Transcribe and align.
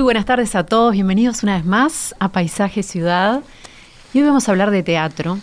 Muy 0.00 0.04
buenas 0.04 0.24
tardes 0.24 0.54
a 0.54 0.64
todos, 0.64 0.94
bienvenidos 0.94 1.42
una 1.42 1.56
vez 1.56 1.66
más 1.66 2.14
a 2.18 2.30
Paisaje 2.30 2.82
Ciudad. 2.82 3.42
Y 4.14 4.20
hoy 4.20 4.24
vamos 4.24 4.48
a 4.48 4.52
hablar 4.52 4.70
de 4.70 4.82
teatro. 4.82 5.36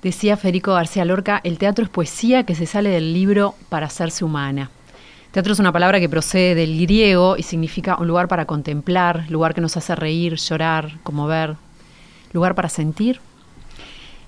Decía 0.00 0.36
Federico 0.36 0.74
García 0.74 1.04
Lorca, 1.04 1.40
el 1.42 1.58
teatro 1.58 1.84
es 1.84 1.90
poesía 1.90 2.46
que 2.46 2.54
se 2.54 2.66
sale 2.66 2.90
del 2.90 3.12
libro 3.12 3.56
para 3.68 3.86
hacerse 3.86 4.24
humana. 4.24 4.70
Teatro 5.32 5.54
es 5.54 5.58
una 5.58 5.72
palabra 5.72 5.98
que 5.98 6.08
procede 6.08 6.54
del 6.54 6.80
griego 6.82 7.36
y 7.36 7.42
significa 7.42 7.96
un 7.96 8.06
lugar 8.06 8.28
para 8.28 8.44
contemplar, 8.44 9.28
lugar 9.28 9.54
que 9.54 9.60
nos 9.60 9.76
hace 9.76 9.96
reír, 9.96 10.36
llorar, 10.36 11.00
conmover, 11.02 11.56
lugar 12.32 12.54
para 12.54 12.68
sentir. 12.68 13.20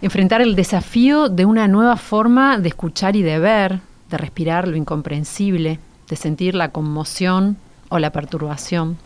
Enfrentar 0.02 0.42
el 0.42 0.56
desafío 0.56 1.28
de 1.28 1.44
una 1.44 1.68
nueva 1.68 1.96
forma 1.98 2.58
de 2.58 2.70
escuchar 2.70 3.14
y 3.14 3.22
de 3.22 3.38
ver, 3.38 3.78
de 4.10 4.18
respirar 4.18 4.66
lo 4.66 4.76
incomprensible, 4.76 5.78
de 6.08 6.16
sentir 6.16 6.56
la 6.56 6.72
conmoción 6.72 7.58
o 7.90 8.00
la 8.00 8.10
perturbación. 8.10 8.98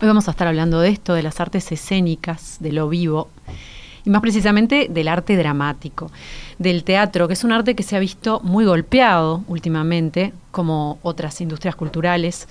Hoy 0.00 0.08
vamos 0.08 0.26
a 0.26 0.32
estar 0.32 0.48
hablando 0.48 0.80
de 0.80 0.88
esto, 0.88 1.14
de 1.14 1.22
las 1.22 1.40
artes 1.40 1.70
escénicas, 1.70 2.56
de 2.58 2.72
lo 2.72 2.88
vivo, 2.88 3.28
y 4.04 4.10
más 4.10 4.20
precisamente 4.20 4.88
del 4.90 5.06
arte 5.06 5.36
dramático, 5.36 6.10
del 6.58 6.82
teatro, 6.82 7.28
que 7.28 7.34
es 7.34 7.44
un 7.44 7.52
arte 7.52 7.76
que 7.76 7.84
se 7.84 7.94
ha 7.94 8.00
visto 8.00 8.40
muy 8.40 8.64
golpeado 8.64 9.44
últimamente, 9.46 10.32
como 10.50 10.98
otras 11.02 11.40
industrias 11.40 11.76
culturales. 11.76 12.48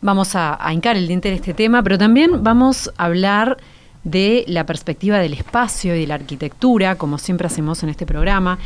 Vamos 0.00 0.36
a, 0.36 0.58
hincar 0.72 0.96
el 0.96 1.08
diente 1.08 1.28
de 1.28 1.34
este 1.34 1.54
tema, 1.54 1.82
pero 1.82 1.98
también 1.98 2.44
vamos 2.44 2.92
a 2.96 3.06
hablar 3.06 3.56
de 4.04 4.44
la 4.46 4.64
perspectiva 4.64 5.18
del 5.18 5.32
espacio 5.32 5.96
y 5.96 6.00
de 6.00 6.06
la 6.06 6.14
arquitectura, 6.14 6.94
como 6.94 7.18
siempre 7.18 7.48
hacemos 7.48 7.82
en 7.82 7.88
este 7.88 8.06
programa, 8.06 8.58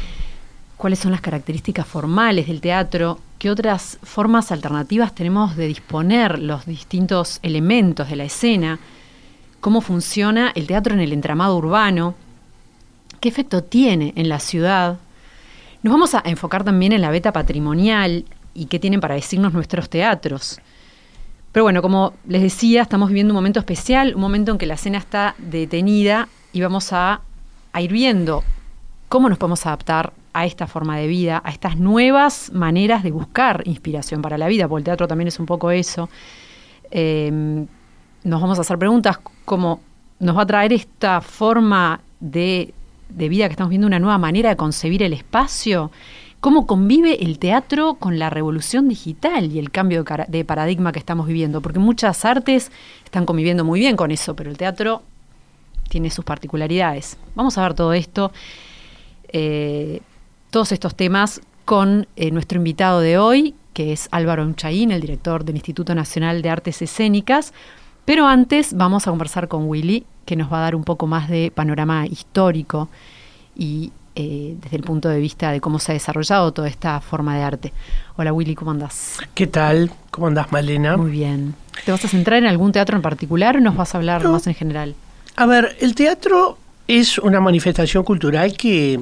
cuáles 0.82 0.98
son 0.98 1.12
las 1.12 1.20
características 1.20 1.86
formales 1.86 2.48
del 2.48 2.60
teatro, 2.60 3.20
qué 3.38 3.52
otras 3.52 4.00
formas 4.02 4.50
alternativas 4.50 5.14
tenemos 5.14 5.54
de 5.54 5.68
disponer 5.68 6.40
los 6.40 6.66
distintos 6.66 7.38
elementos 7.44 8.08
de 8.08 8.16
la 8.16 8.24
escena, 8.24 8.80
cómo 9.60 9.80
funciona 9.80 10.50
el 10.56 10.66
teatro 10.66 10.92
en 10.92 10.98
el 10.98 11.12
entramado 11.12 11.56
urbano, 11.56 12.16
qué 13.20 13.28
efecto 13.28 13.62
tiene 13.62 14.12
en 14.16 14.28
la 14.28 14.40
ciudad. 14.40 14.98
Nos 15.84 15.92
vamos 15.92 16.16
a 16.16 16.22
enfocar 16.24 16.64
también 16.64 16.92
en 16.92 17.00
la 17.00 17.12
beta 17.12 17.32
patrimonial 17.32 18.24
y 18.52 18.66
qué 18.66 18.80
tienen 18.80 18.98
para 18.98 19.14
decirnos 19.14 19.52
nuestros 19.52 19.88
teatros. 19.88 20.60
Pero 21.52 21.62
bueno, 21.62 21.80
como 21.80 22.14
les 22.26 22.42
decía, 22.42 22.82
estamos 22.82 23.08
viviendo 23.08 23.32
un 23.32 23.36
momento 23.36 23.60
especial, 23.60 24.16
un 24.16 24.20
momento 24.20 24.50
en 24.50 24.58
que 24.58 24.66
la 24.66 24.74
escena 24.74 24.98
está 24.98 25.36
detenida 25.38 26.28
y 26.52 26.60
vamos 26.60 26.92
a, 26.92 27.20
a 27.72 27.80
ir 27.80 27.92
viendo 27.92 28.42
cómo 29.08 29.28
nos 29.28 29.38
podemos 29.38 29.64
adaptar 29.64 30.12
a 30.32 30.46
esta 30.46 30.66
forma 30.66 30.96
de 30.96 31.06
vida, 31.06 31.42
a 31.44 31.50
estas 31.50 31.76
nuevas 31.76 32.50
maneras 32.52 33.02
de 33.02 33.10
buscar 33.10 33.62
inspiración 33.66 34.22
para 34.22 34.38
la 34.38 34.48
vida, 34.48 34.68
porque 34.68 34.80
el 34.80 34.84
teatro 34.84 35.08
también 35.08 35.28
es 35.28 35.38
un 35.38 35.46
poco 35.46 35.70
eso. 35.70 36.08
Eh, 36.90 37.66
nos 38.24 38.40
vamos 38.40 38.58
a 38.58 38.62
hacer 38.62 38.78
preguntas 38.78 39.18
como 39.44 39.80
nos 40.20 40.36
va 40.36 40.42
a 40.42 40.46
traer 40.46 40.72
esta 40.72 41.20
forma 41.20 42.00
de, 42.20 42.72
de, 43.08 43.28
vida 43.28 43.48
que 43.48 43.52
estamos 43.52 43.70
viendo, 43.70 43.86
una 43.86 43.98
nueva 43.98 44.18
manera 44.18 44.50
de 44.50 44.56
concebir 44.56 45.02
el 45.02 45.12
espacio, 45.12 45.90
cómo 46.38 46.66
convive 46.66 47.24
el 47.24 47.38
teatro 47.40 47.94
con 47.94 48.18
la 48.18 48.30
revolución 48.30 48.88
digital 48.88 49.50
y 49.50 49.58
el 49.58 49.70
cambio 49.70 50.04
de, 50.04 50.24
de 50.28 50.44
paradigma 50.44 50.92
que 50.92 51.00
estamos 51.00 51.26
viviendo, 51.26 51.60
porque 51.60 51.80
muchas 51.80 52.24
artes 52.24 52.70
están 53.04 53.26
conviviendo 53.26 53.64
muy 53.64 53.80
bien 53.80 53.96
con 53.96 54.12
eso, 54.12 54.36
pero 54.36 54.50
el 54.50 54.56
teatro 54.56 55.02
tiene 55.88 56.08
sus 56.10 56.24
particularidades. 56.24 57.18
Vamos 57.34 57.58
a 57.58 57.62
ver 57.62 57.74
todo 57.74 57.92
esto. 57.92 58.32
Eh, 59.28 60.00
todos 60.52 60.70
estos 60.70 60.94
temas 60.94 61.40
con 61.64 62.06
eh, 62.14 62.30
nuestro 62.30 62.58
invitado 62.58 63.00
de 63.00 63.16
hoy, 63.16 63.54
que 63.72 63.92
es 63.92 64.06
Álvaro 64.10 64.42
Unchaín, 64.42 64.92
el 64.92 65.00
director 65.00 65.46
del 65.46 65.56
Instituto 65.56 65.94
Nacional 65.94 66.42
de 66.42 66.50
Artes 66.50 66.82
Escénicas. 66.82 67.54
Pero 68.04 68.26
antes 68.26 68.74
vamos 68.74 69.06
a 69.06 69.10
conversar 69.10 69.48
con 69.48 69.66
Willy, 69.66 70.04
que 70.26 70.36
nos 70.36 70.52
va 70.52 70.58
a 70.58 70.60
dar 70.60 70.76
un 70.76 70.84
poco 70.84 71.06
más 71.06 71.30
de 71.30 71.50
panorama 71.54 72.06
histórico 72.06 72.90
y 73.56 73.92
eh, 74.14 74.54
desde 74.60 74.76
el 74.76 74.82
punto 74.82 75.08
de 75.08 75.20
vista 75.20 75.50
de 75.52 75.62
cómo 75.62 75.78
se 75.78 75.92
ha 75.92 75.94
desarrollado 75.94 76.52
toda 76.52 76.68
esta 76.68 77.00
forma 77.00 77.34
de 77.34 77.42
arte. 77.44 77.72
Hola 78.16 78.34
Willy, 78.34 78.54
¿cómo 78.54 78.72
andás? 78.72 79.20
¿Qué 79.34 79.46
tal? 79.46 79.90
¿Cómo 80.10 80.26
andás, 80.26 80.52
Malena? 80.52 80.98
Muy 80.98 81.12
bien. 81.12 81.54
¿Te 81.86 81.92
vas 81.92 82.04
a 82.04 82.08
centrar 82.08 82.38
en 82.38 82.46
algún 82.46 82.72
teatro 82.72 82.94
en 82.94 83.02
particular 83.02 83.56
o 83.56 83.60
nos 83.60 83.74
vas 83.74 83.94
a 83.94 83.98
hablar 83.98 84.22
no. 84.22 84.32
más 84.32 84.46
en 84.46 84.54
general? 84.54 84.94
A 85.34 85.46
ver, 85.46 85.78
el 85.80 85.94
teatro 85.94 86.58
es 86.88 87.16
una 87.16 87.40
manifestación 87.40 88.04
cultural 88.04 88.54
que 88.54 89.00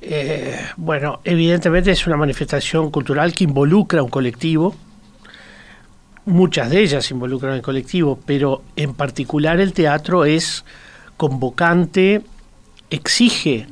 eh, 0.00 0.56
bueno, 0.76 1.20
evidentemente 1.24 1.90
es 1.90 2.06
una 2.06 2.16
manifestación 2.16 2.90
cultural 2.90 3.32
que 3.32 3.44
involucra 3.44 4.00
a 4.00 4.02
un 4.02 4.10
colectivo. 4.10 4.74
Muchas 6.24 6.70
de 6.70 6.82
ellas 6.82 7.10
involucran 7.10 7.54
al 7.54 7.62
colectivo, 7.62 8.18
pero 8.24 8.62
en 8.76 8.94
particular 8.94 9.60
el 9.60 9.72
teatro 9.72 10.24
es 10.24 10.64
convocante, 11.16 12.22
exige 12.90 13.66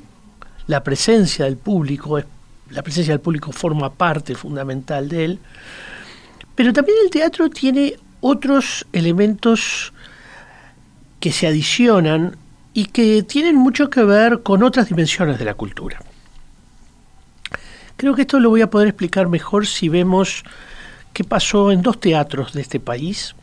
la 0.67 0.83
presencia 0.83 1.45
del 1.45 1.57
público, 1.57 2.21
la 2.71 2.83
presencia 2.83 3.13
del 3.13 3.21
público 3.21 3.53
forma 3.53 3.93
parte 3.93 4.35
fundamental 4.35 5.09
de 5.09 5.25
él, 5.25 5.39
pero 6.55 6.73
también 6.73 6.97
el 7.05 7.11
teatro 7.11 7.51
tiene 7.51 7.95
otros 8.21 8.87
elementos 8.93 9.93
que 11.21 11.31
se 11.31 11.47
adicionan 11.47 12.37
y 12.73 12.87
que 12.87 13.23
tienen 13.23 13.55
mucho 13.55 13.91
que 13.91 14.03
ver 14.03 14.43
con 14.43 14.63
otras 14.63 14.89
dimensiones 14.89 15.39
de 15.39 15.45
la 15.45 15.55
cultura. 15.55 16.01
Creo 17.97 18.15
que 18.15 18.23
esto 18.23 18.41
lo 18.41 18.51
voy 18.51 18.61
a 18.61 18.71
poder 18.71 18.89
explicar 18.89 19.29
mejor 19.29 19.67
si 19.67 19.89
vemos 19.89 20.45
qué 21.13 21.25
pasó 21.25 21.73
en 21.73 21.81
dos 21.81 21.99
teatros 21.99 22.53
de 22.53 22.61
este 22.61 22.79
país, 22.79 23.35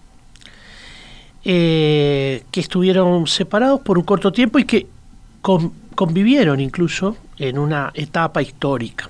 eh, 1.43 2.43
que 2.51 2.59
estuvieron 2.59 3.25
separados 3.27 3.81
por 3.81 3.97
un 3.97 4.03
corto 4.03 4.31
tiempo 4.31 4.59
y 4.59 4.65
que 4.65 4.87
con, 5.41 5.73
convivieron 5.95 6.59
incluso 6.59 7.17
en 7.37 7.57
una 7.57 7.91
etapa 7.95 8.41
histórica. 8.41 9.09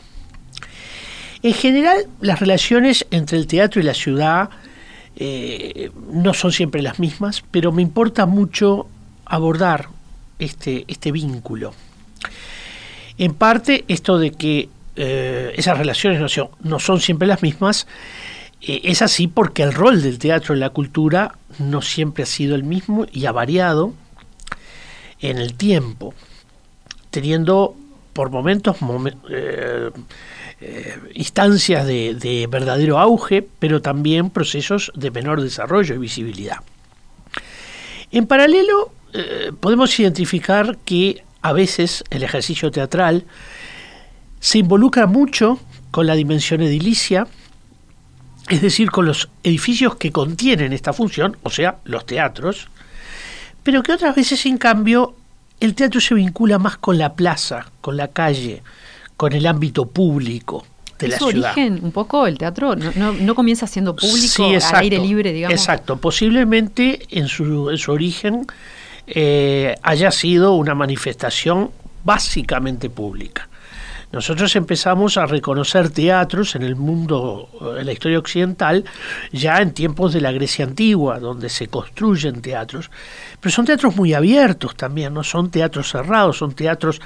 En 1.42 1.54
general, 1.54 2.08
las 2.22 2.40
relaciones 2.40 3.06
entre 3.12 3.38
el 3.38 3.48
teatro 3.48 3.82
y 3.82 3.84
la 3.84 3.94
ciudad 3.94 4.50
eh, 5.18 5.92
no 6.12 6.34
son 6.34 6.54
siempre 6.54 6.82
las 6.82 7.00
mismas, 7.00 7.44
pero 7.52 7.74
me 7.74 7.82
importa 7.82 8.26
mucho 8.26 8.88
abordar 9.26 9.90
este, 10.40 10.86
este 10.88 11.12
vínculo. 11.12 11.74
En 13.18 13.34
parte, 13.34 13.84
esto 13.90 14.18
de 14.18 14.32
que 14.32 14.70
eh, 14.96 15.54
esas 15.56 15.78
relaciones 15.78 16.20
no 16.20 16.30
son, 16.30 16.50
no 16.62 16.80
son, 16.80 17.00
siempre 17.00 17.28
las 17.28 17.42
mismas, 17.42 17.88
eh, 18.62 18.82
es 18.84 19.02
así 19.02 19.28
porque 19.28 19.64
el 19.64 19.74
rol 19.74 20.02
del 20.02 20.20
teatro 20.20 20.54
en 20.54 20.60
la 20.60 20.70
cultura 20.70 21.38
no 21.60 21.82
siempre 21.82 22.24
ha 22.24 22.28
sido 22.28 22.56
el 22.56 22.64
mismo 22.64 23.08
y 23.12 23.26
ha 23.26 23.32
variado 23.32 23.94
en 25.20 25.38
el 25.38 25.56
tiempo, 25.56 26.14
teniendo 27.10 27.76
por 28.14 28.30
momentos 28.30 28.82
momen, 28.82 29.18
eh, 29.30 29.90
instancias 31.16 31.86
de, 31.88 32.48
verdadero 32.50 33.00
auge, 33.00 33.46
pero 33.60 33.82
también 33.82 34.30
procesos 34.30 34.92
de 34.96 35.10
menor 35.12 35.42
desarrollo 35.42 35.96
y 35.96 35.98
visibilidad. 35.98 36.58
En 38.12 38.28
paralelo, 38.28 38.92
podemos 39.60 40.00
identificar 40.00 40.78
que 40.86 41.24
a 41.42 41.52
veces 41.52 42.04
el 42.10 42.24
ejercicio 42.24 42.72
teatral 42.72 43.26
se 44.44 44.58
involucra 44.58 45.08
mucho 45.08 45.58
con 45.90 46.06
la 46.06 46.16
dimensión 46.16 46.62
edilicia, 46.62 47.28
es 48.50 48.62
decir, 48.62 48.92
con 48.92 49.06
los 49.06 49.30
edificios 49.42 49.96
que 49.96 50.12
contienen 50.12 50.74
esta 50.74 50.92
función, 50.92 51.38
o 51.44 51.50
sea, 51.50 51.78
los 51.86 52.06
teatros, 52.06 52.68
pero 53.64 53.82
que 53.82 53.94
otras 53.94 54.14
veces, 54.14 54.46
en 54.46 54.58
cambio, 54.58 55.16
el 55.62 55.76
teatro 55.76 56.02
se 56.02 56.14
vincula 56.14 56.60
más 56.60 56.76
con 56.76 56.98
la 56.98 57.14
plaza, 57.14 57.72
con 57.80 57.96
la 57.96 58.10
calle, 58.10 58.62
con 59.16 59.32
el 59.32 59.46
ámbito 59.46 59.86
público 59.86 60.68
de 61.00 61.08
la 61.08 61.20
su 61.20 61.30
ciudad. 61.30 61.54
origen 61.54 61.80
un 61.82 61.94
poco 61.94 62.28
el 62.28 62.38
teatro 62.38 62.76
no, 62.76 62.92
no, 62.96 63.14
no 63.14 63.36
comienza 63.36 63.66
siendo 63.66 63.96
público 63.96 64.28
sí, 64.28 64.54
exacto, 64.54 64.76
al 64.78 64.84
aire 64.84 65.00
libre 65.00 65.32
digamos. 65.32 65.58
exacto. 65.58 65.96
Posiblemente 65.98 67.00
en 67.10 67.30
su, 67.30 67.70
en 67.70 67.78
su 67.78 67.92
origen 67.94 68.46
eh, 69.08 69.76
haya 69.82 70.12
sido 70.12 70.54
una 70.54 70.76
manifestación 70.76 71.72
básicamente 72.04 72.90
pública 72.90 73.48
nosotros 74.14 74.56
empezamos 74.56 75.18
a 75.18 75.26
reconocer 75.26 75.90
teatros 75.90 76.56
en 76.56 76.62
el 76.62 76.76
mundo, 76.76 77.50
eh, 77.60 77.80
en 77.80 77.86
la 77.88 77.94
historia 77.94 78.20
occidental, 78.20 78.86
ya 79.32 79.58
en 79.58 79.74
tiempos 79.74 80.14
de 80.14 80.22
la 80.22 80.32
Grecia 80.32 80.66
antigua, 80.66 81.20
donde 81.20 81.50
se 81.50 81.68
construyen 81.68 82.44
teatros, 82.44 82.92
pero 83.42 83.52
son 83.52 83.66
teatros 83.66 83.96
muy 83.96 84.14
abiertos 84.14 84.76
también, 84.76 85.16
no 85.16 85.24
son 85.24 85.50
teatros 85.50 85.90
cerrados, 85.90 86.38
son 86.38 86.54
teatros 86.54 87.02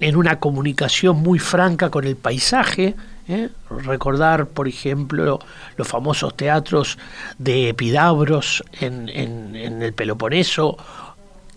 en 0.00 0.16
una 0.16 0.40
comunicación 0.40 1.18
muy 1.18 1.38
franca 1.38 1.90
con 1.90 2.04
el 2.04 2.16
paisaje. 2.16 2.96
¿eh? 3.28 3.50
Recordar, 3.84 4.46
por 4.46 4.68
ejemplo, 4.68 5.40
los 5.76 5.86
famosos 5.86 6.34
teatros 6.34 6.96
de 7.36 7.68
Epidabros 7.68 8.64
en, 8.80 9.10
en 9.10 9.82
el 9.82 9.92
Peloponeso, 9.92 10.78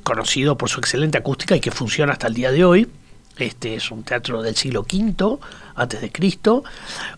conocido 0.03 0.57
por 0.57 0.67
su 0.67 0.81
excelente 0.81 1.17
acústica 1.17 1.55
y 1.55 1.61
que 1.61 1.71
funciona 1.71 2.11
hasta 2.11 2.27
el 2.27 2.33
día 2.33 2.51
de 2.51 2.65
hoy 2.65 2.89
este 3.38 3.75
es 3.75 3.92
un 3.92 4.04
teatro 4.04 4.42
del 4.42 4.56
siglo 4.56 4.81
V 4.81 5.39
antes 5.75 6.01
de 6.01 6.12
Cristo, 6.12 6.63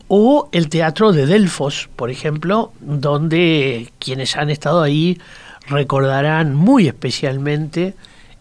o 0.08 0.50
el 0.52 0.70
teatro 0.70 1.12
de 1.12 1.26
Delfos, 1.26 1.90
por 1.96 2.10
ejemplo, 2.10 2.72
donde 2.80 3.92
quienes 4.00 4.36
han 4.36 4.50
estado 4.50 4.82
ahí 4.82 5.20
recordarán 5.68 6.54
muy 6.56 6.88
especialmente 6.88 7.96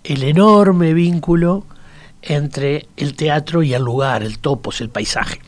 el 0.05 0.23
enorme 0.23 0.95
vínculo 0.95 1.65
entre 2.23 2.87
el 2.97 3.15
teatro 3.15 3.63
y 3.63 3.75
el 3.75 3.83
lugar, 3.83 4.23
el 4.23 4.39
topos, 4.39 4.81
el 4.81 4.91
paisaje. 4.91 5.41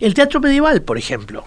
El 0.00 0.14
teatro 0.14 0.40
medieval, 0.40 0.82
por 0.82 0.98
ejemplo, 0.98 1.44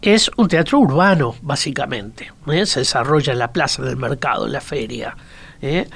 es 0.00 0.30
un 0.36 0.48
teatro 0.48 0.78
urbano, 0.78 1.34
básicamente. 1.42 2.32
¿eh? 2.46 2.66
Se 2.66 2.80
desarrolla 2.80 3.32
en 3.32 3.38
la 3.38 3.52
plaza 3.52 3.82
del 3.82 3.96
mercado, 3.96 4.46
en 4.46 4.52
la 4.52 4.60
feria. 4.60 5.16
¿eh? 5.60 5.88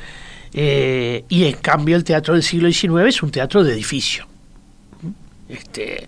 Eh, 0.57 1.25
y 1.29 1.47
en 1.47 1.57
cambio 1.57 1.97
el 1.97 2.05
teatro 2.05 2.35
del 2.35 2.45
siglo 2.45 2.71
XIX 2.71 3.09
es 3.09 3.23
un 3.23 3.33
teatro 3.33 3.65
de 3.65 3.73
edificio. 3.73 4.27
Este, 5.49 6.07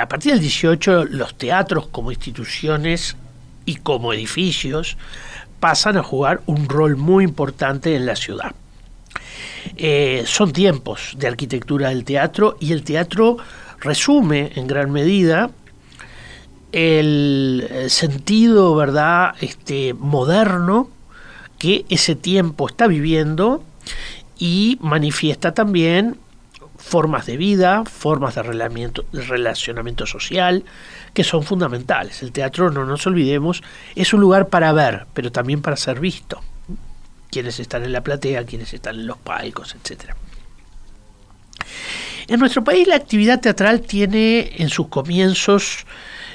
a 0.00 0.08
partir 0.08 0.32
del 0.32 0.48
XVIII 0.48 1.06
los 1.10 1.36
teatros 1.36 1.88
como 1.88 2.12
instituciones 2.12 3.16
y 3.66 3.76
como 3.76 4.12
edificios 4.12 4.96
pasan 5.58 5.96
a 5.96 6.02
jugar 6.02 6.42
un 6.46 6.68
rol 6.68 6.96
muy 6.96 7.24
importante 7.24 7.96
en 7.96 8.06
la 8.06 8.14
ciudad. 8.14 8.54
Eh, 9.76 10.22
son 10.26 10.52
tiempos 10.52 11.14
de 11.18 11.26
arquitectura 11.26 11.88
del 11.88 12.04
teatro 12.04 12.56
y 12.60 12.72
el 12.72 12.84
teatro 12.84 13.38
resume 13.80 14.52
en 14.54 14.66
gran 14.68 14.92
medida 14.92 15.50
el 16.70 17.68
sentido 17.88 18.74
verdad 18.74 19.34
este 19.40 19.92
moderno 19.94 20.88
que 21.58 21.84
ese 21.90 22.16
tiempo 22.16 22.68
está 22.68 22.86
viviendo 22.86 23.62
y 24.38 24.78
manifiesta 24.80 25.52
también 25.52 26.18
formas 26.76 27.26
de 27.26 27.36
vida, 27.36 27.84
formas 27.84 28.34
de 28.34 28.42
relacionamiento, 28.42 30.06
social, 30.06 30.64
que 31.14 31.22
son 31.22 31.44
fundamentales. 31.44 32.22
El 32.22 32.32
teatro, 32.32 32.70
no 32.70 32.84
nos 32.84 33.06
olvidemos, 33.06 33.62
es 33.94 34.12
un 34.12 34.20
lugar 34.20 34.48
para 34.48 34.72
ver, 34.72 35.06
pero 35.14 35.30
también 35.30 35.62
para 35.62 35.76
ser 35.76 36.00
visto. 36.00 36.42
Quienes 37.30 37.60
están 37.60 37.84
en 37.84 37.92
la 37.92 38.02
platea, 38.02 38.44
quienes 38.44 38.74
están 38.74 38.96
en 38.96 39.06
los 39.06 39.16
palcos, 39.18 39.74
etc. 39.74 40.14
En 42.26 42.40
nuestro 42.40 42.64
país 42.64 42.86
la 42.88 42.96
actividad 42.96 43.40
teatral 43.40 43.80
tiene 43.82 44.52
en 44.56 44.68
sus 44.68 44.88
comienzos, 44.88 45.86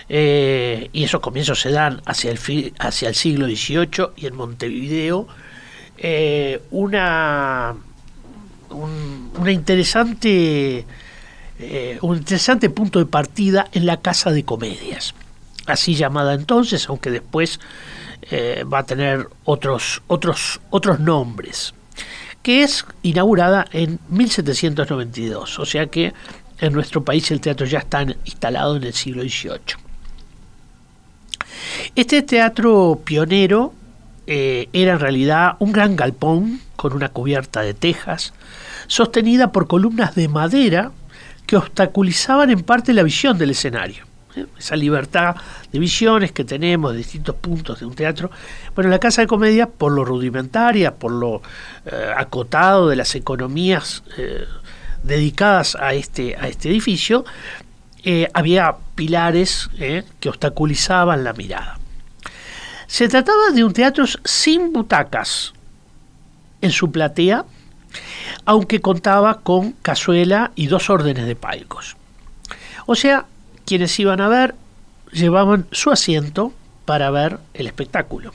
eh, 0.09 0.89
y 0.93 1.03
esos 1.03 1.19
comienzos 1.19 1.59
se 1.59 1.71
dan 1.71 2.01
hacia 2.05 2.31
el, 2.31 2.73
hacia 2.79 3.09
el 3.09 3.15
siglo 3.15 3.47
XVIII 3.47 4.11
y 4.15 4.27
en 4.27 4.35
Montevideo, 4.35 5.27
eh, 5.97 6.61
una, 6.71 7.75
un, 8.69 9.31
una 9.37 9.51
interesante, 9.51 10.85
eh, 11.59 11.97
un 12.01 12.17
interesante 12.17 12.69
punto 12.69 12.99
de 12.99 13.05
partida 13.05 13.67
en 13.71 13.85
la 13.85 13.97
Casa 13.97 14.31
de 14.31 14.43
Comedias, 14.43 15.15
así 15.65 15.95
llamada 15.95 16.33
entonces, 16.33 16.87
aunque 16.89 17.09
después 17.09 17.59
eh, 18.29 18.63
va 18.71 18.79
a 18.79 18.83
tener 18.83 19.27
otros, 19.43 20.01
otros, 20.07 20.59
otros 20.69 20.99
nombres, 20.99 21.73
que 22.43 22.63
es 22.63 22.85
inaugurada 23.01 23.65
en 23.71 23.99
1792, 24.09 25.59
o 25.59 25.65
sea 25.65 25.87
que 25.87 26.13
en 26.59 26.73
nuestro 26.73 27.03
país 27.03 27.29
el 27.31 27.41
teatro 27.41 27.65
ya 27.65 27.79
está 27.79 28.03
instalado 28.03 28.77
en 28.77 28.83
el 28.83 28.93
siglo 28.93 29.23
XVIII. 29.23 29.87
Este 31.95 32.21
teatro 32.21 33.01
pionero 33.03 33.73
eh, 34.29 34.67
era 34.73 34.91
en 34.93 34.99
realidad 34.99 35.55
un 35.59 35.71
gran 35.71 35.95
galpón 35.95 36.59
con 36.75 36.91
una 36.91 37.09
cubierta 37.09 37.61
de 37.61 37.73
tejas, 37.73 38.33
sostenida 38.87 39.53
por 39.53 39.67
columnas 39.67 40.15
de 40.15 40.27
madera 40.27 40.91
que 41.45 41.55
obstaculizaban 41.55 42.49
en 42.49 42.61
parte 42.61 42.93
la 42.93 43.03
visión 43.03 43.37
del 43.37 43.51
escenario. 43.51 44.03
¿eh? 44.35 44.45
Esa 44.59 44.75
libertad 44.75 45.37
de 45.71 45.79
visiones 45.79 46.33
que 46.33 46.43
tenemos 46.43 46.91
de 46.91 46.97
distintos 46.97 47.35
puntos 47.35 47.79
de 47.79 47.85
un 47.85 47.95
teatro. 47.95 48.29
Bueno, 48.75 48.89
la 48.89 48.99
Casa 48.99 49.21
de 49.21 49.27
Comedia, 49.27 49.67
por 49.67 49.93
lo 49.93 50.03
rudimentaria, 50.03 50.93
por 50.93 51.13
lo 51.13 51.41
eh, 51.85 52.11
acotado 52.17 52.89
de 52.89 52.97
las 52.97 53.15
economías 53.15 54.03
dedicadas 55.03 55.75
a 55.75 55.93
este, 55.93 56.35
a 56.35 56.49
este 56.49 56.69
edificio, 56.69 57.23
había 58.33 58.75
pilares 58.95 59.69
que 60.19 60.29
obstaculizaban 60.29 61.23
la 61.23 61.33
mirada. 61.33 61.77
Se 62.87 63.07
trataba 63.07 63.51
de 63.53 63.63
un 63.63 63.73
teatro 63.73 64.05
sin 64.23 64.73
butacas 64.73 65.53
en 66.61 66.71
su 66.71 66.91
platea, 66.91 67.45
aunque 68.45 68.81
contaba 68.81 69.41
con 69.41 69.73
cazuela 69.73 70.51
y 70.55 70.67
dos 70.67 70.89
órdenes 70.89 71.25
de 71.25 71.35
palcos. 71.35 71.97
O 72.85 72.95
sea, 72.95 73.25
quienes 73.65 73.99
iban 73.99 74.21
a 74.21 74.29
ver 74.29 74.55
llevaban 75.11 75.67
su 75.71 75.91
asiento 75.91 76.53
para 76.85 77.11
ver 77.11 77.39
el 77.53 77.67
espectáculo. 77.67 78.31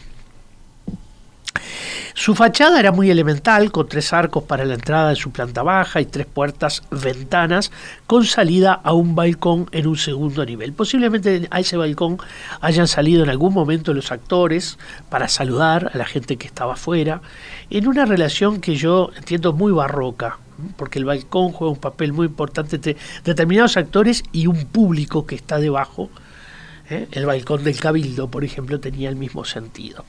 Su 2.23 2.37
fachada 2.37 2.79
era 2.79 2.93
muy 2.93 3.11
elemental, 3.11 3.73
con 3.73 3.89
tres 3.89 4.13
arcos 4.13 4.45
para 4.45 4.65
la 4.65 4.75
entrada 4.75 5.09
de 5.09 5.17
su 5.17 5.33
planta 5.33 5.65
baja 5.65 6.01
y 6.01 6.07
tres 6.07 6.25
puertas 6.25 6.85
ventanas 6.89 7.73
con 8.07 8.25
salida 8.25 8.75
a 8.75 8.93
un 8.93 9.17
balcón 9.17 9.69
en 9.73 9.89
un 9.89 9.97
segundo 9.97 10.47
nivel. 10.47 10.73
Posiblemente 10.73 11.49
a 11.51 11.59
ese 11.59 11.77
balcón 11.77 12.19
hayan 12.61 12.87
salido 12.87 13.25
en 13.25 13.29
algún 13.29 13.53
momento 13.53 13.93
los 13.93 14.13
actores 14.13 14.79
para 15.11 15.27
saludar 15.27 15.91
a 15.93 15.99
la 15.99 16.05
gente 16.05 16.37
que 16.37 16.47
estaba 16.47 16.75
afuera, 16.75 17.23
en 17.71 17.89
una 17.89 18.05
relación 18.05 18.61
que 18.61 18.77
yo 18.77 19.11
entiendo 19.17 19.53
muy 19.53 19.73
barroca, 19.73 20.39
porque 20.77 21.01
el 21.01 21.05
balcón 21.05 21.51
juega 21.51 21.73
un 21.73 21.81
papel 21.81 22.13
muy 22.13 22.29
importante 22.29 22.77
entre 22.77 22.97
determinados 23.25 23.77
actores 23.77 24.23
y 24.31 24.47
un 24.47 24.67
público 24.67 25.27
que 25.27 25.35
está 25.35 25.59
debajo. 25.59 26.09
¿eh? 26.89 27.09
El 27.11 27.27
balcón 27.27 27.65
del 27.65 27.81
cabildo, 27.81 28.31
por 28.31 28.45
ejemplo, 28.45 28.79
tenía 28.79 29.09
el 29.09 29.17
mismo 29.17 29.45
sentido. 29.45 30.05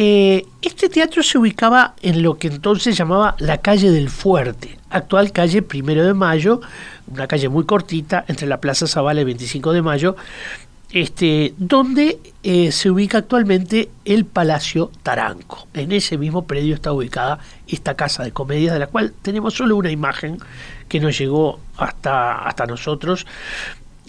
Eh, 0.00 0.46
este 0.62 0.88
teatro 0.88 1.24
se 1.24 1.38
ubicaba 1.38 1.96
en 2.02 2.22
lo 2.22 2.38
que 2.38 2.46
entonces 2.46 2.96
llamaba 2.96 3.34
la 3.40 3.58
calle 3.58 3.90
del 3.90 4.10
Fuerte, 4.10 4.78
actual 4.90 5.32
calle 5.32 5.60
Primero 5.60 6.04
de 6.04 6.14
Mayo, 6.14 6.60
una 7.08 7.26
calle 7.26 7.48
muy 7.48 7.64
cortita 7.64 8.24
entre 8.28 8.46
la 8.46 8.60
Plaza 8.60 8.86
Zavala 8.86 9.22
y 9.22 9.24
25 9.24 9.72
de 9.72 9.82
Mayo, 9.82 10.14
este, 10.92 11.52
donde 11.58 12.20
eh, 12.44 12.70
se 12.70 12.90
ubica 12.90 13.18
actualmente 13.18 13.90
el 14.04 14.24
Palacio 14.24 14.92
Taranco. 15.02 15.66
En 15.74 15.90
ese 15.90 16.16
mismo 16.16 16.46
predio 16.46 16.76
está 16.76 16.92
ubicada 16.92 17.40
esta 17.66 17.96
casa 17.96 18.22
de 18.22 18.30
comedia, 18.30 18.72
de 18.72 18.78
la 18.78 18.86
cual 18.86 19.12
tenemos 19.20 19.54
solo 19.54 19.74
una 19.74 19.90
imagen 19.90 20.38
que 20.88 21.00
nos 21.00 21.18
llegó 21.18 21.58
hasta, 21.76 22.46
hasta 22.46 22.66
nosotros, 22.66 23.26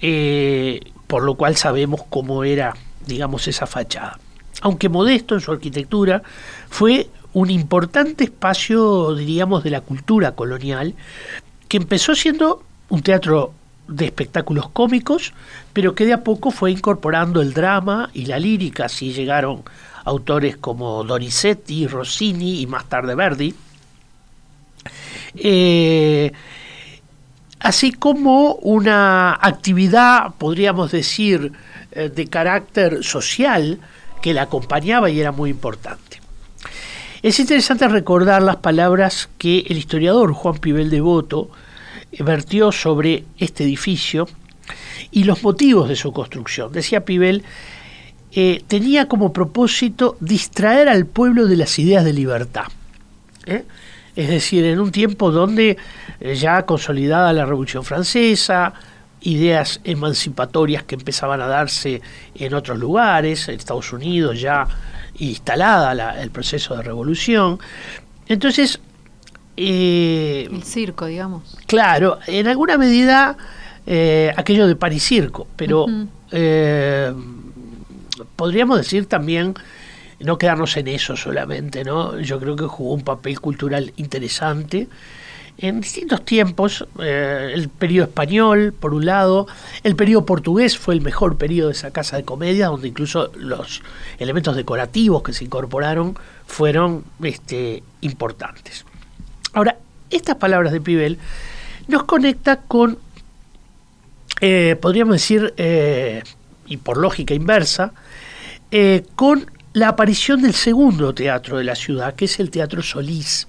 eh, 0.01 0.81
por 1.08 1.24
lo 1.24 1.34
cual 1.34 1.55
sabemos 1.55 2.01
cómo 2.12 2.43
era, 2.43 2.75
digamos, 3.08 3.48
esa 3.48 3.65
fachada 3.65 4.19
aunque 4.62 4.89
modesto 4.89 5.36
en 5.36 5.42
su 5.42 5.51
arquitectura, 5.51 6.22
fue 6.70 7.10
un 7.34 7.50
importante 7.50 8.25
espacio, 8.25 9.13
diríamos, 9.16 9.63
de 9.63 9.70
la 9.70 9.82
cultura 9.82 10.34
colonial, 10.34 10.96
que 11.68 11.78
empezó 11.78 12.16
siendo 12.16 12.63
un 12.89 13.01
teatro 13.01 13.54
de 13.88 14.06
espectáculos 14.06 14.70
cómicos, 14.70 15.34
pero 15.74 15.96
que 15.96 16.06
de 16.06 16.13
a 16.13 16.24
poco 16.24 16.51
fue 16.51 16.72
incorporando 16.72 17.42
el 17.42 17.54
drama 17.54 18.10
y 18.13 18.25
la 18.25 18.39
lírica, 18.39 18.86
así 18.86 19.13
llegaron 19.13 19.63
autores 20.06 20.58
como 20.58 21.04
Donizetti, 21.04 21.88
Rossini 21.88 22.62
y 22.62 22.68
más 22.68 22.86
tarde 22.86 23.16
Verdi. 23.16 23.54
Eh, 25.36 26.32
así 27.60 27.92
como 27.92 28.54
una 28.56 29.34
actividad, 29.34 30.34
podríamos 30.38 30.92
decir, 30.92 31.51
eh, 31.92 32.10
de 32.10 32.28
carácter 32.28 33.04
social, 33.04 33.80
que 34.22 34.34
la 34.34 34.44
acompañaba 34.44 35.10
y 35.10 35.20
era 35.20 35.32
muy 35.32 35.50
importante. 35.50 36.22
Es 37.22 37.40
interesante 37.40 37.88
recordar 37.88 38.42
las 38.42 38.58
palabras 38.58 39.30
que 39.38 39.66
el 39.68 39.78
historiador 39.78 40.34
Juan 40.34 40.58
Pibel 40.58 40.90
Devoto 40.90 41.50
vertió 42.20 42.72
sobre 42.72 43.26
este 43.38 43.64
edificio 43.64 44.28
y 45.12 45.24
los 45.24 45.44
motivos 45.44 45.90
de 45.90 45.96
su 45.96 46.14
construcción. 46.14 46.72
Decía 46.72 47.04
Pibel, 47.04 47.44
eh, 48.32 48.64
tenía 48.68 49.08
como 49.08 49.34
propósito 49.34 50.16
distraer 50.20 50.88
al 50.88 51.06
pueblo 51.06 51.48
de 51.48 51.58
las 51.58 51.78
ideas 51.78 52.06
de 52.06 52.14
libertad. 52.14 52.66
¿eh? 53.46 53.64
es 54.16 54.28
decir, 54.28 54.66
en 54.66 54.80
un 54.80 54.92
tiempo 54.92 55.32
donde 55.32 55.78
eh, 56.20 56.36
ya 56.36 56.66
consolidada 56.66 57.32
la 57.32 57.46
Revolución 57.46 57.84
Francesa, 57.84 58.74
ideas 59.22 59.82
emancipatorias 59.84 60.84
que 60.84 60.96
empezaban 60.96 61.42
a 61.42 61.48
darse 61.48 62.02
en 62.36 62.54
otros 62.54 62.80
lugares, 62.80 63.48
en 63.50 63.56
Estados 63.56 63.92
Unidos 63.92 64.40
ya 64.40 64.68
instalada 65.18 66.22
el 66.22 66.32
proceso 66.32 66.76
de 66.76 66.84
revolución. 66.84 67.60
Entonces... 68.28 68.80
Eh, 69.58 70.48
el 70.50 70.64
circo, 70.64 71.06
digamos. 71.06 71.58
Claro, 71.68 72.20
en 72.28 72.48
alguna 72.48 72.78
medida 72.78 73.36
eh, 73.86 74.32
aquello 74.38 74.68
de 74.68 74.96
y 74.96 75.00
circo, 75.00 75.48
pero 75.56 75.86
eh, 76.32 77.14
podríamos 78.36 78.78
decir 78.78 79.08
también 79.08 79.54
no 80.20 80.38
quedarnos 80.38 80.78
en 80.78 80.88
eso 80.88 81.18
solamente, 81.18 81.84
¿no? 81.84 82.20
Yo 82.20 82.40
creo 82.40 82.56
que 82.56 82.66
jugó 82.66 82.94
un 82.94 83.04
papel 83.04 83.40
cultural 83.42 83.92
interesante 83.98 84.88
en 85.62 85.82
distintos 85.82 86.24
tiempos, 86.24 86.88
eh, 87.00 87.51
el 87.54 87.68
periodo 87.68 88.08
español, 88.08 88.74
por 88.74 88.94
un 88.94 89.06
lado, 89.06 89.46
el 89.84 89.96
periodo 89.96 90.25
portugués 90.25 90.78
fue 90.78 90.94
el 90.94 91.01
mejor 91.01 91.38
periodo 91.38 91.68
de 91.68 91.74
esa 91.74 91.92
casa 91.92 92.16
de 92.16 92.24
comedia, 92.24 92.68
donde 92.68 92.88
incluso 92.88 93.32
los 93.36 93.82
elementos 94.20 94.56
decorativos 94.56 95.22
que 95.22 95.34
se 95.34 95.44
incorporaron 95.44 96.18
fueron 96.48 97.04
este, 97.22 97.84
importantes. 98.00 98.86
Ahora, 99.51 99.78
estas 100.10 100.38
palabras 100.38 100.72
de 100.72 100.80
Pibel 100.80 101.20
nos 101.89 102.04
conecta 102.04 102.62
con, 102.62 102.98
eh, 104.39 104.78
podríamos 104.80 105.16
decir, 105.16 105.54
eh, 105.58 106.24
y 106.68 106.78
por 106.78 106.98
lógica 106.98 107.34
inversa, 107.34 107.92
con 109.16 109.51
la 109.74 109.89
aparición 109.89 110.42
del 110.44 110.54
segundo 110.54 111.13
teatro 111.13 111.58
de 111.58 111.63
la 111.63 111.75
ciudad, 111.75 112.13
que 112.13 112.25
es 112.25 112.39
el 112.39 112.51
Teatro 112.51 112.84
Solís 112.84 113.49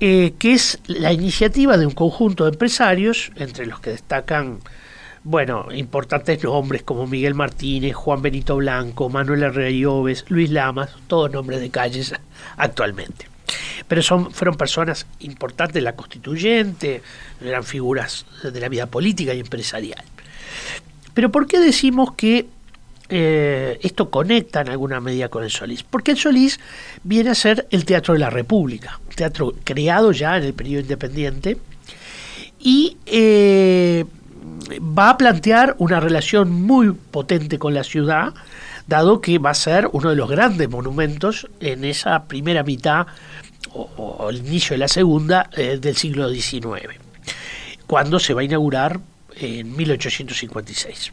eh, 0.00 0.34
que 0.38 0.52
es 0.52 0.78
la 0.86 1.12
iniciativa 1.12 1.76
de 1.76 1.86
un 1.86 1.92
conjunto 1.92 2.44
de 2.44 2.50
empresarios, 2.50 3.32
entre 3.36 3.66
los 3.66 3.80
que 3.80 3.90
destacan, 3.90 4.60
bueno, 5.24 5.68
importantes 5.72 6.42
nombres 6.44 6.84
como 6.84 7.06
Miguel 7.06 7.34
Martínez, 7.34 7.94
Juan 7.94 8.22
Benito 8.22 8.56
Blanco, 8.56 9.08
Manuel 9.08 9.42
Herrera 9.42 9.70
Lloves, 9.70 10.24
Luis 10.28 10.50
Lamas, 10.50 10.90
todos 11.08 11.32
nombres 11.32 11.60
de 11.60 11.70
calles 11.70 12.14
actualmente. 12.56 13.26
Pero 13.88 14.02
son, 14.02 14.30
fueron 14.30 14.56
personas 14.56 15.06
importantes 15.20 15.74
de 15.74 15.80
la 15.80 15.96
constituyente, 15.96 17.02
eran 17.40 17.64
figuras 17.64 18.26
de 18.42 18.60
la 18.60 18.68
vida 18.68 18.86
política 18.86 19.34
y 19.34 19.40
empresarial. 19.40 20.04
Pero 21.14 21.32
¿por 21.32 21.46
qué 21.48 21.58
decimos 21.58 22.12
que 22.14 22.46
eh, 23.10 23.78
esto 23.82 24.10
conecta 24.10 24.60
en 24.60 24.68
alguna 24.68 25.00
medida 25.00 25.28
con 25.28 25.42
el 25.42 25.50
Solís, 25.50 25.82
porque 25.82 26.10
el 26.10 26.18
Solís 26.18 26.60
viene 27.02 27.30
a 27.30 27.34
ser 27.34 27.66
el 27.70 27.84
Teatro 27.84 28.14
de 28.14 28.20
la 28.20 28.28
República, 28.28 29.00
teatro 29.14 29.54
creado 29.64 30.12
ya 30.12 30.36
en 30.36 30.44
el 30.44 30.52
periodo 30.52 30.82
independiente 30.82 31.56
y 32.58 32.98
eh, 33.06 34.04
va 34.80 35.10
a 35.10 35.16
plantear 35.16 35.74
una 35.78 36.00
relación 36.00 36.50
muy 36.50 36.92
potente 36.92 37.58
con 37.58 37.72
la 37.72 37.82
ciudad, 37.82 38.34
dado 38.86 39.22
que 39.22 39.38
va 39.38 39.50
a 39.50 39.54
ser 39.54 39.88
uno 39.92 40.10
de 40.10 40.16
los 40.16 40.28
grandes 40.28 40.68
monumentos 40.68 41.48
en 41.60 41.84
esa 41.84 42.24
primera 42.24 42.62
mitad 42.62 43.06
o, 43.72 44.28
el 44.28 44.38
inicio 44.38 44.74
de 44.74 44.78
la 44.78 44.88
segunda 44.88 45.48
eh, 45.56 45.78
del 45.80 45.96
siglo 45.96 46.28
XIX, 46.28 46.98
cuando 47.86 48.18
se 48.18 48.34
va 48.34 48.42
a 48.42 48.44
inaugurar 48.44 49.00
en 49.34 49.74
1856 49.74 51.12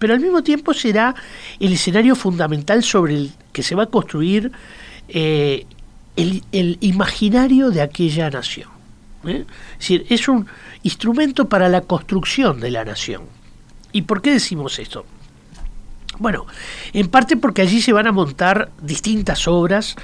pero 0.00 0.14
al 0.14 0.20
mismo 0.20 0.42
tiempo 0.42 0.72
será 0.72 1.14
el 1.60 1.74
escenario 1.74 2.16
fundamental 2.16 2.82
sobre 2.82 3.14
el 3.14 3.32
que 3.52 3.62
se 3.62 3.74
va 3.74 3.84
a 3.84 3.86
construir 3.86 4.50
eh, 5.08 5.66
el, 6.16 6.78
imaginario 6.80 7.70
de 7.70 7.82
aquella 7.82 8.30
nación. 8.30 8.70
¿eh? 9.26 9.44
Es 9.72 9.78
decir, 9.78 10.06
es 10.08 10.26
un 10.26 10.46
instrumento 10.82 11.50
para 11.50 11.68
la 11.68 11.82
construcción 11.82 12.60
de 12.60 12.70
la 12.70 12.84
nación. 12.84 13.24
¿Y 13.92 14.02
por 14.02 14.22
qué 14.22 14.32
decimos 14.32 14.78
esto? 14.78 15.04
Bueno, 16.18 16.46
en 16.94 17.08
parte 17.08 17.36
porque 17.36 17.60
allí 17.60 17.82
se 17.82 17.92
van 17.92 18.06
a 18.06 18.12
montar 18.12 18.70
distintas 18.80 19.46
obras 19.46 19.96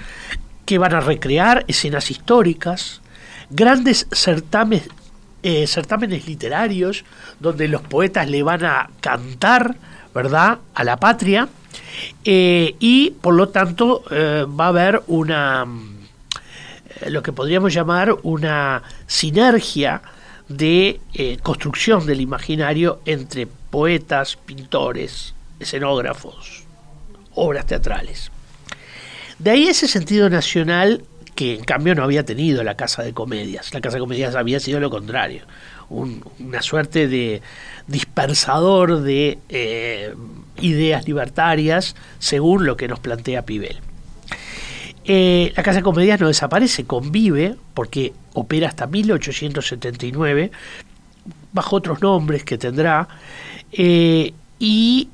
que 0.66 0.76
van 0.76 0.94
a 0.94 1.00
recrear 1.00 1.64
escenas 1.68 2.10
históricas, 2.10 3.00
grandes 3.48 4.06
certámenes 4.12 4.88
eh, 5.48 5.64
certámenes 5.68 6.26
literarios 6.26 7.04
donde 7.38 7.68
los 7.68 7.80
poetas 7.80 8.28
le 8.28 8.42
van 8.42 8.64
a 8.64 8.90
cantar, 9.00 9.76
¿verdad?, 10.12 10.58
a 10.74 10.82
la 10.82 10.96
patria 10.96 11.48
eh, 12.24 12.74
y 12.80 13.12
por 13.12 13.34
lo 13.34 13.50
tanto 13.50 14.02
eh, 14.10 14.44
va 14.44 14.64
a 14.64 14.68
haber 14.70 15.02
una, 15.06 15.64
lo 17.06 17.22
que 17.22 17.32
podríamos 17.32 17.72
llamar 17.72 18.12
una 18.24 18.82
sinergia 19.06 20.02
de 20.48 20.98
construcción 21.44 22.06
del 22.06 22.22
imaginario 22.22 22.98
entre 23.04 23.46
poetas, 23.46 24.34
pintores, 24.34 25.32
escenógrafos, 25.60 26.64
obras 27.36 27.66
teatrales. 27.66 28.32
De 29.38 29.50
ahí 29.50 29.68
ese 29.68 29.86
sentido 29.86 30.28
nacional 30.28 31.04
que 31.36 31.54
en 31.54 31.64
cambio 31.64 31.94
no 31.94 32.02
había 32.02 32.24
tenido 32.24 32.64
la 32.64 32.74
Casa 32.74 33.02
de 33.02 33.12
Comedias. 33.12 33.72
La 33.72 33.80
Casa 33.80 33.96
de 33.96 34.00
Comedias 34.00 34.34
había 34.34 34.58
sido 34.58 34.80
lo 34.80 34.90
contrario, 34.90 35.42
una 35.88 36.62
suerte 36.62 37.06
de 37.06 37.42
dispersador 37.86 39.02
de 39.02 39.38
eh, 39.50 40.14
ideas 40.60 41.06
libertarias, 41.06 41.94
según 42.18 42.66
lo 42.66 42.76
que 42.76 42.88
nos 42.88 42.98
plantea 42.98 43.42
Pibel. 43.42 43.76
Eh, 45.04 45.52
la 45.54 45.62
Casa 45.62 45.78
de 45.78 45.82
Comedias 45.84 46.18
no 46.20 46.26
desaparece, 46.26 46.86
convive, 46.86 47.54
porque 47.74 48.14
opera 48.32 48.68
hasta 48.68 48.86
1879, 48.86 50.50
bajo 51.52 51.76
otros 51.76 52.00
nombres 52.00 52.42
que 52.44 52.58
tendrá, 52.58 53.06
eh, 53.70 54.32
y 54.58 55.10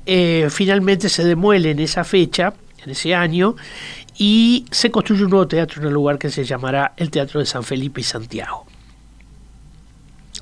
finalmente 0.49 1.09
se 1.09 1.25
demuele 1.25 1.71
en 1.71 1.79
esa 1.79 2.05
fecha, 2.05 2.53
en 2.81 2.91
ese 2.91 3.13
año, 3.13 3.55
y 4.17 4.65
se 4.71 4.91
construye 4.91 5.23
un 5.23 5.31
nuevo 5.31 5.47
teatro 5.47 5.81
en 5.81 5.87
el 5.87 5.93
lugar 5.93 6.17
que 6.17 6.29
se 6.29 6.43
llamará 6.43 6.93
el 6.97 7.09
Teatro 7.09 7.39
de 7.39 7.45
San 7.45 7.63
Felipe 7.63 8.01
y 8.01 8.03
Santiago. 8.03 8.65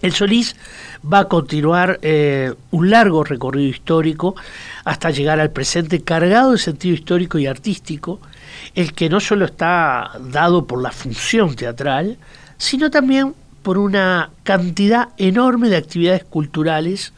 El 0.01 0.13
Solís 0.13 0.55
va 1.11 1.19
a 1.19 1.27
continuar 1.27 1.99
eh, 2.01 2.53
un 2.71 2.89
largo 2.89 3.23
recorrido 3.23 3.69
histórico 3.69 4.35
hasta 4.83 5.11
llegar 5.11 5.39
al 5.39 5.51
presente 5.51 6.01
cargado 6.01 6.53
de 6.53 6.57
sentido 6.57 6.95
histórico 6.95 7.37
y 7.37 7.45
artístico, 7.45 8.19
el 8.73 8.93
que 8.93 9.09
no 9.09 9.19
solo 9.19 9.45
está 9.45 10.11
dado 10.19 10.65
por 10.65 10.81
la 10.81 10.91
función 10.91 11.55
teatral, 11.55 12.17
sino 12.57 12.89
también 12.89 13.35
por 13.61 13.77
una 13.77 14.31
cantidad 14.43 15.09
enorme 15.17 15.69
de 15.69 15.77
actividades 15.77 16.23
culturales 16.23 17.13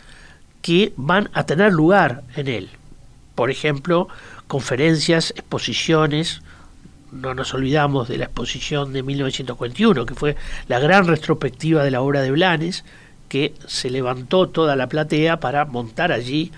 que 0.62 0.94
van 0.98 1.30
a 1.34 1.46
tener 1.46 1.72
lugar 1.72 2.24
en 2.36 2.48
él. 2.48 2.70
Por 3.36 3.50
ejemplo, 3.50 4.10
conferencias, 4.48 5.32
exposiciones. 5.36 6.43
No 7.14 7.34
nos 7.34 7.54
olvidamos 7.54 8.08
de 8.08 8.18
la 8.18 8.26
exposición 8.26 8.92
de 8.92 9.04
1941, 9.04 10.06
que 10.06 10.16
fue 10.16 10.36
la 10.68 10.80
gran 10.80 11.08
retrospectiva 11.08 11.84
de 11.84 11.92
la 11.92 12.02
obra 12.02 12.22
de 12.22 12.32
Blanes, 12.32 12.84
que 13.30 13.54
se 13.68 13.90
levantó 13.90 14.50
toda 14.50 14.76
la 14.76 14.88
platea 14.88 15.40
para 15.40 15.66
montar 15.66 16.12
allí, 16.12 16.52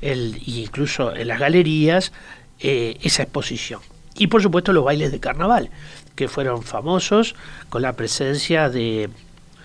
el, 0.00 0.40
incluso 0.46 1.14
en 1.14 1.28
las 1.28 1.38
galerías, 1.38 2.12
eh, 2.60 2.98
esa 3.02 3.22
exposición. 3.22 3.80
Y 4.16 4.26
por 4.26 4.42
supuesto 4.42 4.72
los 4.72 4.84
bailes 4.84 5.12
de 5.12 5.20
carnaval, 5.20 5.70
que 6.16 6.28
fueron 6.28 6.62
famosos 6.62 7.36
con 7.68 7.82
la 7.82 7.92
presencia 7.92 8.68
de 8.68 9.10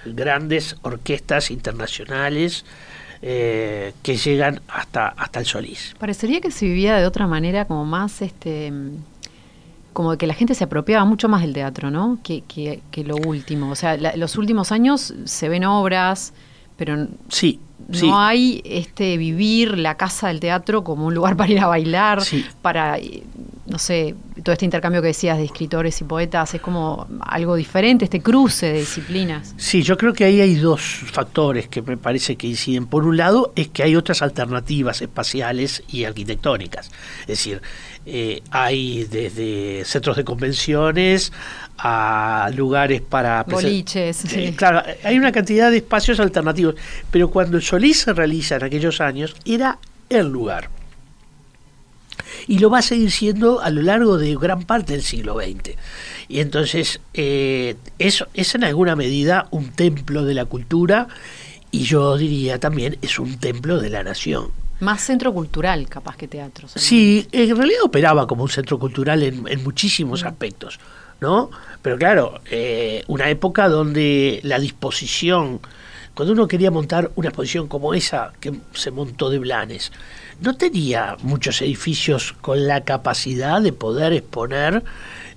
grandes 0.06 0.76
orquestas 0.84 1.52
internacionales, 1.52 2.66
eh, 3.26 3.94
que 4.04 4.18
llegan 4.18 4.62
hasta, 4.68 5.08
hasta 5.08 5.40
el 5.40 5.46
Solís. 5.46 5.96
Parecería 5.98 6.42
que 6.42 6.52
se 6.52 6.66
vivía 6.66 6.98
de 6.98 7.08
otra 7.08 7.26
manera, 7.26 7.66
como 7.66 7.86
más, 7.86 8.22
este, 8.22 8.72
como 9.94 10.18
que 10.18 10.28
la 10.28 10.34
gente 10.34 10.56
se 10.56 10.64
apropiaba 10.64 11.06
mucho 11.06 11.30
más 11.30 11.42
del 11.42 11.54
teatro, 11.54 11.92
¿no? 11.92 12.20
Que, 12.24 12.42
que, 12.42 13.04
lo 13.04 13.16
último. 13.16 13.72
O 13.72 13.76
sea, 13.76 13.98
los 14.16 14.38
últimos 14.38 14.72
años 14.72 15.14
se 15.26 15.50
ven 15.50 15.64
obras, 15.64 16.34
pero 16.76 17.08
sí, 17.30 17.60
no 17.88 18.20
hay 18.20 18.62
este 18.66 19.18
vivir 19.18 19.78
la 19.78 19.96
casa 19.96 20.28
del 20.28 20.40
teatro 20.40 20.84
como 20.84 21.06
un 21.06 21.14
lugar 21.14 21.38
para 21.38 21.52
ir 21.52 21.60
a 21.60 21.68
bailar, 21.68 22.22
para 22.62 22.98
no 23.66 23.80
sé, 23.80 24.16
todo 24.44 24.52
este 24.52 24.66
intercambio 24.66 25.02
que 25.02 25.08
decías 25.08 25.38
de 25.38 25.46
escritores 25.46 26.00
y 26.02 26.04
poetas, 26.04 26.54
es 26.54 26.62
como 26.62 27.08
algo 27.22 27.56
diferente, 27.56 28.06
este 28.06 28.22
cruce 28.22 28.74
de 28.74 28.80
disciplinas. 28.80 29.54
Sí, 29.58 29.84
yo 29.84 29.98
creo 29.98 30.14
que 30.14 30.26
ahí 30.26 30.42
hay 30.42 30.56
dos 30.56 30.82
factores 30.82 31.70
que 31.70 31.82
me 31.82 31.96
parece 31.96 32.36
que 32.36 32.48
inciden. 32.48 32.88
Por 32.88 33.06
un 33.06 33.16
lado, 33.16 33.54
es 33.56 33.70
que 33.70 33.84
hay 33.84 33.96
otras 33.96 34.22
alternativas 34.22 35.02
espaciales 35.02 35.82
y 35.88 36.04
arquitectónicas. 36.04 36.92
Es 37.22 37.28
decir, 37.28 37.62
eh, 38.06 38.42
hay 38.52 39.06
desde 39.06 39.86
centros 39.86 40.18
de 40.18 40.24
convenciones 40.24 41.32
a 41.78 42.50
lugares 42.56 43.02
para... 43.02 43.44
Boliches. 43.44 44.26
Eh, 44.34 44.54
claro, 44.56 44.84
hay 45.04 45.18
una 45.18 45.32
cantidad 45.32 45.72
de 45.72 45.78
espacios 45.78 46.20
alternativos, 46.20 46.76
pero 47.12 47.30
cuando 47.30 47.58
el 47.58 47.64
Solís 47.64 48.00
se 48.02 48.14
realiza 48.14 48.56
en 48.58 48.64
aquellos 48.64 49.00
años, 49.02 49.36
era 49.46 49.80
el 50.10 50.28
lugar. 50.28 50.70
y 52.48 52.60
lo 52.60 52.70
va 52.70 52.80
a 52.80 52.82
seguir 52.82 53.12
siendo 53.12 53.62
a 53.62 53.70
lo 53.70 53.82
largo 53.82 54.18
de 54.18 54.36
gran 54.36 54.64
parte 54.64 54.94
del 54.94 55.04
siglo 55.04 55.36
XX. 55.36 55.76
Y 56.28 56.40
entonces 56.40 57.00
eh, 57.14 57.76
eso 58.00 58.28
es 58.34 58.56
en 58.56 58.64
alguna 58.64 58.96
medida 58.96 59.48
un 59.52 59.70
templo 59.72 60.26
de 60.26 60.34
la 60.34 60.46
cultura 60.46 61.08
y 61.72 61.84
yo 61.84 62.18
diría 62.18 62.60
también 62.60 62.98
es 63.02 63.18
un 63.18 63.40
templo 63.40 63.80
de 63.80 63.90
la 63.90 64.04
nación. 64.04 64.52
Más 64.84 65.02
centro 65.02 65.34
cultural, 65.34 65.88
capaz 65.88 66.18
que 66.18 66.28
teatro. 66.28 66.68
Sí, 66.76 67.28
en 67.32 67.56
realidad 67.56 67.84
operaba 67.84 68.28
como 68.28 68.44
un 68.44 68.50
centro 68.50 68.78
cultural 68.78 69.24
en, 69.24 69.64
muchísimos 69.64 70.24
mm. 70.24 70.28
aspectos, 70.28 70.80
¿no? 71.22 71.50
Pero 71.82 71.98
claro, 71.98 72.42
eh, 72.52 73.04
una 73.08 73.30
época 73.30 73.70
donde 73.70 74.42
la 74.44 74.60
disposición, 74.60 75.62
cuando 76.14 76.34
uno 76.34 76.48
quería 76.48 76.70
montar 76.70 77.12
una 77.16 77.30
exposición 77.30 77.68
como 77.68 77.94
esa 77.94 78.34
que 78.42 78.54
se 78.74 78.92
montó 78.92 79.30
de 79.30 79.40
Blanes, 79.40 79.92
no 80.42 80.56
tenía 80.58 81.16
muchos 81.22 81.62
edificios 81.62 82.34
con 82.42 82.68
la 82.68 82.82
capacidad 82.82 83.62
de 83.62 83.72
poder 83.72 84.12
exponer 84.12 84.84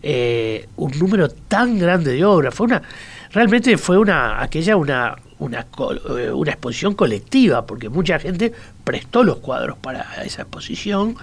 eh, 0.03 0.69
un 0.77 0.91
número 0.99 1.29
tan 1.29 1.79
grande 1.79 2.13
de 2.13 2.25
obras. 2.25 2.55
Fue 2.55 2.67
una, 2.67 2.83
realmente 3.37 3.77
fue 3.77 3.99
una, 3.99 4.43
aquella 4.43 4.77
una, 4.77 5.15
eh, 5.39 6.31
una 6.31 6.51
exposición 6.51 6.95
colectiva, 6.95 7.67
porque 7.67 7.91
mucha 7.91 8.19
gente 8.19 8.51
prestó 8.83 9.23
los 9.23 9.37
cuadros 9.37 9.77
para 9.77 10.07
esa 10.25 10.43
exposición. 10.43 11.17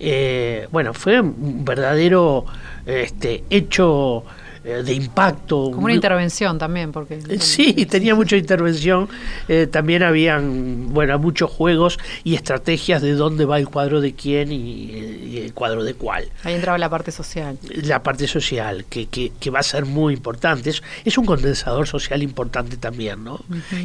Eh, 0.00 0.66
bueno, 0.72 0.94
fue 0.94 1.20
un 1.20 1.64
verdadero 1.64 2.44
este, 2.86 3.44
hecho 3.50 4.24
eh, 4.62 4.82
de 4.84 4.92
impacto. 4.92 5.70
Como 5.70 5.84
una 5.84 5.94
intervención 5.94 6.58
también, 6.58 6.92
porque... 6.92 7.18
Eh, 7.28 7.38
sí, 7.40 7.86
tenía 7.86 8.14
mucha 8.14 8.36
intervención. 8.36 9.08
Eh, 9.48 9.66
también 9.66 10.02
habían, 10.02 10.92
bueno, 10.92 11.18
muchos 11.18 11.50
juegos 11.50 11.98
y 12.24 12.34
estrategias 12.34 13.00
de 13.00 13.12
dónde 13.12 13.46
va 13.46 13.58
el 13.58 13.68
cuadro 13.68 14.00
de 14.00 14.14
quién 14.14 14.52
y, 14.52 15.38
el 15.38 15.54
cuadro 15.54 15.82
de 15.82 15.94
cuál. 15.94 16.28
Ahí 16.44 16.54
entraba 16.54 16.76
la 16.76 16.90
parte 16.90 17.10
social. 17.10 17.58
La 17.82 18.02
parte 18.02 18.26
social, 18.26 18.84
que, 18.88 19.06
que, 19.06 19.50
va 19.50 19.60
a 19.60 19.62
ser 19.62 19.86
muy 19.86 20.14
importante. 20.14 20.70
Es, 20.70 20.82
es, 21.04 21.16
un 21.16 21.24
condensador 21.24 21.86
social 21.86 22.22
importante 22.22 22.76
también, 22.76 23.24
¿no? 23.24 23.40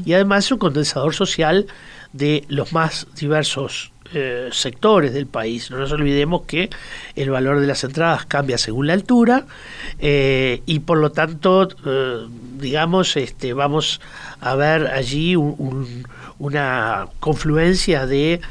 Y 0.05 0.13
además 0.13 0.45
es 0.45 0.51
un 0.51 0.59
condensador 0.59 1.13
social 1.13 1.67
de 2.11 2.43
los 2.49 2.73
más 2.73 3.07
diversos 3.15 3.91
eh, 4.13 4.49
sectores 4.51 5.13
del 5.13 5.25
país. 5.25 5.71
No 5.71 5.79
nos 5.79 5.91
olvidemos 5.91 6.43
que 6.43 6.69
el 7.15 7.31
valor 7.31 7.59
de 7.59 7.65
las 7.65 7.83
entradas 7.83 8.27
cambia 8.27 8.59
según 8.59 8.85
la 8.85 8.93
altura 8.93 9.47
eh, 9.97 10.61
y 10.67 10.79
por 10.79 10.99
lo 10.99 11.11
tanto, 11.11 11.67
eh, 11.85 12.27
digamos, 12.59 13.17
este, 13.17 13.53
vamos 13.53 13.99
a 14.41 14.53
ver 14.53 14.87
allí 14.87 15.35
una 15.35 17.07
confluencia 17.19 18.05
de 18.05 18.41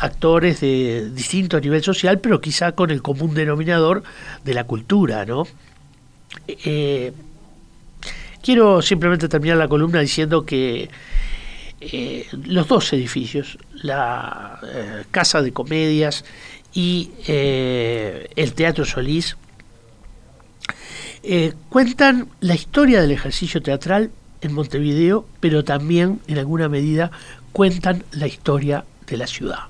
actores 0.00 0.60
de 0.60 1.10
distinto 1.14 1.58
nivel 1.60 1.82
social, 1.82 2.20
pero 2.20 2.42
quizá 2.42 2.72
con 2.72 2.90
el 2.90 3.00
común 3.00 3.34
denominador 3.34 4.02
de 4.44 4.54
la 4.54 4.64
cultura, 4.64 5.24
¿no? 5.24 5.46
quiero 8.42 8.82
simplemente 8.82 9.28
terminar 9.28 9.56
la 9.56 9.66
columna 9.66 10.00
diciendo 10.00 10.44
que 10.44 10.90
los 12.44 12.68
dos 12.68 12.92
edificios, 12.92 13.58
la 13.84 14.58
eh, 14.62 15.04
Casa 15.10 15.42
de 15.42 15.52
Comedias 15.52 16.24
y 16.72 17.10
eh, 17.28 18.30
el 18.34 18.54
Teatro 18.54 18.84
Solís, 18.84 19.36
cuentan 21.70 22.28
la 22.40 22.54
historia 22.54 23.00
del 23.00 23.10
ejercicio 23.10 23.62
teatral 23.62 24.10
en 24.42 24.52
Montevideo, 24.52 25.24
pero 25.40 25.64
también 25.64 26.20
en 26.26 26.38
alguna 26.38 26.68
medida 26.68 27.10
cuentan 27.52 28.04
la 28.12 28.26
historia 28.26 28.84
de 29.06 29.16
la 29.16 29.26
ciudad. 29.26 29.60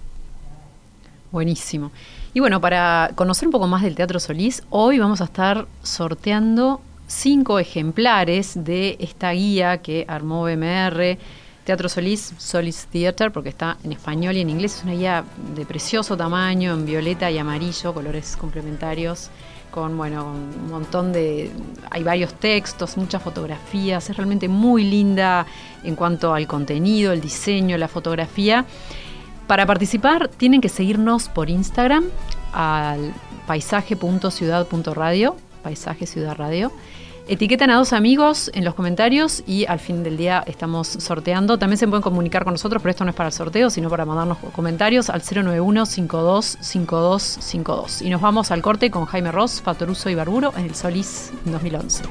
Buenísimo. 1.30 1.92
Y 2.32 2.40
bueno, 2.40 2.60
para 2.60 3.10
conocer 3.14 3.48
un 3.48 3.52
poco 3.52 3.66
más 3.66 3.82
del 3.82 3.94
Teatro 3.94 4.18
Solís, 4.18 4.62
hoy 4.70 4.98
vamos 4.98 5.20
a 5.20 5.24
estar 5.24 5.66
sorteando 5.82 6.80
cinco 7.06 7.58
ejemplares 7.58 8.64
de 8.64 8.96
esta 9.00 9.30
guía 9.32 9.78
que 9.78 10.04
armó 10.08 10.42
BMR 10.42 11.18
Teatro 11.64 11.88
Solís, 11.88 12.34
Solís 12.38 12.86
Theater, 12.90 13.32
porque 13.32 13.48
está 13.48 13.78
en 13.84 13.92
español 13.92 14.36
y 14.36 14.40
en 14.40 14.50
inglés. 14.50 14.76
Es 14.76 14.84
una 14.84 14.92
guía 14.92 15.24
de 15.56 15.64
precioso 15.64 16.16
tamaño, 16.16 16.74
en 16.74 16.84
violeta 16.84 17.30
y 17.30 17.38
amarillo, 17.38 17.94
colores 17.94 18.36
complementarios, 18.36 19.30
con 19.70 19.96
bueno, 19.96 20.26
un 20.26 20.70
montón 20.70 21.12
de. 21.12 21.50
Hay 21.90 22.02
varios 22.02 22.34
textos, 22.34 22.96
muchas 22.96 23.22
fotografías. 23.22 24.10
Es 24.10 24.16
realmente 24.16 24.46
muy 24.48 24.84
linda 24.84 25.46
en 25.82 25.96
cuanto 25.96 26.34
al 26.34 26.46
contenido, 26.46 27.12
el 27.12 27.20
diseño, 27.20 27.78
la 27.78 27.88
fotografía. 27.88 28.66
Para 29.46 29.66
participar 29.66 30.28
tienen 30.28 30.60
que 30.60 30.68
seguirnos 30.68 31.28
por 31.28 31.50
Instagram 31.50 32.04
al 32.52 33.12
paisaje.ciudad.radio, 33.46 35.36
paisaje 35.62 36.06
ciudad 36.06 36.36
Etiquetan 37.26 37.70
a 37.70 37.76
dos 37.76 37.94
amigos 37.94 38.50
en 38.52 38.66
los 38.66 38.74
comentarios 38.74 39.42
y 39.46 39.64
al 39.64 39.78
fin 39.78 40.02
del 40.02 40.18
día 40.18 40.44
estamos 40.46 40.88
sorteando. 40.88 41.58
También 41.58 41.78
se 41.78 41.88
pueden 41.88 42.02
comunicar 42.02 42.44
con 42.44 42.52
nosotros, 42.52 42.82
pero 42.82 42.90
esto 42.90 43.04
no 43.04 43.10
es 43.10 43.16
para 43.16 43.28
el 43.28 43.32
sorteo, 43.32 43.70
sino 43.70 43.88
para 43.88 44.04
mandarnos 44.04 44.36
comentarios 44.52 45.08
al 45.08 45.22
091-525252. 45.22 48.02
Y 48.02 48.10
nos 48.10 48.20
vamos 48.20 48.50
al 48.50 48.60
corte 48.60 48.90
con 48.90 49.06
Jaime 49.06 49.32
Ross, 49.32 49.62
Fatoruso 49.62 50.10
y 50.10 50.14
Barburo 50.14 50.52
en 50.56 50.66
el 50.66 50.74
Solís 50.74 51.32
2011. 51.46 52.02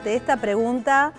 Ante 0.00 0.16
esta 0.16 0.38
pregunta 0.38 1.12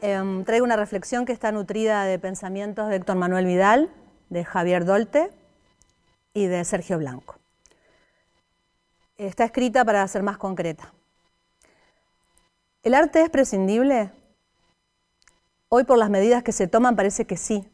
em, 0.00 0.44
traigo 0.44 0.64
una 0.64 0.76
reflexión 0.76 1.26
que 1.26 1.32
está 1.32 1.50
nutrida 1.50 2.04
de 2.04 2.20
pensamientos 2.20 2.88
de 2.88 2.94
Héctor 2.94 3.16
Manuel 3.16 3.46
Vidal, 3.46 3.90
de 4.28 4.44
Javier 4.44 4.84
Dolte 4.84 5.32
y 6.34 6.46
de 6.46 6.64
Sergio 6.64 6.98
Blanco. 6.98 7.34
Está 9.16 9.42
escrita 9.42 9.84
para 9.84 10.06
ser 10.06 10.22
más 10.22 10.38
concreta. 10.38 10.94
¿El 12.84 12.94
arte 12.94 13.22
es 13.22 13.28
prescindible? 13.28 14.12
Hoy 15.68 15.82
por 15.82 15.98
las 15.98 16.08
medidas 16.08 16.44
que 16.44 16.52
se 16.52 16.68
toman 16.68 16.94
parece 16.94 17.24
que 17.24 17.36
sí. 17.36 17.68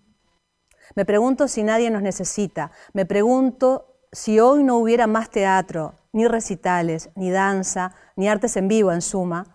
Me 0.94 1.04
pregunto 1.04 1.46
si 1.46 1.62
nadie 1.62 1.90
nos 1.90 2.00
necesita. 2.00 2.70
Me 2.94 3.04
pregunto 3.04 3.98
si 4.12 4.40
hoy 4.40 4.64
no 4.64 4.78
hubiera 4.78 5.06
más 5.06 5.28
teatro, 5.28 5.92
ni 6.12 6.26
recitales, 6.26 7.10
ni 7.16 7.30
danza, 7.30 7.92
ni 8.16 8.30
artes 8.30 8.56
en 8.56 8.68
vivo, 8.68 8.92
en 8.92 9.02
suma, 9.02 9.53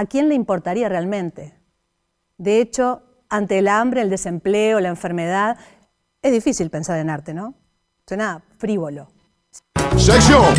¿a 0.00 0.06
quién 0.06 0.30
le 0.30 0.34
importaría 0.34 0.88
realmente? 0.88 1.52
De 2.38 2.62
hecho, 2.62 3.02
ante 3.28 3.58
el 3.58 3.68
hambre, 3.68 4.00
el 4.00 4.08
desempleo, 4.08 4.80
la 4.80 4.88
enfermedad, 4.88 5.58
es 6.22 6.32
difícil 6.32 6.70
pensar 6.70 6.98
en 7.00 7.10
arte, 7.10 7.34
¿no? 7.34 7.52
Suena 8.06 8.42
frívolo. 8.56 9.08
¡Sección! 9.98 10.54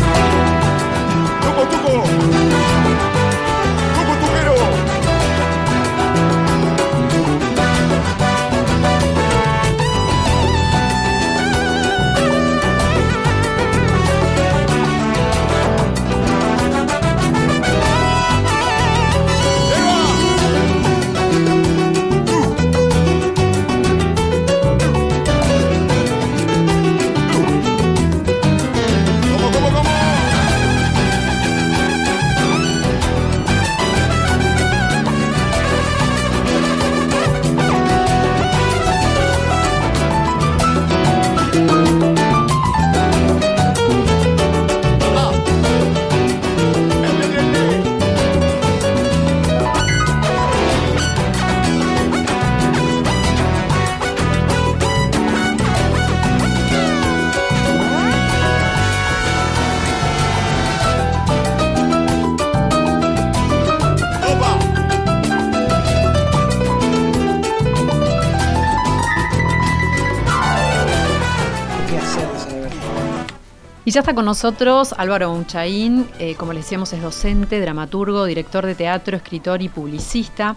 Y 73.92 73.94
ya 73.94 74.00
está 74.00 74.14
con 74.14 74.24
nosotros 74.24 74.94
Álvaro 74.96 75.30
Unchaín, 75.30 76.08
eh, 76.18 76.34
como 76.36 76.54
les 76.54 76.64
decíamos 76.64 76.94
es 76.94 77.02
docente, 77.02 77.60
dramaturgo, 77.60 78.24
director 78.24 78.64
de 78.64 78.74
teatro, 78.74 79.18
escritor 79.18 79.60
y 79.60 79.68
publicista. 79.68 80.56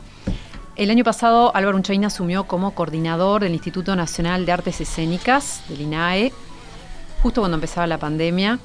El 0.77 0.89
año 0.89 1.03
pasado 1.03 1.53
Álvaro 1.53 1.75
Unchaín 1.75 2.05
asumió 2.05 2.45
como 2.45 2.73
coordinador 2.73 3.41
del 3.41 3.51
Instituto 3.51 3.93
Nacional 3.93 4.45
de 4.45 4.53
Artes 4.53 4.79
Escénicas, 4.79 5.63
del 5.67 5.81
INAE, 5.81 6.31
justo 7.21 7.41
cuando 7.41 7.55
empezaba 7.55 7.85
la 7.87 7.97
pandemia. 7.97 8.57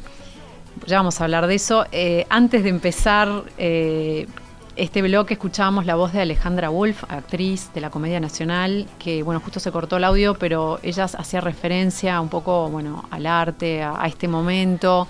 Ya 0.86 0.98
vamos 0.98 1.20
a 1.20 1.24
hablar 1.24 1.48
de 1.48 1.56
eso. 1.56 1.86
Eh, 1.90 2.26
antes 2.30 2.62
de 2.62 2.68
empezar 2.68 3.42
eh, 3.58 4.28
este 4.76 5.02
bloque 5.02 5.34
escuchábamos 5.34 5.86
la 5.86 5.94
voz 5.94 6.12
de 6.12 6.20
Alejandra 6.20 6.68
Wolf, 6.68 7.04
actriz 7.08 7.70
de 7.74 7.80
la 7.80 7.90
Comedia 7.90 8.20
Nacional, 8.20 8.86
que 8.98 9.22
bueno, 9.22 9.40
justo 9.40 9.60
se 9.60 9.72
cortó 9.72 9.96
el 9.96 10.04
audio, 10.04 10.34
pero 10.34 10.78
ella 10.82 11.04
hacía 11.04 11.40
referencia 11.40 12.20
un 12.20 12.28
poco 12.28 12.68
bueno, 12.70 13.04
al 13.10 13.26
arte, 13.26 13.82
a, 13.82 14.06
este 14.06 14.28
momento. 14.28 15.08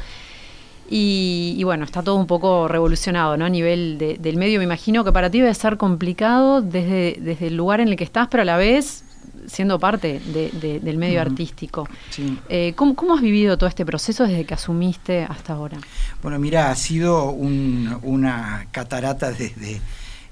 Y, 0.92 1.62
bueno, 1.62 1.84
está 1.84 2.02
todo 2.02 2.16
un 2.16 2.26
poco 2.26 2.66
revolucionado 2.66 3.36
¿no? 3.36 3.44
a 3.44 3.48
nivel 3.48 3.96
del 3.96 4.36
medio. 4.36 4.58
Me 4.58 4.64
imagino 4.64 5.04
que 5.04 5.12
para 5.12 5.30
ti 5.30 5.38
debe 5.38 5.54
ser 5.54 5.76
complicado 5.76 6.62
desde, 6.62 7.16
desde 7.20 7.46
el 7.46 7.56
lugar 7.56 7.80
en 7.80 7.88
el 7.88 7.96
que 7.96 8.02
estás, 8.02 8.26
pero 8.28 8.42
a 8.42 8.44
la 8.44 8.56
vez 8.56 9.04
siendo 9.46 9.78
parte 9.78 10.20
del 10.20 10.96
medio 10.96 11.20
artístico. 11.20 11.88
Eh, 12.48 12.72
¿cómo, 12.76 13.14
has 13.14 13.20
vivido 13.20 13.56
todo 13.58 13.68
este 13.68 13.84
proceso 13.84 14.26
desde 14.26 14.44
que 14.44 14.54
asumiste 14.54 15.22
hasta 15.22 15.54
ahora? 15.54 15.78
Bueno, 16.22 16.38
mira, 16.38 16.70
ha 16.70 16.76
sido 16.76 17.30
una 17.30 18.66
catarata 18.70 19.32
de, 19.32 19.80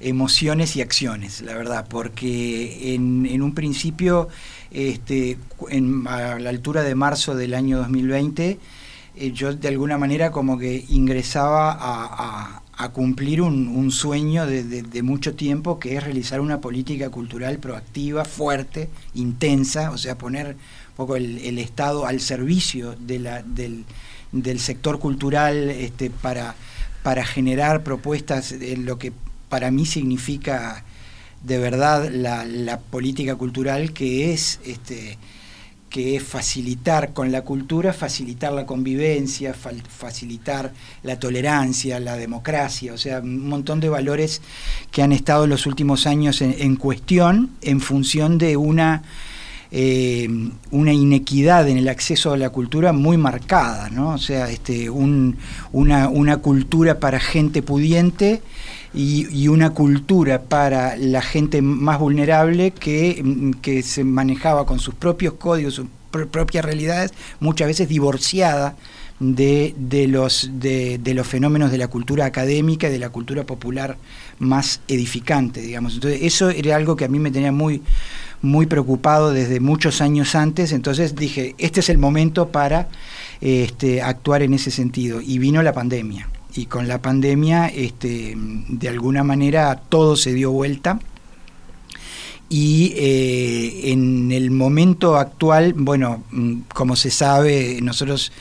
emociones 0.00 0.76
y 0.76 0.80
acciones, 0.80 1.40
la 1.40 1.54
verdad, 1.54 1.86
porque 1.88 2.94
en, 2.94 3.42
un 3.42 3.54
principio, 3.54 4.28
este, 4.70 5.38
a 6.06 6.38
la 6.38 6.50
altura 6.50 6.82
de 6.82 6.94
marzo 6.94 7.34
del 7.34 7.54
año 7.54 7.78
2020, 7.78 8.58
eh, 9.16 9.32
yo 9.32 9.52
de 9.52 9.68
alguna 9.68 9.98
manera 9.98 10.30
como 10.30 10.56
que 10.56 10.84
ingresaba 10.88 11.72
a 11.72 12.62
a 12.67 12.67
cumplir 12.90 13.42
un, 13.42 13.90
sueño 13.90 14.46
de, 14.46 15.02
mucho 15.02 15.34
tiempo 15.34 15.80
que 15.80 15.96
es 15.96 16.04
realizar 16.04 16.40
una 16.40 16.60
política 16.60 17.10
cultural 17.10 17.58
proactiva, 17.58 18.24
fuerte, 18.24 18.88
intensa, 19.14 19.90
o 19.90 19.98
sea, 19.98 20.16
poner 20.16 20.50
un 20.50 20.96
poco 20.96 21.16
el, 21.16 21.58
Estado 21.58 22.06
al 22.06 22.20
servicio 22.20 22.94
del, 22.94 23.84
sector 24.58 25.00
cultural 25.00 25.70
este, 25.70 26.10
para, 26.10 26.54
generar 27.24 27.82
propuestas 27.82 28.52
en 28.52 28.84
lo 28.84 28.98
que 28.98 29.12
para 29.48 29.70
mí 29.70 29.86
significa 29.86 30.84
de 31.42 31.58
verdad 31.58 32.10
la, 32.12 32.44
la 32.44 32.78
política 32.78 33.34
cultural 33.34 33.92
que 33.92 34.32
es 34.32 34.60
este, 34.64 35.16
que 35.90 36.16
es 36.16 36.22
facilitar 36.22 37.12
con 37.12 37.32
la 37.32 37.42
cultura, 37.42 37.92
facilitar 37.92 38.52
la 38.52 38.66
convivencia, 38.66 39.54
facilitar 39.54 40.72
la 41.02 41.18
tolerancia, 41.18 41.98
la 41.98 42.16
democracia, 42.16 42.92
o 42.92 42.98
sea, 42.98 43.20
un 43.20 43.48
montón 43.48 43.80
de 43.80 43.88
valores 43.88 44.42
que 44.90 45.02
han 45.02 45.12
estado 45.12 45.44
en 45.44 45.50
los 45.50 45.66
últimos 45.66 46.06
años 46.06 46.42
en, 46.42 46.76
cuestión 46.76 47.50
en 47.62 47.80
función 47.80 48.36
de 48.36 48.56
una, 48.56 49.02
eh, 49.70 50.28
una 50.70 50.92
inequidad 50.92 51.68
en 51.68 51.78
el 51.78 51.88
acceso 51.88 52.32
a 52.32 52.36
la 52.36 52.50
cultura 52.50 52.92
muy 52.92 53.16
marcada, 53.16 53.88
¿no? 53.88 54.10
O 54.10 54.18
sea, 54.18 54.50
este, 54.50 54.90
una, 54.90 55.38
una 55.72 56.36
cultura 56.38 57.00
para 57.00 57.18
gente 57.18 57.62
pudiente 57.62 58.42
y, 58.94 59.48
una 59.48 59.70
cultura 59.70 60.42
para 60.42 60.96
la 60.96 61.22
gente 61.22 61.62
más 61.62 61.98
vulnerable 61.98 62.70
que, 62.70 63.20
mm, 63.22 63.50
que 63.60 63.82
se 63.82 64.04
manejaba 64.04 64.66
con 64.66 64.78
sus 64.78 64.94
propios 64.94 65.34
códigos, 65.34 65.74
sus 65.74 65.86
propias 66.10 66.64
realidades, 66.64 67.12
muchas 67.40 67.68
veces 67.68 67.88
divorciada 67.88 68.76
de, 69.20 69.74
de, 69.76 70.08
los, 70.08 70.50
de, 70.54 70.98
de, 70.98 71.14
los 71.14 71.26
fenómenos 71.26 71.70
de 71.70 71.78
la 71.78 71.88
cultura 71.88 72.24
académica 72.24 72.88
y 72.88 72.92
de 72.92 72.98
la 72.98 73.10
cultura 73.10 73.44
popular 73.44 73.98
más 74.38 74.80
edificante, 74.88 75.60
digamos. 75.60 75.94
Entonces, 75.94 76.20
eso 76.22 76.50
era 76.50 76.76
algo 76.76 76.96
que 76.96 77.04
a 77.04 77.08
mí 77.08 77.18
me 77.18 77.30
tenía 77.30 77.52
muy, 77.52 77.82
muy 78.40 78.66
preocupado 78.66 79.32
desde 79.32 79.60
muchos 79.60 80.00
años 80.00 80.34
antes, 80.34 80.72
entonces 80.72 81.14
dije, 81.16 81.54
este 81.58 81.80
es 81.80 81.88
el 81.88 81.98
momento 81.98 82.48
para 82.48 82.88
este, 83.40 84.00
actuar 84.02 84.42
en 84.42 84.54
ese 84.54 84.70
sentido. 84.70 85.20
Y 85.20 85.38
vino 85.38 85.62
la 85.62 85.72
pandemia 85.72 86.28
y 86.58 86.66
con 86.66 86.88
la 86.88 87.00
pandemia 87.00 87.68
este, 87.68 88.34
de 88.36 88.88
alguna 88.88 89.22
manera 89.22 89.80
todo 89.88 90.16
se 90.16 90.32
dio 90.32 90.50
vuelta. 90.50 90.98
Y 92.50 92.94
eh, 92.96 93.92
en 93.92 94.32
el 94.32 94.50
momento 94.50 95.16
actual, 95.16 95.74
bueno, 95.74 96.24
mm, 96.30 96.60
como 96.74 96.96
se 96.96 97.10
sabe, 97.10 97.78
nosotros 97.82 98.32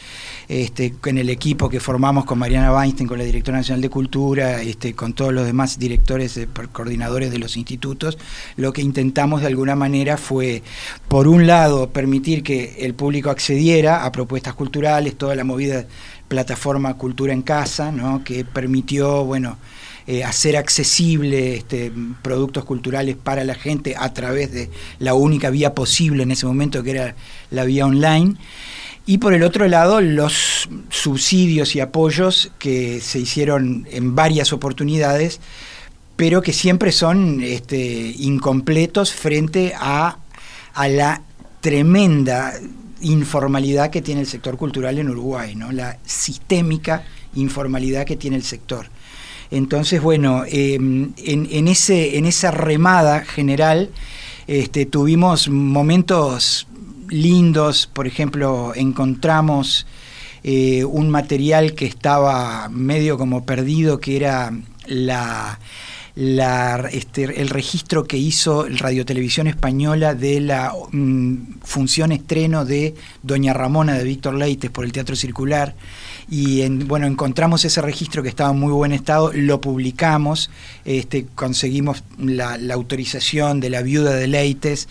este, 0.48 0.94
en 1.06 1.18
el 1.18 1.30
equipo 1.30 1.68
que 1.68 1.82
formamos 1.82 2.24
con 2.24 2.40
Mariana 2.40 2.74
Weinstein, 2.74 3.06
con 3.10 3.18
la 3.18 3.26
Directora 3.26 3.58
Nacional 3.58 3.82
de 3.82 3.90
Cultura, 3.90 4.62
este, 4.62 4.94
con 4.94 5.12
todos 5.12 5.34
los 5.34 5.46
demás 5.46 5.78
directores, 5.78 6.38
eh, 6.38 6.48
coordinadores 6.72 7.32
de 7.32 7.38
los 7.38 7.58
institutos, 7.58 8.18
lo 8.56 8.72
que 8.72 8.82
intentamos 8.82 9.42
de 9.42 9.48
alguna 9.48 9.76
manera 9.76 10.16
fue, 10.16 10.64
por 11.10 11.28
un 11.28 11.48
lado, 11.48 11.90
permitir 11.90 12.44
que 12.44 12.78
el 12.80 12.94
público 12.94 13.30
accediera 13.30 14.06
a 14.06 14.12
propuestas 14.14 14.54
culturales, 14.54 15.18
toda 15.18 15.36
la 15.36 15.44
movida 15.44 15.86
plataforma 16.28 16.96
Cultura 16.96 17.34
en 17.34 17.42
Casa, 17.42 17.92
¿no? 17.92 18.24
que 18.24 18.46
permitió, 18.46 19.24
bueno, 19.24 19.58
eh, 20.08 20.24
hacer 20.24 20.56
accesible 20.56 21.56
este, 21.56 21.92
productos 22.22 22.64
culturales 22.64 23.18
para 23.22 23.44
la 23.44 23.56
gente 23.56 23.96
a 23.98 24.14
través 24.14 24.54
de 24.54 24.70
la 25.00 25.14
única 25.14 25.50
vía 25.50 25.76
posible 25.76 26.24
en 26.24 26.32
ese 26.32 26.46
momento, 26.46 26.82
que 26.82 26.92
era 26.92 27.16
la 27.52 27.66
vía 27.66 27.86
online. 27.86 28.36
Y 29.06 29.18
por 29.18 29.34
el 29.34 29.44
otro 29.44 29.68
lado, 29.68 30.00
los 30.02 30.70
subsidios 30.90 31.76
y 31.76 31.82
apoyos 31.82 32.52
que 32.60 33.02
se 33.02 33.20
hicieron 33.20 33.88
en 33.92 34.16
varias 34.16 34.54
oportunidades, 34.54 35.40
pero 36.16 36.42
que 36.42 36.54
siempre 36.54 36.92
son 36.92 37.42
este, 37.44 38.16
incompletos 38.18 39.14
frente 39.14 39.74
a, 39.78 40.20
a 40.74 40.88
la 40.88 41.22
tremenda 41.62 42.54
informalidad 43.02 43.90
que 43.90 44.02
tiene 44.02 44.22
el 44.22 44.28
sector 44.28 44.58
cultural 44.58 44.98
en 45.00 45.10
Uruguay, 45.10 45.56
¿no? 45.56 45.72
la 45.72 45.98
sistémica 46.06 47.04
informalidad 47.36 48.06
que 48.06 48.16
tiene 48.16 48.38
el 48.38 48.44
sector. 48.44 48.88
Entonces, 49.50 50.02
bueno, 50.02 50.44
em, 50.48 51.14
en, 51.18 51.68
ese, 51.68 52.18
en 52.18 52.26
esa 52.26 52.52
remada 52.52 53.24
general 53.24 53.90
este, 54.48 54.86
tuvimos 54.86 55.48
momentos 55.50 56.68
lindos, 57.10 57.88
por 57.88 58.08
ejemplo, 58.08 58.74
encontramos 58.76 59.88
eh, 60.44 60.84
un 60.84 61.10
material 61.10 61.74
que 61.74 61.86
estaba 61.86 62.68
medio 62.70 63.18
como 63.18 63.46
perdido, 63.46 64.00
que 64.00 64.18
era 64.18 64.52
la 64.86 65.60
este, 66.18 67.42
el 67.42 67.50
registro 67.50 68.06
que 68.06 68.18
hizo 68.18 68.66
Radio 68.68 69.06
Televisión 69.06 69.46
Española 69.46 70.16
de 70.16 70.40
la 70.40 70.74
mm, 70.92 71.60
función 71.64 72.12
estreno 72.12 72.66
de 72.66 72.96
Doña 73.22 73.54
Ramona 73.54 73.94
de 73.94 74.04
Víctor 74.04 74.34
Leites 74.34 74.72
por 74.72 74.84
el 74.84 74.92
Teatro 74.92 75.16
Circular. 75.16 75.76
Y 76.28 76.62
en, 76.62 76.88
bueno, 76.88 77.06
encontramos 77.06 77.66
ese 77.66 77.82
registro 77.82 78.24
que 78.24 78.30
estaba 78.30 78.50
en 78.50 78.60
muy 78.60 78.74
buen 78.74 78.94
estado, 78.94 79.32
lo 79.32 79.62
publicamos, 79.62 80.50
este, 80.86 81.28
conseguimos 81.36 82.04
la, 82.18 82.58
la 82.58 82.74
autorización 82.74 83.60
de 83.60 83.70
la 83.70 83.84
viuda 83.84 84.14
de 84.16 84.28
Leites. 84.28 84.90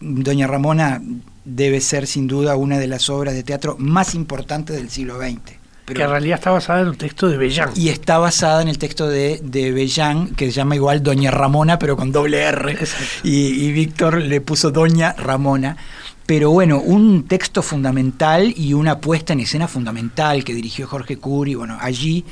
Doña 0.00 0.46
Ramona 0.46 1.02
debe 1.44 1.80
ser 1.80 2.06
sin 2.06 2.28
duda 2.28 2.54
una 2.54 2.78
de 2.78 2.86
las 2.86 3.10
obras 3.10 3.34
de 3.34 3.42
teatro 3.42 3.74
más 3.78 4.14
importantes 4.14 4.76
del 4.76 4.90
siglo 4.90 5.18
XX 5.18 5.57
que 5.94 6.02
en 6.02 6.10
realidad 6.10 6.38
está 6.38 6.50
basada 6.50 6.80
en 6.82 6.88
un 6.88 6.96
texto 6.96 7.28
de 7.28 7.36
Bellán. 7.36 7.70
Y 7.74 7.88
está 7.88 8.18
basada 8.18 8.62
en 8.62 8.68
el 8.68 8.78
texto 8.78 9.08
de, 9.08 9.40
de 9.42 9.72
Bellán, 9.72 10.34
que 10.34 10.46
se 10.46 10.52
llama 10.52 10.76
igual 10.76 11.02
Doña 11.02 11.30
Ramona, 11.30 11.78
pero 11.78 11.96
con 11.96 12.12
doble 12.12 12.42
R. 12.42 12.76
Y, 13.22 13.72
Víctor 13.72 14.18
le 14.18 14.40
puso 14.40 14.70
Doña 14.70 15.12
Ramona. 15.12 15.76
Pero 16.26 16.50
bueno, 16.50 16.80
un 16.80 17.26
texto 17.26 17.62
fundamental 17.62 18.52
y 18.54 18.74
una 18.74 19.00
puesta 19.00 19.32
en 19.32 19.40
escena 19.40 19.66
fundamental 19.66 20.44
que 20.44 20.52
dirigió 20.54 20.86
Jorge 20.86 21.16
Curi. 21.16 21.54
Bueno, 21.54 21.78
allí 21.80 22.24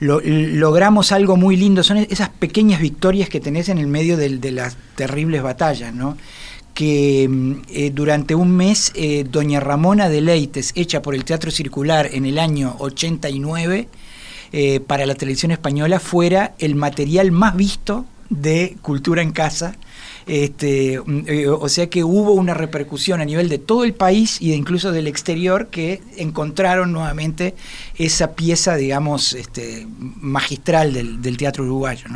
logramos 0.00 1.12
algo 1.12 1.36
muy 1.36 1.56
lindo. 1.56 1.82
Son 1.82 1.98
esas 1.98 2.30
pequeñas 2.30 2.80
victorias 2.80 3.28
que 3.28 3.40
tenés 3.40 3.68
en 3.68 3.76
el 3.76 3.88
medio 3.88 4.16
de 4.16 4.52
las 4.52 4.76
terribles 4.96 5.42
batallas, 5.42 5.92
¿no? 5.92 6.16
Que 6.80 7.28
mm, 7.28 7.52
eh, 7.68 7.90
durante 7.94 8.34
un 8.34 8.56
mes 8.56 8.90
eh, 8.94 9.26
Doña 9.28 9.60
Ramona 9.60 10.08
de 10.08 10.22
Leites, 10.22 10.72
hecha 10.74 11.02
por 11.02 11.14
el 11.14 11.26
Teatro 11.26 11.50
Circular 11.50 12.08
en 12.10 12.24
el 12.24 12.38
año 12.38 12.74
89, 12.78 13.86
eh, 14.52 14.80
para 14.80 15.04
la 15.04 15.14
televisión 15.14 15.52
española, 15.52 16.00
fuera 16.00 16.54
el 16.58 16.76
material 16.76 17.32
más 17.32 17.54
visto 17.54 18.06
de 18.30 18.78
Cultura 18.80 19.20
en 19.20 19.32
Casa. 19.32 19.76
Este, 20.26 20.98
mm, 21.04 21.24
o 21.50 21.68
sea 21.68 21.90
que 21.90 22.02
hubo 22.02 22.32
una 22.32 22.54
repercusión 22.54 23.20
a 23.20 23.26
nivel 23.26 23.50
de 23.50 23.58
todo 23.58 23.84
el 23.84 23.92
país 23.92 24.38
e 24.40 24.46
incluso 24.46 24.90
del 24.90 25.06
exterior 25.06 25.66
que 25.66 26.00
encontraron 26.16 26.92
nuevamente 26.92 27.56
esa 27.96 28.32
pieza, 28.34 28.76
digamos, 28.76 29.34
este, 29.34 29.86
magistral 29.98 30.94
del, 30.94 31.36
teatro 31.36 31.64
uruguayo. 31.64 32.06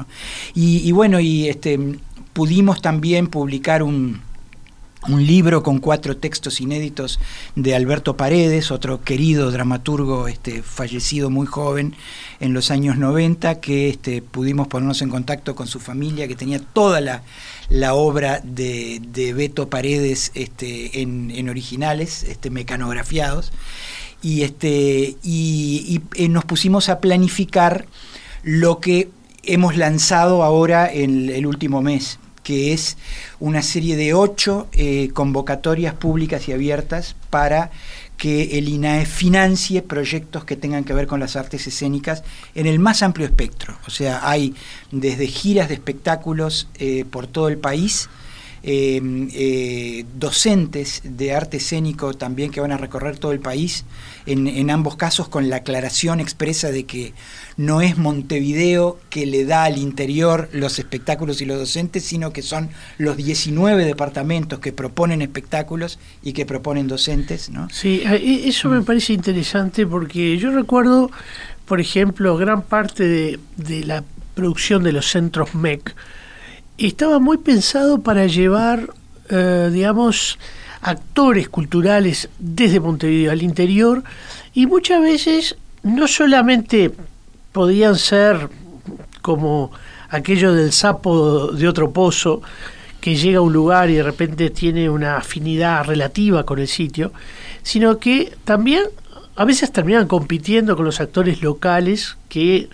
Y, 0.54 0.78
y, 0.88 0.92
bueno, 0.92 1.20
y 1.20 1.50
este, 1.50 1.78
pudimos 2.32 2.80
también 2.80 3.26
publicar 3.26 3.82
un, 3.82 4.22
un 5.08 5.26
libro 5.26 5.62
con 5.62 5.78
cuatro 5.78 6.16
textos 6.16 6.60
inéditos 6.60 7.20
de 7.56 7.74
Alberto 7.74 8.16
Paredes, 8.16 8.70
otro 8.70 9.02
querido 9.02 9.50
dramaturgo 9.50 10.28
este, 10.28 10.62
fallecido 10.62 11.30
muy 11.30 11.46
joven 11.46 11.94
en 12.40 12.54
los 12.54 12.70
años 12.70 12.96
90, 12.96 13.60
que 13.60 13.88
este, 13.88 14.22
pudimos 14.22 14.68
ponernos 14.68 15.02
en 15.02 15.10
contacto 15.10 15.54
con 15.54 15.66
su 15.66 15.80
familia, 15.80 16.28
que 16.28 16.36
tenía 16.36 16.58
toda 16.58 17.00
la, 17.00 17.94
obra 17.94 18.40
de, 18.42 19.32
Beto 19.36 19.68
Paredes 19.68 20.32
este, 20.34 21.00
en, 21.00 21.48
originales, 21.48 22.22
este, 22.22 22.50
mecanografiados, 22.50 23.52
y, 24.22 24.42
este, 24.42 25.16
y, 25.22 26.00
eh, 26.14 26.28
nos 26.28 26.44
pusimos 26.44 26.88
a 26.88 27.00
planificar 27.00 27.86
lo 28.42 28.80
que 28.80 29.10
hemos 29.42 29.76
lanzado 29.76 30.42
ahora 30.42 30.90
en 30.90 31.28
el 31.28 31.46
último 31.46 31.82
mes 31.82 32.18
que 32.44 32.72
es 32.72 32.96
una 33.40 33.62
serie 33.62 33.96
de 33.96 34.14
ocho 34.14 34.68
eh, 34.72 35.10
convocatorias 35.12 35.94
públicas 35.94 36.46
y 36.48 36.52
abiertas 36.52 37.16
para 37.30 37.72
que 38.16 38.58
el 38.58 38.68
INAE 38.68 39.06
financie 39.06 39.82
proyectos 39.82 40.44
que 40.44 40.54
tengan 40.54 40.84
que 40.84 40.94
ver 40.94 41.08
con 41.08 41.18
las 41.18 41.34
artes 41.34 41.66
escénicas 41.66 42.22
en 42.54 42.66
el 42.66 42.78
más 42.78 43.02
amplio 43.02 43.26
espectro. 43.26 43.76
O 43.88 43.90
sea, 43.90 44.28
hay 44.28 44.54
desde 44.92 45.26
giras 45.26 45.68
de 45.68 45.74
espectáculos 45.74 46.68
eh, 46.76 47.04
por 47.10 47.26
todo 47.26 47.48
el 47.48 47.58
país, 47.58 48.08
Em, 48.66 49.28
eh, 49.34 50.06
docentes 50.18 51.02
de 51.04 51.34
arte 51.34 51.58
escénico 51.58 52.14
también 52.14 52.50
que 52.50 52.60
van 52.60 52.72
a 52.72 52.78
recorrer 52.78 53.18
todo 53.18 53.32
el 53.32 53.40
país, 53.40 53.84
en, 54.24 54.70
ambos 54.70 54.96
casos 54.96 55.28
con 55.28 55.50
la 55.50 55.56
aclaración 55.56 56.18
expresa 56.18 56.70
de 56.70 56.84
que 56.84 57.12
no 57.58 57.82
es 57.82 57.98
Montevideo 57.98 58.98
que 59.10 59.26
le 59.26 59.44
da 59.44 59.64
al 59.64 59.76
interior 59.76 60.48
los 60.52 60.78
espectáculos 60.78 61.42
y 61.42 61.44
los 61.44 61.58
docentes, 61.58 62.04
sino 62.04 62.32
que 62.32 62.40
son 62.40 62.70
los 62.96 63.18
19 63.18 63.84
departamentos 63.84 64.60
que 64.60 64.72
proponen 64.72 65.20
espectáculos 65.20 65.98
y 66.22 66.32
que 66.32 66.46
proponen 66.46 66.88
docentes. 66.88 67.50
¿no? 67.50 67.68
Sí, 67.68 68.00
e, 68.06 68.48
eso 68.48 68.70
me 68.70 68.80
parece 68.80 69.12
interesante 69.12 69.86
porque 69.86 70.38
yo 70.38 70.50
recuerdo, 70.52 71.10
por 71.66 71.82
ejemplo, 71.82 72.34
gran 72.38 72.62
parte 72.62 73.06
de, 73.06 73.38
de 73.58 73.84
la 73.84 74.04
producción 74.34 74.82
de 74.82 74.92
los 74.92 75.10
centros 75.10 75.54
MEC, 75.54 75.94
estaba 76.78 77.18
muy 77.18 77.38
pensado 77.38 78.00
para 78.00 78.26
llevar, 78.26 78.90
eh, 79.30 79.70
digamos, 79.72 80.38
actores 80.80 81.48
culturales 81.48 82.28
desde 82.38 82.80
Montevideo 82.80 83.32
al 83.32 83.42
interior 83.42 84.02
y 84.52 84.66
muchas 84.66 85.00
veces 85.00 85.56
no 85.82 86.06
solamente 86.08 86.92
podían 87.52 87.96
ser 87.96 88.48
como 89.22 89.70
aquello 90.10 90.52
del 90.52 90.72
sapo 90.72 91.52
de 91.52 91.68
otro 91.68 91.92
pozo 91.92 92.42
que 93.00 93.16
llega 93.16 93.38
a 93.38 93.42
un 93.42 93.52
lugar 93.52 93.90
y 93.90 93.94
de 93.94 94.02
repente 94.02 94.50
tiene 94.50 94.88
una 94.88 95.16
afinidad 95.16 95.84
relativa 95.84 96.44
con 96.44 96.58
el 96.58 96.68
sitio, 96.68 97.12
sino 97.62 97.98
que 97.98 98.36
también 98.44 98.84
a 99.36 99.44
veces 99.44 99.72
terminan 99.72 100.06
compitiendo 100.06 100.76
con 100.76 100.84
los 100.84 101.00
actores 101.00 101.42
locales 101.42 102.16
que 102.28 102.68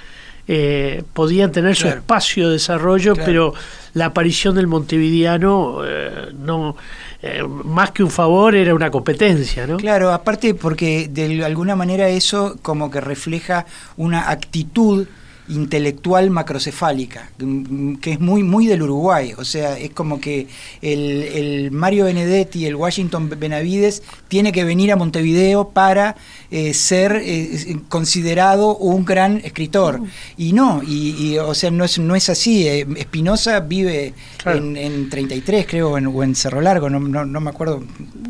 eh, 0.53 1.05
podían 1.13 1.53
tener 1.53 1.77
su 1.77 1.87
espacio 1.87 2.49
de 2.49 2.55
desarrollo, 2.55 3.15
pero 3.15 3.55
la 3.95 4.07
aparición 4.07 4.57
del 4.57 4.67
montevideano 4.67 5.83
eh, 5.87 6.33
no 6.37 6.77
eh, 7.23 7.45
más 7.47 7.93
que 7.93 8.03
un 8.03 8.11
favor 8.11 8.57
era 8.57 8.75
una 8.75 8.91
competencia, 8.91 9.69
¿no? 9.69 9.77
Claro, 9.77 10.13
aparte 10.13 10.55
porque 10.55 11.07
de 11.09 11.45
alguna 11.45 11.77
manera 11.77 12.09
eso 12.09 12.59
como 12.63 12.91
que 12.91 13.01
refleja 13.01 13.65
una 13.97 14.29
actitud 14.29 15.07
intelectual 15.51 16.31
macrocefálica, 16.31 17.31
mm, 17.39 17.97
que 17.97 18.13
es 18.13 18.21
muy, 18.21 18.43
muy 18.43 18.67
del 18.67 18.83
Uruguay. 18.83 19.35
O 19.37 19.45
sea, 19.45 19.79
es 19.79 19.91
como 19.91 20.21
que 20.21 20.47
el, 20.81 21.71
Mario 21.73 22.05
Benedetti, 22.05 22.67
el 22.67 22.77
Washington 22.77 23.29
Benavides, 23.39 24.03
tiene 24.29 24.53
que 24.53 24.65
venir 24.65 24.93
a 24.93 24.97
Montevideo 24.97 25.71
para 25.71 26.17
eh, 26.51 26.75
ser 26.75 27.21
eh, 27.23 27.77
considerado 27.89 28.77
un 28.77 29.05
gran 29.05 29.39
escritor. 29.45 30.01
Y 30.37 30.53
no, 30.53 30.83
y, 30.87 31.37
o 31.39 31.55
sea, 31.55 31.71
no 31.71 31.85
es, 31.85 31.99
no 31.99 32.15
es 32.15 32.29
así. 32.29 32.67
Eh, 32.69 32.87
Espinosa 32.97 33.61
vive 33.61 34.15
en, 34.45 35.11
33, 35.11 35.67
creo, 35.67 35.91
o 35.91 36.23
en 36.23 36.35
Cerro 36.35 36.61
Largo, 36.61 36.89
no, 36.89 37.01
no, 37.01 37.41
me 37.41 37.51
acuerdo 37.51 37.83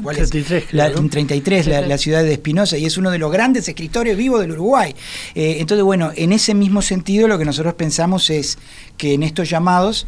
cuál 0.02 0.18
es. 0.18 0.30
La, 0.72 0.86
En 0.86 1.08
33, 1.08 1.66
la, 1.66 1.80
la, 1.82 1.98
ciudad 1.98 2.22
de 2.22 2.32
Espinosa, 2.32 2.78
y 2.78 2.86
es 2.86 2.96
uno 2.96 3.10
de 3.10 3.18
los 3.18 3.30
grandes 3.30 3.68
escritores 3.68 4.16
vivos 4.16 4.40
del 4.40 4.52
Uruguay. 4.52 4.94
entonces, 5.34 5.84
bueno, 5.84 6.12
en 6.14 6.32
ese 6.32 6.54
mismo 6.54 6.82
sentido, 6.82 7.09
lo 7.18 7.38
que 7.38 7.44
nosotros 7.44 7.74
pensamos 7.74 8.30
es 8.30 8.58
que 8.96 9.14
en 9.14 9.22
estos 9.22 9.48
llamados 9.48 10.06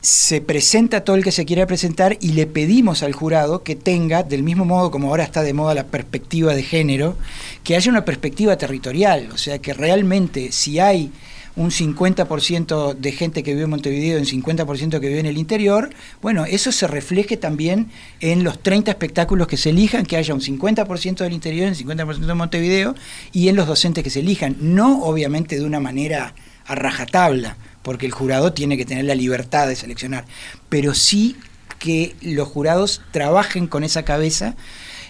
se 0.00 0.40
presenta 0.40 1.04
todo 1.04 1.14
el 1.14 1.22
que 1.22 1.30
se 1.30 1.44
quiera 1.44 1.66
presentar 1.66 2.18
y 2.20 2.32
le 2.32 2.46
pedimos 2.46 3.04
al 3.04 3.12
jurado 3.12 3.62
que 3.62 3.76
tenga, 3.76 4.24
del 4.24 4.42
mismo 4.42 4.64
modo 4.64 4.90
como 4.90 5.08
ahora 5.08 5.22
está 5.22 5.42
de 5.42 5.52
moda 5.52 5.74
la 5.74 5.86
perspectiva 5.86 6.54
de 6.56 6.64
género, 6.64 7.16
que 7.62 7.76
haya 7.76 7.90
una 7.90 8.04
perspectiva 8.04 8.56
territorial, 8.56 9.28
o 9.32 9.38
sea, 9.38 9.60
que 9.60 9.72
realmente 9.74 10.50
si 10.50 10.80
hay 10.80 11.12
un 11.56 11.70
50% 11.70 12.94
de 12.94 13.12
gente 13.12 13.42
que 13.42 13.52
vive 13.52 13.64
en 13.64 13.70
Montevideo 13.70 14.18
y 14.18 14.20
un 14.20 14.26
50% 14.26 15.00
que 15.00 15.08
vive 15.08 15.20
en 15.20 15.26
el 15.26 15.38
interior, 15.38 15.90
bueno, 16.20 16.44
eso 16.44 16.72
se 16.72 16.86
refleje 16.86 17.36
también 17.36 17.90
en 18.20 18.44
los 18.44 18.62
30 18.62 18.90
espectáculos 18.90 19.46
que 19.46 19.56
se 19.56 19.70
elijan, 19.70 20.06
que 20.06 20.16
haya 20.16 20.34
un 20.34 20.40
50% 20.40 21.18
del 21.18 21.32
interior 21.32 21.66
y 21.66 21.82
un 21.82 21.96
50% 21.96 22.26
de 22.26 22.34
Montevideo, 22.34 22.94
y 23.32 23.48
en 23.48 23.56
los 23.56 23.66
docentes 23.66 24.02
que 24.02 24.10
se 24.10 24.20
elijan, 24.20 24.56
no 24.60 25.02
obviamente 25.02 25.58
de 25.58 25.64
una 25.64 25.80
manera 25.80 26.34
a 26.66 26.74
rajatabla, 26.74 27.56
porque 27.82 28.06
el 28.06 28.12
jurado 28.12 28.52
tiene 28.52 28.76
que 28.76 28.84
tener 28.84 29.04
la 29.04 29.14
libertad 29.14 29.66
de 29.68 29.76
seleccionar, 29.76 30.24
pero 30.68 30.94
sí 30.94 31.36
que 31.78 32.14
los 32.22 32.48
jurados 32.48 33.02
trabajen 33.10 33.66
con 33.66 33.82
esa 33.82 34.04
cabeza 34.04 34.54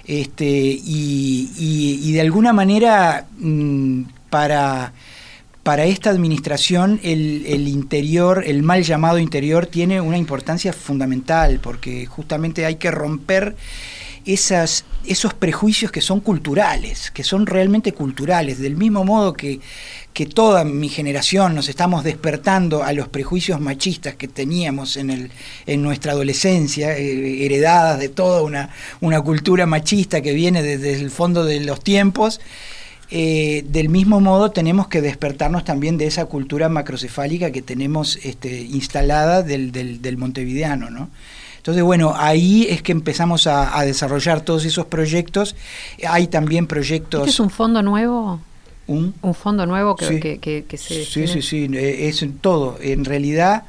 este, 0.07 0.45
y, 0.47 2.13
de 2.13 2.21
alguna 2.21 2.53
manera 2.53 3.27
mm, 3.39 4.03
para 4.31 4.93
para 5.63 5.85
esta 5.85 6.11
administración 6.11 6.99
el, 7.05 7.69
interior, 7.69 8.43
el 8.47 8.63
mal 8.63 8.83
llamado 8.83 9.19
interior, 9.19 9.67
tiene 9.67 10.01
una 10.01 10.19
importancia 10.19 10.73
fundamental, 10.73 11.61
porque 11.63 12.07
justamente 12.07 12.67
hay 12.67 12.77
que 12.77 12.91
romper 12.91 13.55
esos 14.25 15.35
prejuicios 15.39 15.91
que 15.93 16.01
son 16.01 16.21
culturales, 16.21 17.11
que 17.11 17.25
son 17.25 17.47
realmente 17.47 17.93
culturales, 17.93 18.59
del 18.59 18.77
mismo 18.77 19.05
modo 19.05 19.35
que, 19.35 19.61
que 20.13 20.27
toda 20.27 20.65
mi 20.65 20.89
generación 20.89 21.55
nos 21.55 21.69
estamos 21.69 22.03
despertando 22.05 22.83
a 22.83 22.93
los 22.93 23.09
prejuicios 23.09 23.61
machistas 23.61 24.17
que 24.17 24.29
teníamos 24.29 24.97
en, 24.97 25.11
el, 25.11 25.31
en 25.67 25.83
nuestra 25.83 26.13
adolescencia, 26.13 26.97
eh, 26.97 27.45
heredadas 27.45 28.01
de 28.01 28.09
toda 28.09 28.43
una, 28.43 28.71
una 29.01 29.21
cultura 29.21 29.67
machista 29.67 30.23
que 30.23 30.33
viene 30.33 30.63
desde 30.63 30.95
el 30.95 31.11
fondo 31.11 31.45
de 31.45 31.61
los 31.61 31.83
tiempos. 31.83 32.41
Eh, 33.15 33.67
del 33.69 33.91
mismo 33.91 34.21
modo 34.21 34.53
tenemos 34.53 34.89
que 34.89 35.03
despertarnos 35.03 35.67
también 35.67 35.99
de 35.99 36.07
esa 36.07 36.25
cultura 36.25 36.71
macrocefálica 36.71 37.51
que 37.51 37.61
tenemos 37.61 38.19
este, 38.23 38.63
instalada 38.63 39.43
del, 39.43 39.71
del, 39.71 40.17
montevideano, 40.17 40.89
¿no? 40.89 41.11
Entonces, 41.59 41.83
bueno, 41.83 42.15
ahí 42.17 42.67
es 42.71 42.81
que 42.81 42.93
empezamos 42.93 43.47
a, 43.47 43.79
desarrollar 43.85 44.41
todos 44.41 44.65
esos 44.65 44.87
proyectos. 44.87 45.57
Hay 46.09 46.29
también 46.29 46.67
proyectos... 46.67 47.21
¿Este 47.21 47.33
es 47.33 47.41
un 47.41 47.51
fondo 47.51 47.83
nuevo? 47.83 48.41
¿Un? 48.87 49.13
Un 49.21 49.35
fondo 49.35 49.67
nuevo 49.67 49.95
que, 49.95 50.39
que, 50.39 50.79
se... 50.79 51.05
Sí, 51.05 51.27
sí, 51.27 51.43
sí, 51.43 51.69
eh, 51.75 52.09
es 52.09 52.25
todo. 52.41 52.79
En 52.81 53.05
realidad, 53.05 53.65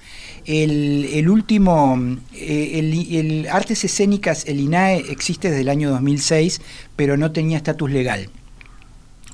el, 0.45 1.09
el 1.11 1.27
último... 1.27 1.99
Eh, 2.33 2.79
el, 2.79 3.13
el 3.13 3.47
Artes 3.49 3.83
Escénicas, 3.83 4.45
el 4.47 4.61
INAE, 4.61 4.99
existe 5.11 5.49
desde 5.49 5.63
el 5.63 5.69
año 5.69 5.89
2006, 5.89 6.61
pero 6.95 7.17
no 7.17 7.33
tenía 7.33 7.57
estatus 7.57 7.91
legal 7.91 8.29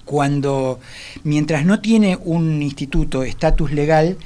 cuando, 0.09 0.79
mientras 1.23 1.65
no 1.65 1.81
tiene 1.81 2.17
un 2.23 2.63
instituto 2.63 3.21
estatus 3.21 3.71
legal, 3.71 4.17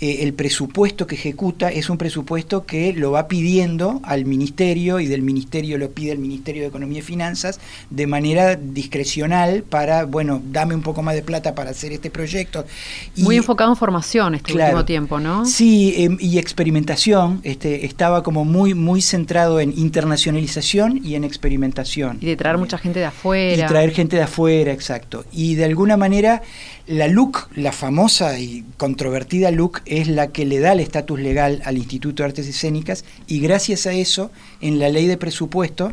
eh, 0.00 0.22
el 0.22 0.32
presupuesto 0.32 1.06
que 1.06 1.14
ejecuta 1.14 1.70
es 1.70 1.90
un 1.90 1.98
presupuesto 1.98 2.64
que 2.64 2.92
lo 2.92 3.10
va 3.10 3.28
pidiendo 3.28 4.00
al 4.02 4.24
ministerio 4.24 4.98
y 4.98 5.06
del 5.06 5.22
ministerio 5.22 5.76
lo 5.76 5.90
pide 5.90 6.12
al 6.12 6.18
Ministerio 6.18 6.62
de 6.62 6.68
Economía 6.68 7.00
y 7.00 7.02
Finanzas 7.02 7.60
de 7.90 8.06
manera 8.06 8.56
discrecional 8.56 9.62
para, 9.62 10.04
bueno, 10.04 10.40
dame 10.52 10.74
un 10.74 10.82
poco 10.82 11.02
más 11.02 11.14
de 11.14 11.22
plata 11.22 11.54
para 11.54 11.70
hacer 11.70 11.92
este 11.92 12.10
proyecto. 12.10 12.64
Muy 13.16 13.36
enfocado 13.36 13.70
en 13.70 13.76
formación 13.76 14.34
este 14.34 14.54
último 14.54 14.84
tiempo, 14.84 15.20
¿no? 15.20 15.44
Sí, 15.44 15.94
em, 15.96 16.16
y 16.18 16.38
experimentación, 16.38 17.40
este, 17.42 17.84
estaba 17.84 18.22
como 18.22 18.44
muy, 18.44 18.74
muy 18.74 19.02
centrado 19.02 19.60
en 19.60 19.76
internacionalización 19.76 21.00
y 21.04 21.14
en 21.14 21.24
experimentación. 21.24 22.18
Y 22.20 22.26
de 22.26 22.36
traer 22.36 22.56
mucha 22.56 22.78
gente 22.78 23.00
de 23.00 23.06
afuera. 23.06 23.64
Y 23.64 23.68
traer 23.68 23.90
gente 23.90 24.16
de 24.16 24.22
afuera, 24.22 24.72
exacto. 24.72 25.24
Y 25.32 25.56
de 25.56 25.64
alguna 25.64 25.96
manera 25.96 26.42
la 26.90 27.06
LUC, 27.06 27.48
la 27.54 27.70
famosa 27.70 28.36
y 28.40 28.64
controvertida 28.76 29.52
LUC, 29.52 29.80
es 29.86 30.08
la 30.08 30.32
que 30.32 30.44
le 30.44 30.58
da 30.58 30.72
el 30.72 30.80
estatus 30.80 31.20
legal 31.20 31.62
al 31.64 31.78
Instituto 31.78 32.22
de 32.22 32.30
Artes 32.30 32.48
Escénicas 32.48 33.04
y 33.28 33.38
gracias 33.38 33.86
a 33.86 33.92
eso, 33.92 34.32
en 34.60 34.80
la 34.80 34.88
ley 34.88 35.06
de 35.06 35.16
presupuesto, 35.16 35.92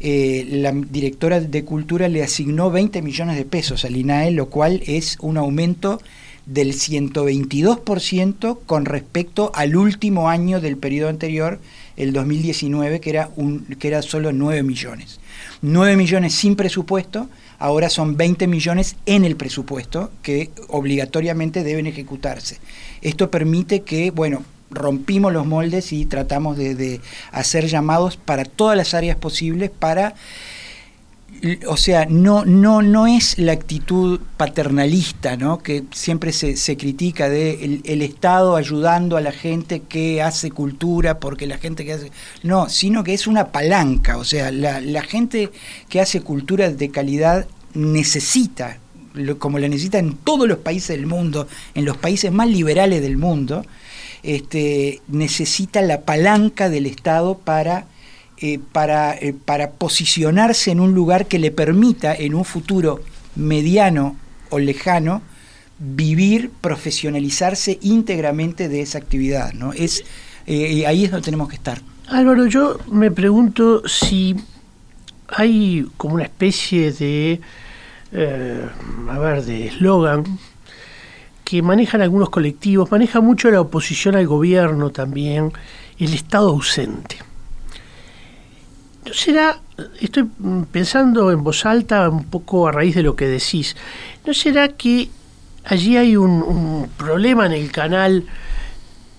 eh, 0.00 0.46
la 0.50 0.72
directora 0.72 1.40
de 1.40 1.64
Cultura 1.64 2.08
le 2.08 2.22
asignó 2.22 2.70
20 2.70 3.02
millones 3.02 3.36
de 3.36 3.44
pesos 3.44 3.84
al 3.84 3.94
INAE, 3.94 4.30
lo 4.30 4.48
cual 4.48 4.82
es 4.86 5.18
un 5.20 5.36
aumento 5.36 6.00
del 6.46 6.72
122% 6.72 8.60
con 8.64 8.86
respecto 8.86 9.52
al 9.54 9.76
último 9.76 10.30
año 10.30 10.62
del 10.62 10.78
periodo 10.78 11.10
anterior, 11.10 11.60
el 11.98 12.14
2019, 12.14 13.00
que 13.00 13.10
era, 13.10 13.28
un, 13.36 13.66
que 13.78 13.88
era 13.88 14.00
solo 14.00 14.32
9 14.32 14.62
millones. 14.62 15.20
9 15.60 15.96
millones 15.96 16.32
sin 16.32 16.56
presupuesto, 16.56 17.28
ahora 17.58 17.90
son 17.90 18.16
20 18.16 18.46
millones 18.46 18.96
en 19.06 19.24
el 19.24 19.36
presupuesto 19.36 20.10
que 20.22 20.50
obligatoriamente 20.68 21.64
deben 21.64 21.86
ejecutarse. 21.86 22.58
Esto 23.02 23.30
permite 23.30 23.82
que, 23.82 24.10
bueno, 24.10 24.42
rompimos 24.70 25.32
los 25.32 25.46
moldes 25.46 25.92
y 25.92 26.06
tratamos 26.06 26.56
de, 26.56 26.74
de 26.74 27.00
hacer 27.32 27.66
llamados 27.66 28.16
para 28.16 28.44
todas 28.44 28.76
las 28.76 28.94
áreas 28.94 29.16
posibles 29.16 29.70
para 29.70 30.14
o 31.66 31.76
sea, 31.76 32.06
no, 32.06 32.44
no, 32.44 32.82
no 32.82 33.06
es 33.06 33.38
la 33.38 33.52
actitud 33.52 34.20
paternalista, 34.36 35.36
¿no? 35.36 35.58
que 35.58 35.84
siempre 35.92 36.32
se, 36.32 36.56
se 36.56 36.76
critica 36.76 37.28
de 37.28 37.82
el, 37.84 38.02
Estado 38.02 38.56
ayudando 38.56 39.16
a 39.16 39.20
la 39.20 39.32
gente 39.32 39.80
que 39.80 40.22
hace 40.22 40.50
cultura, 40.50 41.20
porque 41.20 41.46
la 41.46 41.58
gente 41.58 41.84
que 41.84 41.92
hace. 41.92 42.12
No, 42.42 42.68
sino 42.68 43.04
que 43.04 43.14
es 43.14 43.26
una 43.26 43.48
palanca. 43.48 44.16
O 44.16 44.24
sea, 44.24 44.50
la, 44.50 44.80
la 44.80 45.02
gente 45.02 45.50
que 45.88 46.00
hace 46.00 46.20
cultura 46.22 46.70
de 46.70 46.90
calidad 46.90 47.46
necesita, 47.74 48.78
como 49.38 49.58
la 49.58 49.68
necesita 49.68 49.98
en 49.98 50.14
todos 50.14 50.48
los 50.48 50.58
países 50.58 50.96
del 50.96 51.06
mundo, 51.06 51.46
en 51.74 51.84
los 51.84 51.96
países 51.96 52.32
más 52.32 52.48
liberales 52.48 53.02
del 53.02 53.16
mundo, 53.16 53.64
este, 54.22 55.00
necesita 55.08 55.82
la 55.82 56.02
palanca 56.02 56.68
del 56.68 56.86
Estado 56.86 57.38
para 57.38 57.86
eh, 58.40 58.60
para, 58.70 59.16
eh, 59.16 59.34
para 59.44 59.72
posicionarse 59.72 60.70
en 60.70 60.78
un 60.78 60.94
lugar 60.94 61.26
que 61.26 61.40
le 61.40 61.50
permita 61.50 62.14
en 62.14 62.36
un 62.36 62.44
futuro 62.44 63.00
mediano 63.34 64.14
o 64.50 64.60
lejano 64.60 65.22
vivir, 65.80 66.52
profesionalizarse 66.60 67.80
íntegramente 67.82 68.68
de 68.68 68.80
esa 68.82 68.98
actividad. 68.98 69.54
¿no? 69.54 69.72
Es, 69.72 70.04
eh, 70.46 70.86
ahí 70.86 71.04
es 71.04 71.10
donde 71.10 71.24
tenemos 71.24 71.48
que 71.48 71.56
estar. 71.56 71.80
Álvaro, 72.06 72.46
yo 72.46 72.78
me 72.92 73.10
pregunto 73.10 73.82
si 73.88 74.36
hay 75.26 75.88
como 75.96 76.14
una 76.14 76.24
especie 76.24 76.92
de, 76.92 77.40
a 78.12 79.18
ver, 79.18 79.42
de 79.42 79.66
eslogan 79.66 80.38
que 81.42 81.60
manejan 81.60 82.02
algunos 82.02 82.30
colectivos, 82.30 82.90
maneja 82.92 83.20
mucho 83.20 83.50
la 83.50 83.60
oposición 83.60 84.14
al 84.14 84.28
gobierno 84.28 84.90
también, 84.90 85.52
el 85.98 86.14
Estado 86.14 86.50
ausente. 86.50 87.27
¿No 89.08 89.14
será, 89.14 89.58
estoy 90.00 90.28
pensando 90.70 91.32
en 91.32 91.42
voz 91.42 91.64
alta 91.64 92.10
un 92.10 92.24
poco 92.24 92.68
a 92.68 92.72
raíz 92.72 92.94
de 92.94 93.02
lo 93.02 93.16
que 93.16 93.26
decís, 93.26 93.74
¿no 94.26 94.34
será 94.34 94.68
que 94.68 95.08
allí 95.64 95.96
hay 95.96 96.14
un, 96.14 96.90
problema 96.98 97.46
en 97.46 97.52
el 97.52 97.72
canal 97.72 98.26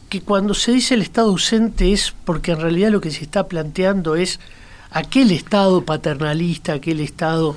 que 0.08 0.22
cuando 0.22 0.54
se 0.54 0.74
dice 0.74 0.94
el 0.94 1.02
Estado 1.02 1.30
ausente 1.30 1.92
es 1.92 2.14
porque 2.24 2.52
en 2.52 2.62
realidad 2.62 2.92
lo 2.92 3.02
que 3.02 3.10
se 3.10 3.24
está 3.24 3.48
planteando 3.48 4.16
es 4.16 4.40
aquel 4.92 5.32
Estado 5.32 5.84
paternalista, 5.84 6.74
aquel 6.74 7.00
Estado 7.00 7.56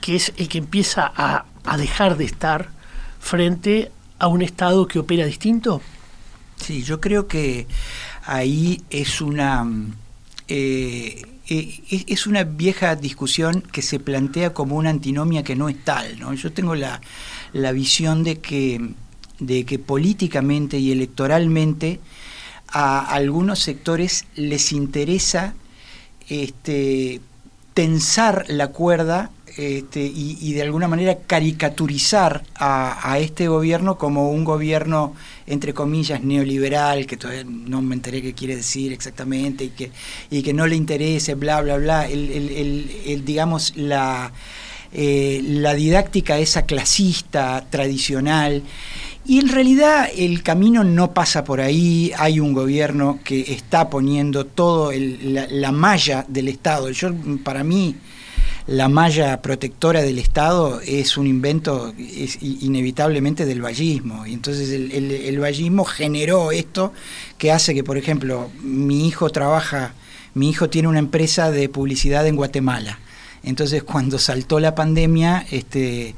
que 0.00 0.14
es 0.14 0.32
el 0.36 0.48
que 0.48 0.58
empieza 0.58 1.12
a, 1.16 1.46
dejar 1.76 2.16
de 2.16 2.26
estar 2.26 2.70
frente 3.18 3.90
a 4.20 4.28
un 4.28 4.42
Estado 4.42 4.86
que 4.86 5.00
opera 5.00 5.26
distinto? 5.26 5.82
Sí, 6.58 6.84
yo 6.84 7.00
creo 7.00 7.26
que 7.26 7.66
ahí 8.24 8.82
es 8.88 9.20
una... 9.20 9.66
Eh, 10.46 11.22
eh, 11.48 11.80
es 12.08 12.26
una 12.26 12.44
vieja 12.44 12.96
discusión 12.96 13.62
que 13.62 13.82
se 13.82 14.00
plantea 14.00 14.52
como 14.52 14.76
una 14.76 14.90
antinomia 14.90 15.44
que 15.44 15.56
no 15.56 15.68
es 15.68 15.82
tal. 15.84 16.18
¿no? 16.18 16.34
Yo 16.34 16.52
tengo 16.52 16.74
la, 16.74 17.00
visión 17.72 18.24
de 18.24 18.40
que, 18.40 18.90
de 19.38 19.64
que 19.64 19.78
políticamente 19.78 20.78
y 20.78 20.92
electoralmente 20.92 22.00
a 22.68 22.98
algunos 23.00 23.60
sectores 23.60 24.26
les 24.34 24.72
interesa 24.72 25.54
este, 26.28 27.20
tensar 27.74 28.44
la 28.48 28.68
cuerda 28.68 29.30
este, 29.56 30.00
y, 30.04 30.52
de 30.52 30.60
alguna 30.60 30.86
manera 30.86 31.16
caricaturizar 31.26 32.42
a, 32.56 33.18
este 33.18 33.48
gobierno 33.48 33.96
como 33.96 34.30
un 34.30 34.44
gobierno, 34.44 35.14
entre 35.46 35.72
comillas, 35.72 36.22
neoliberal, 36.22 37.06
que 37.06 37.16
todavía 37.16 37.44
no 37.44 37.80
me 37.80 37.94
enteré 37.94 38.20
qué 38.20 38.34
quiere 38.34 38.56
decir 38.56 38.92
exactamente, 38.92 39.64
y 39.64 39.68
que, 39.70 39.90
y 40.30 40.42
que 40.42 40.52
no 40.52 40.66
le 40.66 40.76
interese, 40.76 41.34
bla, 41.34 41.62
bla, 41.62 41.78
bla, 41.78 42.06
el, 42.06 43.22
digamos, 43.24 43.72
la, 43.76 44.30
eh, 44.92 45.40
la 45.42 45.74
didáctica 45.74 46.38
esa 46.38 46.66
clasista, 46.66 47.64
tradicional. 47.70 48.62
Y 49.24 49.40
en 49.40 49.48
realidad 49.48 50.08
el 50.14 50.42
camino 50.42 50.84
no 50.84 51.14
pasa 51.14 51.44
por 51.44 51.62
ahí, 51.62 52.12
hay 52.18 52.40
un 52.40 52.52
gobierno 52.52 53.20
que 53.24 53.40
está 53.52 53.88
poniendo 53.88 54.44
todo 54.44 54.92
la, 54.92 55.46
la, 55.48 55.72
malla 55.72 56.26
del 56.28 56.48
Estado. 56.48 56.90
Yo, 56.90 57.10
para 57.42 57.64
mí, 57.64 57.96
la 58.66 58.88
malla 58.88 59.40
protectora 59.42 60.02
del 60.02 60.18
Estado 60.18 60.80
es 60.84 61.16
un 61.16 61.28
invento 61.28 61.94
inevitablemente 62.40 63.46
del 63.46 63.62
vallismo. 63.62 64.26
Y 64.26 64.32
entonces 64.32 64.70
el, 64.70 65.38
vallismo 65.38 65.84
generó 65.84 66.50
esto 66.50 66.92
que 67.38 67.52
hace 67.52 67.74
que, 67.74 67.84
por 67.84 67.96
ejemplo, 67.96 68.50
mi 68.62 69.06
hijo 69.06 69.30
trabaja, 69.30 69.94
mi 70.34 70.50
hijo 70.50 70.68
tiene 70.68 70.88
una 70.88 70.98
empresa 70.98 71.52
de 71.52 71.68
publicidad 71.68 72.26
en 72.26 72.34
Guatemala. 72.34 72.98
Entonces 73.44 73.84
cuando 73.84 74.18
saltó 74.18 74.58
la 74.58 74.74
pandemia, 74.74 75.46
este, 75.52 76.16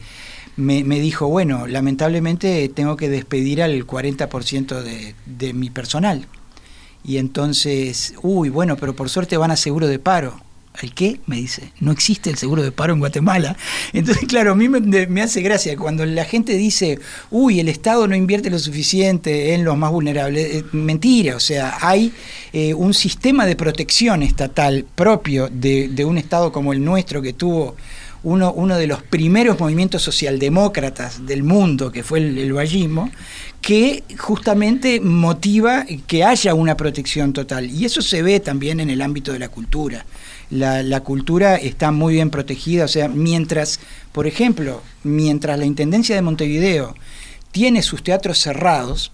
me, 0.56 0.82
dijo, 0.82 1.28
bueno, 1.28 1.66
lamentablemente 1.66 2.66
tengo 2.70 2.96
que 2.96 3.10
despedir 3.10 3.62
al 3.62 3.86
40% 3.86 4.82
de, 4.82 5.14
de 5.26 5.52
mi 5.52 5.68
personal. 5.68 6.26
Y 7.04 7.18
entonces, 7.18 8.14
uy, 8.22 8.48
bueno, 8.48 8.76
pero 8.76 8.96
por 8.96 9.10
suerte 9.10 9.36
van 9.36 9.50
a 9.50 9.56
seguro 9.56 9.86
de 9.86 9.98
paro. 9.98 10.47
¿El 10.80 10.94
qué? 10.94 11.18
Me 11.26 11.36
dice, 11.36 11.72
no 11.80 11.90
existe 11.90 12.30
el 12.30 12.36
seguro 12.36 12.62
de 12.62 12.70
paro 12.70 12.92
en 12.92 13.00
Guatemala. 13.00 13.56
Entonces, 13.92 14.26
claro, 14.28 14.52
a 14.52 14.54
mí 14.54 14.68
me, 14.68 15.22
hace 15.22 15.42
gracia 15.42 15.76
cuando 15.76 16.06
la 16.06 16.24
gente 16.24 16.54
dice, 16.54 17.00
uy, 17.30 17.58
el 17.58 17.68
Estado 17.68 18.06
no 18.06 18.14
invierte 18.14 18.48
lo 18.48 18.58
suficiente 18.60 19.54
en 19.54 19.64
los 19.64 19.76
más 19.76 19.90
vulnerables. 19.90 20.54
Eh, 20.54 20.64
mentira, 20.72 21.34
o 21.34 21.40
sea, 21.40 21.78
hay 21.80 22.12
eh, 22.52 22.74
un 22.74 22.94
sistema 22.94 23.44
de 23.44 23.56
protección 23.56 24.22
estatal 24.22 24.86
propio 24.94 25.48
de, 25.48 26.04
un 26.04 26.16
Estado 26.16 26.52
como 26.52 26.72
el 26.72 26.84
nuestro 26.84 27.20
que 27.22 27.32
tuvo 27.32 27.74
uno, 28.22 28.76
de 28.76 28.86
los 28.86 29.02
primeros 29.02 29.58
movimientos 29.58 30.02
socialdemócratas 30.02 31.26
del 31.26 31.42
mundo, 31.42 31.90
que 31.90 32.04
fue 32.04 32.20
el, 32.20 32.38
el 32.38 32.52
vallismo, 32.52 33.10
que 33.60 34.04
justamente 34.16 35.00
motiva 35.00 35.84
que 36.06 36.22
haya 36.22 36.54
una 36.54 36.76
protección 36.76 37.32
total. 37.32 37.68
Y 37.68 37.84
eso 37.84 38.00
se 38.00 38.22
ve 38.22 38.38
también 38.38 38.78
en 38.78 38.90
el 38.90 39.02
ámbito 39.02 39.32
de 39.32 39.40
la 39.40 39.48
cultura 39.48 40.04
la, 40.50 41.00
cultura 41.00 41.56
está 41.56 41.90
muy 41.90 42.14
bien 42.14 42.30
protegida. 42.30 42.84
O 42.84 42.88
sea, 42.88 43.08
mientras, 43.08 43.80
por 44.12 44.26
ejemplo, 44.26 44.82
mientras 45.04 45.58
la 45.58 45.66
Intendencia 45.66 46.14
de 46.14 46.22
Montevideo 46.22 46.94
tiene 47.52 47.82
sus 47.82 48.02
teatros 48.02 48.38
cerrados, 48.38 49.12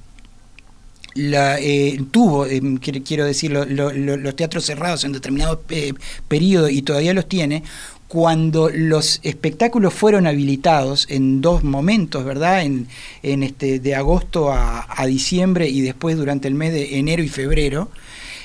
la, 1.14 1.58
eh, 1.60 2.02
tuvo, 2.10 2.46
eh, 2.46 2.60
quiero 2.80 3.24
decir, 3.24 3.52
los 3.52 4.36
teatros 4.36 4.64
cerrados 4.64 5.04
en 5.04 5.12
determinado 5.12 5.62
eh, 5.68 5.92
periodo 6.26 6.68
y 6.68 6.82
todavía 6.82 7.14
los 7.14 7.28
tiene, 7.28 7.62
cuando 8.08 8.68
los 8.68 9.18
espectáculos 9.22 9.92
fueron 9.92 10.26
habilitados 10.26 11.06
en 11.10 11.40
dos 11.40 11.64
momentos, 11.64 12.24
¿verdad? 12.24 12.62
En, 12.62 12.86
en 13.22 13.42
este, 13.42 13.80
de 13.80 13.94
agosto 13.94 14.52
a, 14.52 14.86
diciembre 15.06 15.68
y 15.68 15.80
después 15.80 16.16
durante 16.16 16.48
el 16.48 16.54
mes 16.54 16.72
de 16.72 16.98
enero 16.98 17.22
y 17.22 17.28
febrero, 17.28 17.90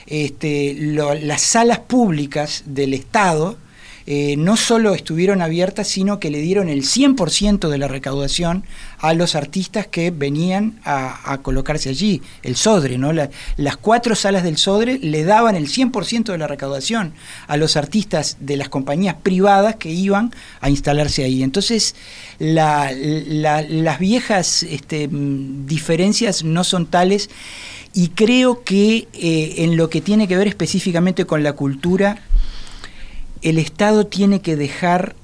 este, 0.09 0.75
las 0.75 1.41
salas 1.41 1.79
públicas 1.79 2.63
del 2.65 2.93
Estado 2.93 3.57
eh, 4.11 4.37
no 4.37 4.57
solo 4.57 4.95
estuvieron 4.95 5.39
abiertas, 5.39 5.87
sino 5.87 6.19
que 6.19 6.31
le 6.31 6.39
dieron 6.39 6.67
el 6.67 6.81
100% 6.81 7.69
de 7.69 7.77
la 7.77 7.87
recaudación 7.87 8.63
a 8.97 9.13
los 9.13 9.35
artistas 9.35 9.85
que 9.85 10.09
venían 10.09 10.79
a, 10.83 11.37
colocarse 11.43 11.89
allí, 11.89 12.23
el 12.41 12.55
Sodre, 12.55 12.97
¿no? 12.97 13.11
las 13.13 13.77
cuatro 13.77 14.15
salas 14.15 14.43
del 14.43 14.57
Sodre 14.57 14.97
le 14.97 15.25
daban 15.25 15.55
el 15.55 15.67
100% 15.67 16.23
de 16.23 16.37
la 16.39 16.47
recaudación 16.47 17.13
a 17.45 17.55
los 17.55 17.77
artistas 17.77 18.37
de 18.39 18.57
las 18.57 18.67
compañías 18.67 19.13
privadas 19.21 19.75
que 19.75 19.91
iban 19.91 20.33
a 20.59 20.71
instalarse 20.71 21.23
ahí. 21.23 21.43
Entonces, 21.43 21.93
las 22.39 23.99
viejas 23.99 24.63
este, 24.63 25.07
mm, 25.07 25.67
diferencias 25.67 26.43
no 26.43 26.63
son 26.63 26.87
tales 26.87 27.29
y 27.93 28.09
creo 28.09 28.63
que 28.63 29.07
eh, 29.13 29.55
en 29.57 29.77
lo 29.77 29.89
que 29.89 30.01
tiene 30.01 30.27
que 30.27 30.37
ver 30.37 30.47
específicamente 30.47 31.25
con 31.25 31.43
la 31.43 31.53
cultura, 31.53 32.21
el 33.41 33.57
Estado 33.57 34.05
tiene 34.05 34.41
que 34.41 34.55
dejar 34.55 35.15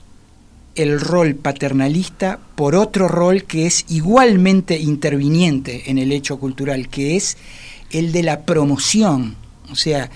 el 0.76 0.99
rol 0.99 1.36
paternalista 1.36 2.39
por 2.55 2.76
otro 2.76 3.07
rol 3.07 3.43
que 3.43 3.66
es 3.66 3.86
igualmente 3.89 4.78
interviniente 4.80 5.89
en 5.89 5.97
el 5.97 6.11
hecho 6.11 6.38
cultural, 6.38 6.89
que 6.89 7.16
es 7.16 7.38
el 7.91 8.11
de 8.11 8.24
la 8.24 8.41
promoción. 8.41 9.36
O 9.72 9.76
sea, 9.76 10.09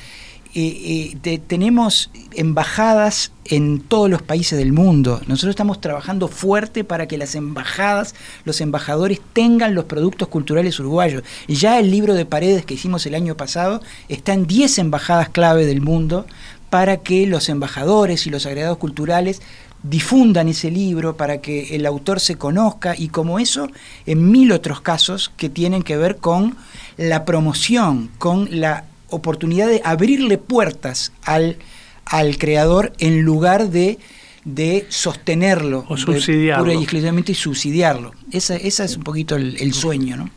tenemos 1.48 2.10
embajadas 2.34 3.32
en 3.46 3.80
todos 3.80 4.10
los 4.10 4.22
países 4.22 4.58
del 4.58 4.74
mundo. 4.74 5.22
Nosotros 5.28 5.52
estamos 5.52 5.82
trabajando 5.82 6.28
fuerte 6.28 6.84
para 6.84 7.08
que 7.08 7.18
las 7.18 7.36
embajadas, 7.36 8.16
los 8.46 8.62
embajadores 8.62 9.22
tengan 9.34 9.76
los 9.76 9.86
productos 9.86 10.28
culturales 10.28 10.80
uruguayos. 10.80 11.24
Ya 11.48 11.80
el 11.80 11.92
libro 11.92 12.14
de 12.14 12.26
paredes 12.26 12.66
que 12.66 12.76
hicimos 12.76 13.06
el 13.06 13.16
año 13.16 13.36
pasado 13.36 13.82
está 14.08 14.34
en 14.34 14.48
10 14.48 14.80
embajadas 14.80 15.30
clave 15.30 15.66
del 15.66 15.82
mundo 15.82 16.26
para 16.70 16.98
que 16.98 17.26
los 17.26 17.50
embajadores 17.50 18.28
y 18.28 18.30
los 18.30 18.46
agregados 18.46 18.78
culturales 18.78 19.42
difundan 19.82 20.50
ese 20.50 20.70
libro 20.72 21.16
para 21.16 21.40
que 21.40 21.76
el 21.76 21.86
autor 21.86 22.20
se 22.20 22.36
conozca 22.36 22.96
y 22.98 23.08
como 23.08 23.40
eso 23.40 23.70
en 24.06 24.30
mil 24.30 24.52
otros 24.52 24.82
casos 24.82 25.32
que 25.38 25.50
tienen 25.50 25.84
que 25.84 25.98
ver 25.98 26.18
con 26.18 26.58
la 26.98 27.24
promoción, 27.24 28.10
con 28.18 28.60
la 28.60 28.84
oportunidad 29.10 29.68
de 29.68 29.82
abrirle 29.84 30.38
puertas 30.38 31.12
al, 31.24 31.58
al 32.06 32.38
creador 32.38 32.94
en 33.00 33.22
lugar 33.22 33.70
de, 33.70 34.00
de 34.46 34.86
sostenerlo 34.90 35.86
o 35.88 35.98
subsidiarlo. 35.98 36.64
pura 36.64 36.74
y 36.76 36.84
exclusivamente 36.84 37.32
y 37.32 37.36
subsidiarlo. 37.36 38.14
Esa, 38.32 38.56
esa 38.56 38.84
es 38.84 38.98
un 38.98 39.04
poquito 39.04 39.36
el, 39.36 39.74
sueño, 39.74 40.18
¿no? 40.18 40.30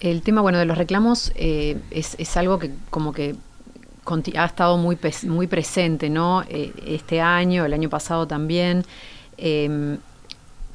El 0.00 0.22
tema, 0.22 0.40
bueno, 0.40 0.58
de 0.58 0.64
los 0.64 0.78
reclamos 0.78 1.32
eh, 1.34 1.76
es, 1.90 2.14
es, 2.18 2.36
algo 2.36 2.58
que 2.58 2.70
como 2.90 3.12
que 3.12 3.34
ha 4.36 4.44
estado 4.44 4.76
muy, 4.78 4.96
muy 5.24 5.46
presente, 5.46 6.08
¿no? 6.08 6.42
Eh, 6.48 6.72
este 6.86 7.20
año, 7.20 7.64
el 7.64 7.72
año 7.72 7.90
pasado 7.90 8.26
también. 8.26 8.84
Em, 9.36 9.98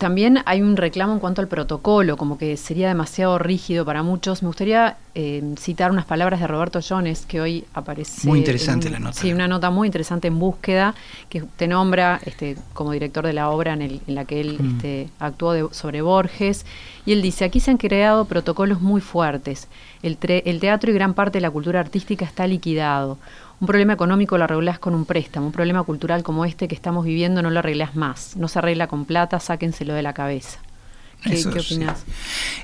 también 0.04 0.40
hay 0.46 0.62
un 0.62 0.76
reclamo 0.76 1.14
en 1.14 1.20
cuanto 1.20 1.40
al 1.40 1.48
protocolo, 1.48 2.18
como 2.18 2.38
que 2.38 2.58
sería 2.58 2.90
demasiado 2.90 3.40
rígido 3.40 3.86
para 3.86 4.04
muchos. 4.04 4.44
Me 4.44 4.48
gustaría 4.48 4.98
em, 5.16 5.56
citar 5.56 5.92
unas 5.92 6.04
palabras 6.04 6.42
de 6.42 6.48
Roberto 6.48 6.82
Jones, 6.86 7.26
que 7.26 7.40
hoy 7.40 7.64
aparece. 7.74 8.28
Muy 8.28 8.40
interesante 8.40 8.90
la 8.90 9.00
nota. 9.00 9.14
Sí, 9.14 9.32
una 9.32 9.48
nota 9.48 9.70
muy 9.70 9.88
interesante 9.88 10.28
en 10.28 10.40
búsqueda, 10.40 10.94
que 11.30 11.46
te 11.56 11.70
nombra 11.70 12.20
este, 12.26 12.58
como 12.74 12.92
director 12.92 13.26
de 13.26 13.32
la 13.32 13.50
obra 13.50 13.72
en, 13.72 14.02
la 14.08 14.26
que 14.26 14.42
él 14.42 14.58
mm. 14.60 14.76
este, 14.76 15.10
actuó 15.20 15.74
sobre 15.74 16.02
Borges. 16.02 16.66
Y 17.06 17.14
él 17.14 17.22
dice: 17.22 17.46
aquí 17.46 17.62
se 17.62 17.72
han 17.72 17.78
creado 17.78 18.26
protocolos 18.26 18.82
muy 18.82 19.00
fuertes. 19.00 19.70
El, 20.02 20.18
el 20.22 20.60
teatro 20.60 20.92
y 20.92 20.94
gran 20.94 21.14
parte 21.14 21.38
de 21.38 21.44
la 21.44 21.50
cultura 21.50 21.80
artística 21.80 22.26
está 22.26 22.46
liquidado. 22.46 23.20
Un 23.64 23.68
problema 23.68 23.94
económico 23.94 24.38
lo 24.38 24.44
arreglás 24.44 24.78
con 24.78 24.94
un 24.94 25.06
préstamo, 25.06 25.46
un 25.46 25.54
problema 25.54 25.84
cultural 25.84 26.22
como 26.22 26.44
este 26.44 26.68
que 26.68 26.76
estamos 26.76 27.06
viviendo 27.06 27.42
no 27.42 27.50
lo 27.50 27.60
arreglás 27.60 27.96
más, 27.96 28.36
no 28.36 28.50
se 28.50 28.60
arregla 28.60 28.88
con 28.88 29.06
plata, 29.06 29.40
sáquenselo 29.40 29.94
de 29.94 30.02
la 30.02 30.12
cabeza. 30.12 30.60
¿Qué, 31.24 31.36
Eso, 31.36 31.50
opinás? 31.50 32.04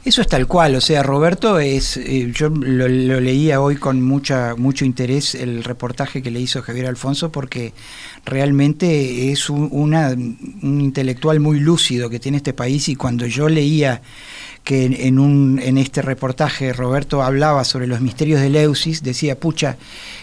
Eso 0.03 0.21
es 0.21 0.27
tal 0.27 0.45
cual, 0.45 0.75
o 0.75 0.81
sea, 0.81 1.01
Roberto 1.01 1.57
es, 1.57 1.95
eh, 1.95 2.29
yo 2.33 2.49
lo, 2.49 2.89
leía 2.89 3.61
hoy 3.61 3.77
con 3.77 4.01
mucha, 4.01 4.55
mucho 4.57 4.83
interés 4.83 5.35
el 5.35 5.63
reportaje 5.63 6.21
que 6.21 6.31
le 6.31 6.41
hizo 6.41 6.61
Javier 6.61 6.87
Alfonso 6.87 7.31
porque 7.31 7.71
realmente 8.25 9.31
es 9.31 9.49
un, 9.49 9.69
un 9.71 10.81
intelectual 10.81 11.39
muy 11.39 11.61
lúcido 11.61 12.09
que 12.09 12.19
tiene 12.19 12.39
este 12.39 12.51
país 12.51 12.89
y 12.89 12.97
cuando 12.97 13.25
yo 13.25 13.47
leía 13.47 14.01
que 14.69 14.85
en, 14.85 15.17
un, 15.17 15.59
en 15.63 15.79
este 15.79 16.03
reportaje 16.03 16.73
Roberto 16.73 17.23
hablaba 17.23 17.63
sobre 17.63 17.87
los 17.87 18.01
misterios 18.01 18.39
de 18.39 18.51
Leusis, 18.51 19.01
decía, 19.01 19.39
pucha, 19.39 19.77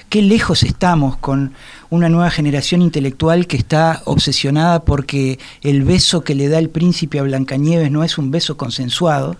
qué 0.08 0.22
lejos 0.22 0.62
estamos 0.62 1.16
con 1.16 1.54
una 1.90 2.08
nueva 2.08 2.30
generación 2.30 2.80
intelectual 2.80 3.48
que 3.48 3.56
está 3.56 4.02
obsesionada 4.04 4.84
porque 4.84 5.40
el 5.62 5.82
beso 5.82 6.22
que 6.22 6.36
le 6.36 6.48
da 6.48 6.60
el 6.60 6.70
príncipe 6.70 7.18
a 7.18 7.24
Blancanieves 7.24 7.90
no 7.90 8.04
es 8.04 8.18
un 8.18 8.30
beso 8.30 8.56
consensuado, 8.56 9.34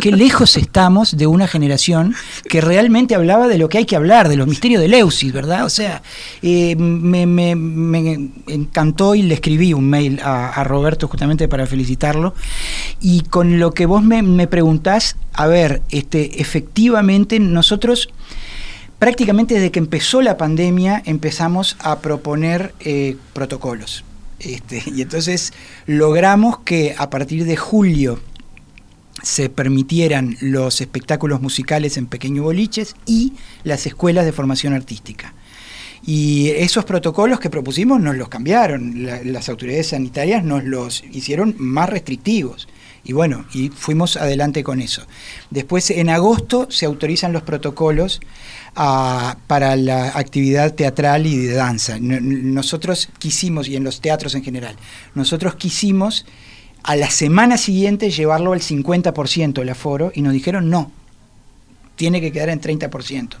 qué 0.00 0.12
lejos 0.12 0.56
estamos 0.56 1.16
de 1.16 1.26
una 1.26 1.46
generación 1.46 2.14
que 2.48 2.60
realmente 2.60 3.14
hablaba 3.14 3.48
de 3.48 3.58
lo 3.58 3.68
que 3.68 3.78
hay 3.78 3.84
que 3.84 3.96
hablar, 3.96 4.28
de 4.28 4.36
los 4.36 4.46
misterios 4.46 4.80
de 4.80 4.88
Leusis, 4.88 5.32
¿verdad? 5.32 5.64
O 5.64 5.70
sea, 5.70 6.02
eh, 6.42 6.76
me, 6.76 7.22
encantó 8.46 9.14
y 9.14 9.22
le 9.22 9.34
escribí 9.34 9.72
un 9.72 9.88
mail 9.88 10.20
a, 10.22 10.62
Roberto 10.64 11.08
justamente 11.08 11.48
para 11.48 11.66
felicitarlo. 11.66 12.34
Y 13.00 13.22
con 13.22 13.58
lo 13.58 13.72
que 13.72 13.86
vos 13.86 14.02
me, 14.02 14.46
preguntás, 14.46 15.16
a 15.32 15.46
ver, 15.46 15.82
este, 15.90 16.40
efectivamente 16.40 17.38
nosotros 17.40 18.08
prácticamente 18.98 19.54
desde 19.54 19.70
que 19.70 19.78
empezó 19.78 20.20
la 20.20 20.36
pandemia 20.36 21.02
empezamos 21.06 21.76
a 21.80 22.00
proponer 22.00 22.74
eh, 22.80 23.16
protocolos. 23.32 24.04
Este, 24.40 24.82
y 24.86 25.02
entonces 25.02 25.52
logramos 25.86 26.60
que 26.60 26.94
a 26.96 27.10
partir 27.10 27.44
de 27.44 27.56
julio 27.56 28.20
se 29.22 29.48
permitieran 29.48 30.36
los 30.40 30.80
espectáculos 30.80 31.40
musicales 31.40 31.96
en 31.96 32.06
pequeños 32.06 32.44
boliches 32.44 32.96
y 33.06 33.34
las 33.64 33.86
escuelas 33.86 34.24
de 34.24 34.32
formación 34.32 34.72
artística. 34.72 35.34
Y 36.04 36.48
esos 36.50 36.84
protocolos 36.84 37.40
que 37.40 37.50
propusimos 37.50 38.00
nos 38.00 38.16
los 38.16 38.28
cambiaron, 38.28 39.06
las 39.24 39.48
autoridades 39.48 39.88
sanitarias 39.88 40.42
nos 40.44 40.64
los 40.64 41.04
hicieron 41.12 41.54
más 41.58 41.90
restrictivos. 41.90 42.68
Y 43.04 43.12
bueno, 43.12 43.46
y 43.54 43.70
fuimos 43.70 44.16
adelante 44.16 44.62
con 44.62 44.80
eso. 44.80 45.06
Después, 45.50 45.90
en 45.90 46.10
agosto, 46.10 46.66
se 46.70 46.86
autorizan 46.86 47.32
los 47.32 47.42
protocolos 47.42 48.20
ah, 48.76 49.38
para 49.46 49.74
la 49.76 50.18
actividad 50.18 50.74
teatral 50.74 51.26
y 51.26 51.36
de 51.36 51.54
danza. 51.54 51.98
Nosotros 51.98 53.08
quisimos, 53.18 53.68
y 53.68 53.76
en 53.76 53.84
los 53.84 54.00
teatros 54.00 54.34
en 54.34 54.44
general, 54.44 54.76
nosotros 55.14 55.54
quisimos 55.54 56.26
a 56.82 56.96
la 56.96 57.10
semana 57.10 57.56
siguiente 57.56 58.10
llevarlo 58.10 58.52
al 58.52 58.60
50% 58.60 59.60
el 59.60 59.68
aforo 59.68 60.12
y 60.14 60.22
nos 60.22 60.32
dijeron 60.32 60.70
no, 60.70 60.90
tiene 61.96 62.20
que 62.20 62.32
quedar 62.32 62.48
en 62.48 62.60
30%. 62.60 63.36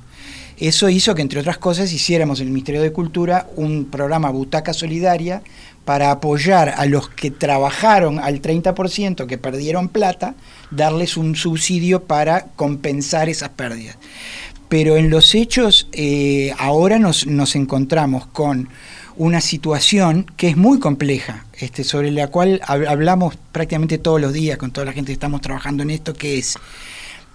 Eso 0.58 0.90
hizo 0.90 1.14
que, 1.14 1.22
entre 1.22 1.40
otras 1.40 1.56
cosas, 1.56 1.90
hiciéramos 1.90 2.40
en 2.40 2.48
el 2.48 2.52
Ministerio 2.52 2.82
de 2.82 2.92
Cultura 2.92 3.48
un 3.56 3.86
programa 3.86 4.28
Butaca 4.28 4.74
Solidaria 4.74 5.42
para 5.86 6.10
apoyar 6.10 6.74
a 6.76 6.84
los 6.84 7.08
que 7.08 7.30
trabajaron 7.30 8.18
al 8.18 8.42
30%, 8.42 9.26
que 9.26 9.38
perdieron 9.38 9.88
plata, 9.88 10.34
darles 10.70 11.16
un 11.16 11.34
subsidio 11.34 12.04
para 12.04 12.48
compensar 12.56 13.30
esas 13.30 13.48
pérdidas. 13.48 13.96
Pero 14.68 14.98
en 14.98 15.08
los 15.08 15.34
hechos, 15.34 15.88
eh, 15.92 16.52
ahora 16.58 16.98
nos, 16.98 17.26
nos 17.26 17.56
encontramos 17.56 18.26
con 18.26 18.68
una 19.20 19.42
situación 19.42 20.24
que 20.38 20.48
es 20.48 20.56
muy 20.56 20.78
compleja, 20.78 21.44
este, 21.58 21.84
sobre 21.84 22.10
la 22.10 22.28
cual 22.28 22.58
hablamos 22.66 23.36
prácticamente 23.52 23.98
todos 23.98 24.18
los 24.18 24.32
días 24.32 24.56
con 24.56 24.70
toda 24.70 24.86
la 24.86 24.94
gente 24.94 25.08
que 25.08 25.12
estamos 25.12 25.42
trabajando 25.42 25.82
en 25.82 25.90
esto, 25.90 26.14
que 26.14 26.38
es, 26.38 26.56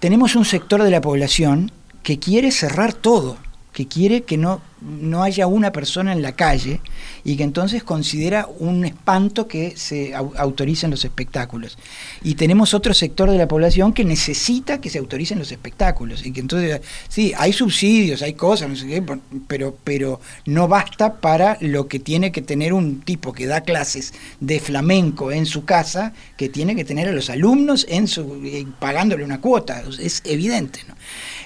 tenemos 0.00 0.34
un 0.34 0.44
sector 0.44 0.82
de 0.82 0.90
la 0.90 1.00
población 1.00 1.70
que 2.02 2.18
quiere 2.18 2.50
cerrar 2.50 2.92
todo, 2.92 3.36
que 3.72 3.86
quiere 3.86 4.22
que 4.22 4.36
no, 4.36 4.60
no 4.86 5.24
haya 5.24 5.46
una 5.48 5.72
persona 5.72 6.12
en 6.12 6.22
la 6.22 6.32
calle 6.32 6.80
y 7.24 7.36
que 7.36 7.42
entonces 7.42 7.82
considera 7.82 8.48
un 8.58 8.84
espanto 8.84 9.48
que 9.48 9.76
se 9.76 10.14
autoricen 10.14 10.90
los 10.90 11.04
espectáculos. 11.04 11.76
Y 12.22 12.36
tenemos 12.36 12.72
otro 12.72 12.94
sector 12.94 13.28
de 13.30 13.36
la 13.36 13.48
población 13.48 13.92
que 13.92 14.04
necesita 14.04 14.80
que 14.80 14.88
se 14.88 14.98
autoricen 14.98 15.40
los 15.40 15.50
espectáculos. 15.50 16.24
Y 16.24 16.32
que 16.32 16.40
entonces, 16.40 16.80
sí, 17.08 17.32
hay 17.36 17.52
subsidios, 17.52 18.22
hay 18.22 18.34
cosas, 18.34 18.68
no 18.68 18.76
sé 18.76 18.86
qué, 18.86 19.02
pero, 19.48 19.76
pero 19.82 20.20
no 20.44 20.68
basta 20.68 21.14
para 21.14 21.58
lo 21.60 21.88
que 21.88 21.98
tiene 21.98 22.30
que 22.30 22.42
tener 22.42 22.72
un 22.72 23.00
tipo 23.00 23.32
que 23.32 23.46
da 23.46 23.62
clases 23.62 24.14
de 24.38 24.60
flamenco 24.60 25.32
en 25.32 25.46
su 25.46 25.64
casa, 25.64 26.12
que 26.36 26.48
tiene 26.48 26.76
que 26.76 26.84
tener 26.84 27.08
a 27.08 27.12
los 27.12 27.28
alumnos 27.28 27.86
en 27.88 28.06
su, 28.06 28.40
eh, 28.44 28.66
pagándole 28.78 29.24
una 29.24 29.40
cuota. 29.40 29.82
Es 29.98 30.22
evidente, 30.24 30.80
¿no? 30.86 30.94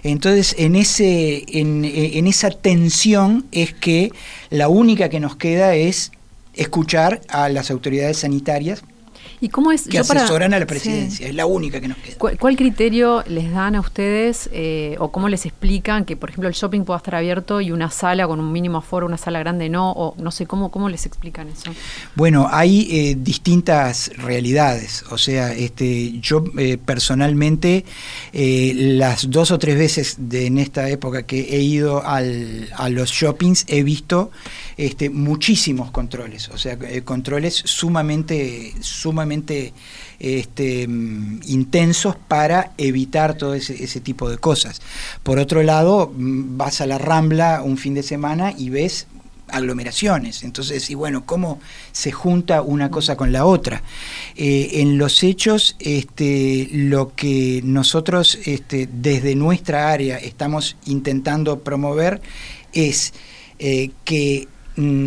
Entonces, 0.03 0.55
en, 0.59 0.76
ese, 0.76 1.45
en, 1.49 1.84
en 1.84 2.26
esa 2.26 2.51
tensión 2.51 3.30
es 3.53 3.72
que 3.72 4.12
la 4.51 4.68
única 4.68 5.09
que 5.09 5.20
nos 5.20 5.37
queda 5.37 5.74
es 5.74 6.12
escuchar 6.55 7.20
a 7.28 7.49
las 7.49 7.70
autoridades 7.70 8.18
sanitarias 8.18 8.83
¿Y 9.43 9.49
cómo 9.49 9.72
es? 9.72 9.88
Que 9.88 9.99
asesoran 9.99 10.53
a 10.53 10.59
la 10.59 10.66
presidencia, 10.66 11.26
es 11.26 11.34
la 11.34 11.47
única 11.47 11.80
que 11.80 11.88
nos 11.88 11.97
queda. 11.99 12.16
¿Cuál, 12.18 12.57
criterio 12.57 13.24
les 13.26 13.51
dan 13.51 13.74
a 13.74 13.80
ustedes 13.80 14.51
eh, 14.53 14.97
o 14.99 15.11
cómo 15.11 15.30
les 15.30 15.47
explican 15.47 16.05
que, 16.05 16.14
por 16.14 16.28
ejemplo, 16.28 16.49
el 16.49 16.55
shopping 16.55 16.82
pueda 16.82 16.99
estar 16.99 17.14
abierto 17.14 17.62
y 17.62 17.70
una 17.70 17.91
sala 17.91 18.26
con 18.26 18.38
un 18.38 18.53
mínimo 18.53 18.78
aforo, 18.78 19.07
una 19.07 19.16
sala 19.16 19.38
grande 19.38 19.70
no? 19.70 19.93
O 19.93 20.14
no 20.18 20.30
sé, 20.30 20.47
¿cómo, 20.47 20.70
cómo 20.70 20.91
les 20.91 21.07
explican 21.07 21.49
eso? 21.49 21.72
Bueno, 22.16 22.49
hay 22.51 22.88
eh, 22.91 23.16
distintas 23.18 24.11
realidades. 24.18 25.05
O 25.11 25.16
sea, 25.16 25.55
este, 25.55 26.18
yo 26.20 26.45
eh, 26.59 26.76
personalmente, 26.76 27.86
las 28.32 29.30
dos 29.30 29.53
o 29.53 29.59
tres 29.59 29.78
veces 29.78 30.16
de, 30.18 30.47
en 30.47 30.59
esta 30.59 30.91
época 30.91 31.22
que 31.22 31.41
he 31.41 31.61
ido 31.61 32.05
al, 32.05 32.68
a 32.76 32.91
los 32.91 33.11
shoppings, 33.11 33.64
he 33.68 33.82
visto 33.84 34.30
este, 34.76 35.09
muchísimos 35.09 35.91
controles. 35.91 36.51
O 36.51 36.59
sea, 36.59 36.78
controles 37.05 37.55
sumamente, 37.64 38.74
sumamente 38.80 39.30
este, 40.18 40.83
intensos 40.83 42.16
para 42.16 42.72
evitar 42.78 43.35
todo 43.35 43.55
ese, 43.55 44.01
tipo 44.01 44.28
de 44.28 44.39
cosas. 44.39 44.81
Por 45.22 45.39
otro 45.39 45.62
lado, 45.62 46.12
mm, 46.14 46.57
vas 46.57 46.81
a 46.81 46.87
la 46.87 46.99
Rambla 46.99 47.62
un 47.62 47.76
fin 47.76 47.95
de 47.95 48.03
semana 48.03 48.53
y 48.57 48.70
ves 48.70 49.07
aglomeraciones. 49.49 50.43
Entonces, 50.43 50.91
y 50.91 50.95
bueno, 50.95 51.24
¿cómo 51.26 51.61
se 51.93 52.12
junta 52.12 52.62
una 52.62 52.91
cosa 52.91 53.16
con 53.16 53.33
la 53.33 53.45
otra? 53.45 53.83
Eh, 54.37 54.70
en 54.74 54.99
los 54.99 55.22
hechos, 55.22 55.76
este, 55.81 56.68
lo 56.72 57.14
que 57.14 57.61
nosotros 57.64 58.39
este, 58.45 58.89
desde 58.93 59.35
nuestra 59.35 59.91
área 59.91 60.18
estamos 60.18 60.76
intentando 60.87 61.61
promover 61.61 62.20
es 62.72 63.12
eh, 63.59 63.91
que 64.05 64.49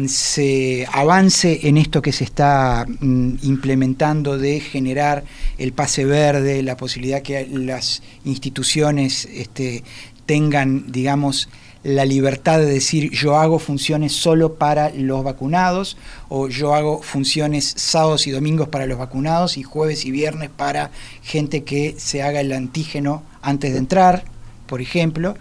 se 0.07 0.87
avance 0.91 1.67
en 1.67 1.77
esto 1.77 2.01
que 2.01 2.11
se 2.11 2.23
está 2.23 2.85
mm, 2.87 3.35
implementando 3.43 4.37
de 4.37 4.59
generar 4.59 5.23
el 5.57 5.73
pase 5.73 6.05
verde, 6.05 6.61
la 6.63 6.77
posibilidad 6.77 7.21
que 7.21 7.47
las 7.47 8.03
instituciones 8.23 9.25
este, 9.33 9.83
tengan, 10.25 10.91
digamos, 10.91 11.49
la 11.83 12.05
libertad 12.05 12.59
de 12.59 12.65
decir 12.65 13.11
yo 13.11 13.37
hago 13.37 13.59
funciones 13.59 14.13
solo 14.13 14.55
para 14.55 14.89
los 14.91 15.23
vacunados 15.23 15.97
o 16.29 16.47
yo 16.47 16.73
hago 16.73 17.01
funciones 17.01 17.73
sábados 17.75 18.25
y 18.25 18.31
domingos 18.31 18.69
para 18.69 18.85
los 18.85 18.97
vacunados 18.97 19.57
y 19.57 19.63
jueves 19.63 20.05
y 20.05 20.11
viernes 20.11 20.49
para 20.49 20.91
gente 21.23 21.63
que 21.63 21.95
se 21.97 22.23
haga 22.23 22.39
el 22.39 22.53
antígeno 22.53 23.23
antes 23.41 23.73
de 23.73 23.79
entrar, 23.79 24.23
por 24.65 24.81
ejemplo. 24.81 25.35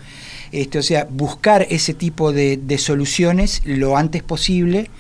Este, 0.53 0.79
o 0.79 0.83
sea, 0.83 1.09
buscar 1.11 1.67
ese 1.71 1.95
tipo 1.95 2.33
de, 2.33 2.59
de 2.59 2.79
soluciones 2.79 3.63
lo 3.65 3.97
antes 3.97 4.23
posible 4.23 4.91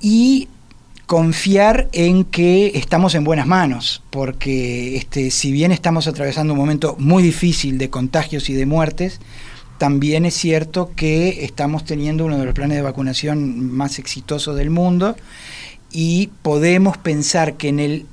y 0.00 0.48
confiar 1.06 1.88
en 1.92 2.24
que 2.24 2.72
estamos 2.74 3.14
en 3.14 3.24
buenas 3.24 3.46
manos, 3.46 4.02
porque 4.10 4.96
este, 4.96 5.30
si 5.30 5.52
bien 5.52 5.72
estamos 5.72 6.06
atravesando 6.06 6.54
un 6.54 6.58
momento 6.58 6.96
muy 6.98 7.22
difícil 7.22 7.78
de 7.78 7.90
contagios 7.90 8.48
y 8.48 8.54
de 8.54 8.66
muertes, 8.66 9.20
también 9.78 10.24
es 10.24 10.34
cierto 10.34 10.92
que 10.94 11.44
estamos 11.44 11.84
teniendo 11.84 12.24
uno 12.24 12.38
de 12.38 12.44
los 12.44 12.54
planes 12.54 12.76
de 12.76 12.82
vacunación 12.82 13.70
más 13.72 13.98
exitosos 13.98 14.56
del 14.56 14.70
mundo 14.70 15.16
y 15.90 16.30
podemos 16.42 16.96
pensar 16.96 17.54
que 17.54 17.68
en 17.68 17.80
el 17.80 18.06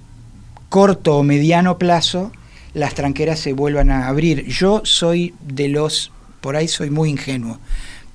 corto 0.70 1.18
o 1.18 1.24
mediano 1.24 1.78
plazo 1.78 2.32
las 2.74 2.96
tranqueras 2.96 3.40
se 3.40 3.54
vuelvan 3.54 3.92
a 3.92 4.08
abrir. 4.08 4.46
Yo 4.48 4.82
soy 4.84 5.34
de 5.42 5.70
los, 5.70 6.12
por 6.42 6.56
ahí 6.56 6.68
soy 6.68 6.90
muy 6.90 7.10
ingenuo, 7.10 7.60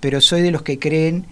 pero 0.01 0.21
soy 0.21 0.43
de 0.43 0.51
los 0.51 0.63
que 0.63 0.79
creen 0.79 1.27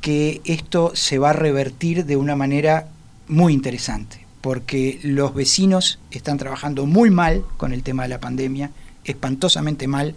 que 0.00 0.40
esto 0.44 0.92
se 0.94 1.18
va 1.18 1.30
a 1.30 1.34
revertir 1.34 2.04
de 2.04 2.16
una 2.16 2.36
manera 2.36 2.88
muy 3.26 3.52
interesante, 3.52 4.24
porque 4.40 4.98
los 5.02 5.34
vecinos 5.34 5.98
están 6.10 6.38
trabajando 6.38 6.86
muy 6.86 7.10
mal 7.10 7.44
con 7.56 7.72
el 7.72 7.82
tema 7.82 8.04
de 8.04 8.08
la 8.10 8.20
pandemia, 8.20 8.70
espantosamente 9.04 9.88
mal. 9.88 10.14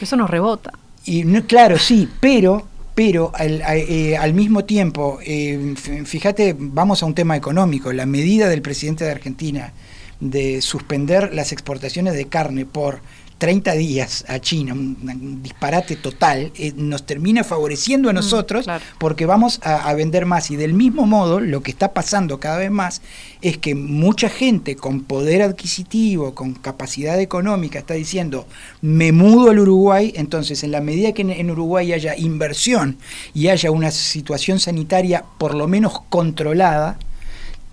Eso 0.00 0.16
nos 0.16 0.30
rebota. 0.30 0.72
Y 1.04 1.24
claro, 1.42 1.78
sí, 1.78 2.08
pero, 2.20 2.66
pero 2.94 3.30
al, 3.34 3.62
eh, 3.62 4.16
al 4.16 4.34
mismo 4.34 4.64
tiempo, 4.64 5.18
eh, 5.24 5.74
fíjate, 5.76 6.56
vamos 6.58 7.02
a 7.02 7.06
un 7.06 7.14
tema 7.14 7.36
económico. 7.36 7.92
La 7.92 8.06
medida 8.06 8.48
del 8.48 8.62
presidente 8.62 9.04
de 9.04 9.12
Argentina 9.12 9.72
de 10.20 10.62
suspender 10.62 11.34
las 11.34 11.52
exportaciones 11.52 12.14
de 12.14 12.26
carne 12.26 12.64
por 12.64 13.00
30 13.38 13.72
días 13.72 14.24
a 14.28 14.38
China, 14.38 14.72
un, 14.72 15.42
disparate 15.42 15.96
total, 15.96 16.52
eh, 16.56 16.72
nos 16.74 17.04
termina 17.04 17.44
favoreciendo 17.44 18.08
a 18.08 18.12
mm, 18.12 18.16
nosotros 18.16 18.66
porque 18.98 19.26
vamos 19.26 19.60
a, 19.62 19.92
vender 19.94 20.26
más. 20.26 20.50
Y 20.50 20.56
del 20.56 20.72
mismo 20.72 21.06
modo, 21.06 21.40
lo 21.40 21.62
que 21.62 21.70
está 21.70 21.92
pasando 21.92 22.40
cada 22.40 22.58
vez 22.58 22.70
más 22.70 23.02
es 23.42 23.58
que 23.58 23.74
mucha 23.74 24.28
gente 24.28 24.76
con 24.76 25.02
poder 25.02 25.42
adquisitivo, 25.42 26.34
con 26.34 26.54
capacidad 26.54 27.20
económica, 27.20 27.78
está 27.78 27.94
diciendo, 27.94 28.46
me 28.80 29.12
mudo 29.12 29.50
al 29.50 29.58
Uruguay, 29.58 30.12
entonces 30.16 30.64
en 30.64 30.72
la 30.72 30.80
medida 30.80 31.12
que 31.12 31.22
en 31.22 31.50
Uruguay 31.50 31.92
haya 31.92 32.16
inversión 32.16 32.96
y 33.34 33.48
haya 33.48 33.70
una 33.70 33.90
situación 33.90 34.60
sanitaria 34.60 35.24
por 35.38 35.54
lo 35.54 35.68
menos 35.68 36.00
controlada, 36.08 36.98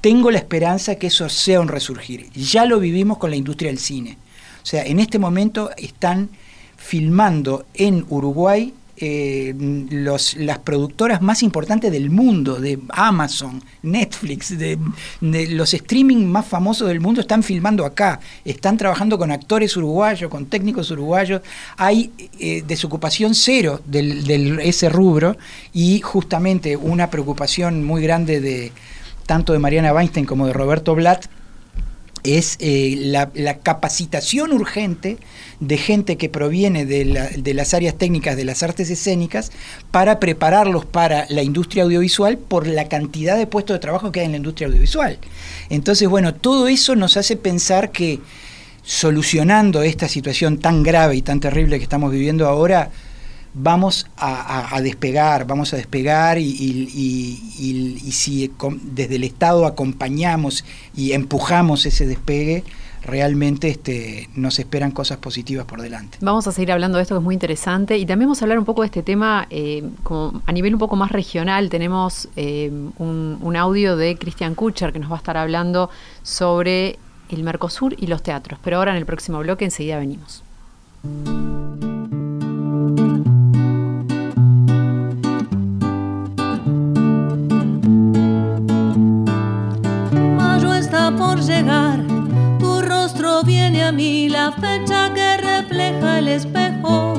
tengo 0.01 0.31
la 0.31 0.37
esperanza 0.37 0.95
que 0.95 1.07
eso 1.07 1.29
sea 1.29 1.61
un 1.61 1.69
resurgir. 1.69 2.29
Ya 2.33 2.65
lo 2.65 2.81
vivimos 2.81 3.17
con 3.17 3.29
la 3.29 3.37
industria 3.37 3.69
del 3.71 3.79
cine 3.79 4.17
o 4.63 4.65
sea, 4.65 4.83
en 4.85 4.99
este 4.99 5.19
momento 5.19 5.69
están 5.77 6.29
filmando 6.77 7.65
en 7.73 8.05
Uruguay 8.09 8.73
eh, 8.95 9.53
las 9.89 10.59
productoras 10.59 11.21
más 11.21 11.43
importantes 11.43 11.91
del 11.91 12.09
mundo, 12.09 12.61
de 12.61 12.79
Amazon, 12.89 13.61
Netflix, 13.81 14.57
de, 14.57 14.77
los 15.19 15.73
streaming 15.73 16.25
más 16.25 16.45
famosos 16.45 16.87
del 16.87 17.01
mundo 17.01 17.19
están 17.19 17.43
filmando 17.43 17.85
acá, 17.85 18.19
están 18.45 18.77
trabajando 18.77 19.17
con 19.17 19.31
actores 19.31 19.75
uruguayos, 19.75 20.29
con 20.29 20.45
técnicos 20.45 20.91
uruguayos, 20.91 21.41
hay 21.75 22.11
eh, 22.39 22.63
desocupación 22.65 23.35
cero 23.35 23.81
de 23.85 24.59
ese 24.63 24.87
rubro 24.87 25.35
y 25.73 25.99
justamente 25.99 26.77
una 26.77 27.09
preocupación 27.09 27.83
muy 27.83 28.01
grande 28.01 28.39
de 28.39 28.71
tanto 29.25 29.51
de 29.53 29.59
Mariana 29.59 29.93
Weinstein 29.93 30.25
como 30.25 30.47
de 30.47 30.53
Roberto 30.53 30.95
Blatt 30.95 31.25
es 32.23 32.57
eh, 32.59 32.95
la, 32.97 33.57
capacitación 33.59 34.53
urgente 34.53 35.17
de 35.59 35.77
gente 35.77 36.17
que 36.17 36.29
proviene 36.29 36.85
de, 36.85 37.53
las 37.53 37.73
áreas 37.73 37.95
técnicas 37.95 38.35
de 38.35 38.45
las 38.45 38.63
artes 38.63 38.89
escénicas 38.89 39.51
para 39.91 40.19
prepararlos 40.19 40.85
para 40.85 41.25
la 41.29 41.43
industria 41.43 41.83
audiovisual 41.83 42.37
por 42.37 42.67
la 42.67 42.87
cantidad 42.87 43.37
de 43.37 43.47
puestos 43.47 43.75
de 43.75 43.79
trabajo 43.79 44.11
que 44.11 44.21
hay 44.21 44.25
en 44.25 44.31
la 44.31 44.37
industria 44.37 44.67
audiovisual. 44.67 45.19
Entonces, 45.69 46.07
bueno, 46.07 46.33
todo 46.33 46.67
eso 46.67 46.95
nos 46.95 47.17
hace 47.17 47.35
pensar 47.35 47.91
que 47.91 48.19
solucionando 48.83 49.81
esta 49.81 50.07
situación 50.07 50.59
tan 50.59 50.83
grave 50.83 51.15
y 51.15 51.21
tan 51.21 51.39
terrible 51.39 51.77
que 51.77 51.83
estamos 51.83 52.11
viviendo 52.11 52.47
ahora, 52.47 52.91
vamos 53.53 54.07
a, 54.17 54.79
despegar, 54.81 55.45
vamos 55.45 55.73
a 55.73 55.77
despegar 55.77 56.37
y, 56.37 58.11
si 58.11 58.51
desde 58.83 59.15
el 59.15 59.23
Estado 59.23 59.65
acompañamos 59.65 60.65
y 60.95 61.13
empujamos 61.13 61.85
ese 61.85 62.05
despegue, 62.05 62.63
realmente 63.05 63.67
este, 63.69 64.29
nos 64.35 64.59
esperan 64.59 64.91
cosas 64.91 65.17
positivas 65.17 65.65
por 65.65 65.81
delante. 65.81 66.17
Vamos 66.21 66.47
a 66.47 66.51
seguir 66.51 66.71
hablando 66.71 66.97
de 66.97 67.03
esto 67.03 67.15
que 67.15 67.19
es 67.19 67.23
muy 67.23 67.35
interesante 67.35 67.97
y 67.97 68.05
también 68.05 68.27
vamos 68.27 68.41
a 68.41 68.45
hablar 68.45 68.59
un 68.59 68.65
poco 68.65 68.81
de 68.81 68.87
este 68.87 69.03
tema 69.03 69.45
eh, 69.49 69.83
como 70.03 70.41
a 70.45 70.51
nivel 70.51 70.73
un 70.73 70.79
poco 70.79 70.95
más 70.95 71.11
regional. 71.11 71.69
Tenemos 71.69 72.29
eh, 72.35 72.71
un, 72.97 73.37
un 73.41 73.55
audio 73.55 73.97
de 73.97 74.15
Cristian 74.17 74.55
Kucher 74.55 74.93
que 74.93 74.99
nos 74.99 75.11
va 75.11 75.15
a 75.15 75.17
estar 75.17 75.37
hablando 75.37 75.89
sobre 76.23 76.97
el 77.29 77.43
Mercosur 77.43 77.95
y 77.97 78.07
los 78.07 78.23
teatros, 78.23 78.59
pero 78.63 78.77
ahora 78.77 78.91
en 78.91 78.97
el 78.97 79.05
próximo 79.05 79.39
bloque 79.39 79.65
enseguida 79.65 79.97
venimos. 79.97 80.43
Llegar. 91.39 91.99
Tu 92.59 92.81
rostro 92.81 93.43
viene 93.43 93.83
a 93.83 93.91
mí, 93.91 94.29
la 94.29 94.51
fecha 94.51 95.13
que 95.13 95.37
refleja 95.37 96.19
el 96.19 96.27
espejo. 96.27 97.13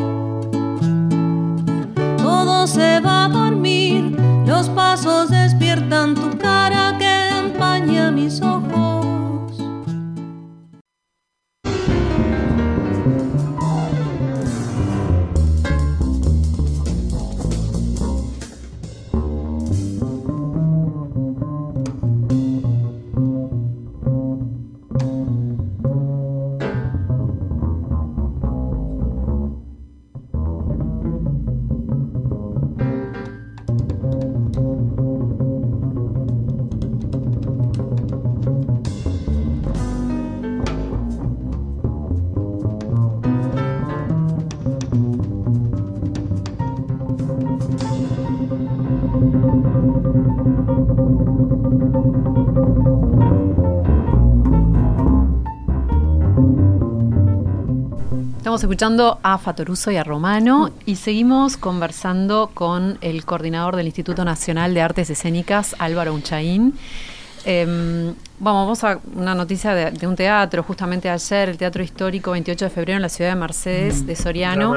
Todo 2.18 2.66
se 2.66 3.00
va 3.00 3.24
a 3.24 3.28
dormir, 3.28 4.16
los 4.46 4.68
pasos 4.70 5.30
despiertan 5.30 6.14
tu 6.14 6.36
cara 6.38 6.96
que 6.98 7.28
empaña 7.38 8.10
mis 8.10 8.40
ojos. 8.40 9.03
Escuchando 58.62 59.18
a 59.22 59.38
Fatoruso 59.38 59.90
y 59.90 59.96
a 59.96 60.04
Romano 60.04 60.70
y 60.86 60.96
seguimos 60.96 61.56
conversando 61.56 62.50
con 62.54 62.98
el 63.00 63.24
coordinador 63.24 63.76
del 63.76 63.86
Instituto 63.86 64.24
Nacional 64.24 64.74
de 64.74 64.82
Artes 64.82 65.10
Escénicas, 65.10 65.74
Álvaro 65.78 66.14
Unchaín. 66.14 66.74
Em, 67.44 68.14
vamos 68.38 68.84
a 68.84 69.00
una 69.14 69.34
noticia 69.34 69.74
de, 69.74 70.06
un 70.06 70.16
teatro, 70.16 70.62
justamente 70.62 71.10
ayer, 71.10 71.48
el 71.48 71.58
Teatro 71.58 71.82
Histórico 71.82 72.30
28 72.30 72.66
de 72.66 72.70
febrero 72.70 72.96
en 72.96 73.02
la 73.02 73.08
ciudad 73.08 73.30
de 73.30 73.36
Mercedes, 73.36 74.02
mm, 74.02 74.06
de 74.06 74.16
Soriano, 74.16 74.74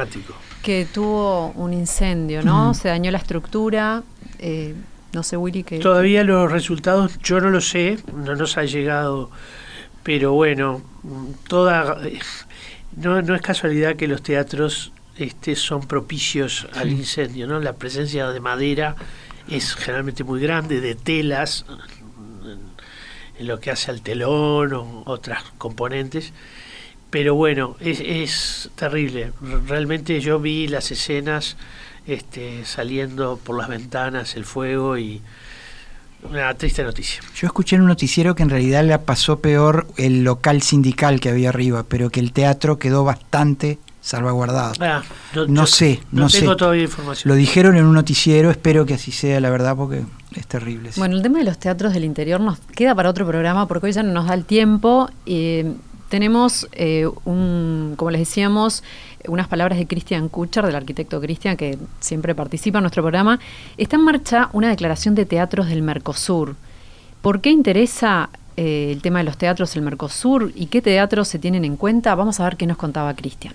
que 0.61 0.87
tuvo 0.91 1.51
un 1.51 1.73
incendio, 1.73 2.41
¿no? 2.43 2.71
Mm. 2.71 2.73
Se 2.73 2.87
dañó 2.89 3.11
la 3.11 3.19
estructura. 3.19 4.03
Eh, 4.39 4.75
no 5.13 5.23
sé, 5.23 5.37
Willy, 5.37 5.63
que... 5.63 5.79
Todavía 5.79 6.23
los 6.23 6.51
resultados 6.51 7.17
yo 7.23 7.39
no 7.39 7.49
lo 7.49 7.61
sé, 7.61 7.99
no 8.13 8.35
nos 8.35 8.57
ha 8.57 8.63
llegado, 8.63 9.29
pero 10.03 10.33
bueno, 10.33 10.81
toda 11.47 11.97
no, 12.97 13.21
no 13.21 13.35
es 13.35 13.41
casualidad 13.41 13.95
que 13.95 14.07
los 14.07 14.21
teatros 14.23 14.91
este, 15.17 15.55
son 15.55 15.87
propicios 15.87 16.67
al 16.73 16.91
incendio, 16.91 17.47
¿no? 17.47 17.59
La 17.59 17.73
presencia 17.73 18.29
de 18.29 18.39
madera 18.39 18.95
es 19.47 19.75
generalmente 19.75 20.23
muy 20.23 20.41
grande, 20.41 20.81
de 20.81 20.95
telas, 20.95 21.65
en 23.39 23.47
lo 23.47 23.59
que 23.59 23.71
hace 23.71 23.91
al 23.91 24.01
telón 24.01 24.73
o 24.73 25.03
otras 25.05 25.43
componentes. 25.57 26.33
Pero 27.09 27.35
bueno, 27.35 27.77
es, 27.79 28.01
es 28.01 28.69
terrible. 28.75 29.31
Realmente 29.67 30.19
yo 30.19 30.39
vi 30.39 30.67
las 30.67 30.91
escenas 30.91 31.55
este, 32.05 32.65
saliendo 32.65 33.37
por 33.37 33.57
las 33.57 33.69
ventanas, 33.69 34.35
el 34.35 34.43
fuego 34.43 34.97
y 34.97 35.21
una 36.29 36.53
triste 36.53 36.83
noticia. 36.83 37.21
Yo 37.35 37.47
escuché 37.47 37.75
en 37.75 37.83
un 37.83 37.87
noticiero 37.87 38.35
que 38.35 38.43
en 38.43 38.49
realidad 38.49 38.83
le 38.83 38.97
pasó 38.99 39.39
peor 39.39 39.87
el 39.97 40.23
local 40.23 40.61
sindical 40.61 41.19
que 41.19 41.29
había 41.29 41.49
arriba, 41.49 41.83
pero 41.87 42.09
que 42.09 42.19
el 42.19 42.31
teatro 42.31 42.77
quedó 42.79 43.03
bastante 43.03 43.79
salvaguardado. 44.01 44.73
Ah, 44.79 45.03
no 45.47 45.67
sé, 45.67 46.01
no, 46.11 46.27
tengo 46.29 46.51
sé. 46.51 46.55
todavía 46.57 46.83
información. 46.83 47.29
Lo 47.29 47.35
dijeron 47.35 47.75
en 47.75 47.85
un 47.85 47.93
noticiero, 47.93 48.49
espero 48.49 48.85
que 48.85 48.93
así 48.93 49.11
sea, 49.11 49.39
la 49.41 49.49
verdad, 49.49 49.75
porque 49.75 50.03
es 50.35 50.47
terrible. 50.47 50.91
sí. 50.91 50.99
Bueno, 50.99 51.15
el 51.15 51.21
tema 51.21 51.39
de 51.39 51.45
los 51.45 51.57
teatros 51.57 51.93
del 51.93 52.05
interior 52.05 52.39
nos 52.39 52.59
queda 52.59 52.95
para 52.95 53.09
otro 53.09 53.25
programa 53.27 53.67
porque 53.67 53.87
hoy 53.87 53.91
ya 53.91 54.03
no 54.03 54.13
nos 54.13 54.27
da 54.27 54.33
el 54.33 54.45
tiempo. 54.45 55.09
Eh, 55.25 55.73
tenemos, 56.09 56.67
eh, 56.73 57.09
un, 57.25 57.93
como 57.97 58.11
les 58.11 58.19
decíamos, 58.19 58.83
unas 59.27 59.47
palabras 59.47 59.77
de 59.77 59.87
Christian 59.87 60.29
Kucher, 60.29 60.65
del 60.65 60.75
arquitecto 60.75 61.19
Christian, 61.19 61.57
que 61.57 61.77
siempre 61.99 62.35
participa 62.35 62.79
en 62.79 62.83
nuestro 62.83 63.03
programa. 63.03 63.39
Está 63.77 63.97
en 63.97 64.03
marcha 64.03 64.49
una 64.53 64.69
declaración 64.69 65.15
de 65.15 65.25
teatros 65.25 65.67
del 65.67 65.81
Mercosur. 65.81 66.55
¿Por 67.21 67.41
qué 67.41 67.49
interesa 67.49 68.29
eh, 68.55 68.91
el 68.91 69.01
tema 69.01 69.19
de 69.19 69.25
los 69.25 69.37
teatros 69.37 69.73
del 69.73 69.83
Mercosur 69.83 70.51
y 70.55 70.67
qué 70.67 70.81
teatros 70.81 71.27
se 71.27 71.39
tienen 71.39 71.65
en 71.65 71.75
cuenta? 71.75 72.15
Vamos 72.15 72.39
a 72.39 72.45
ver 72.45 72.57
qué 72.57 72.65
nos 72.65 72.77
contaba 72.77 73.13
Christian. 73.13 73.53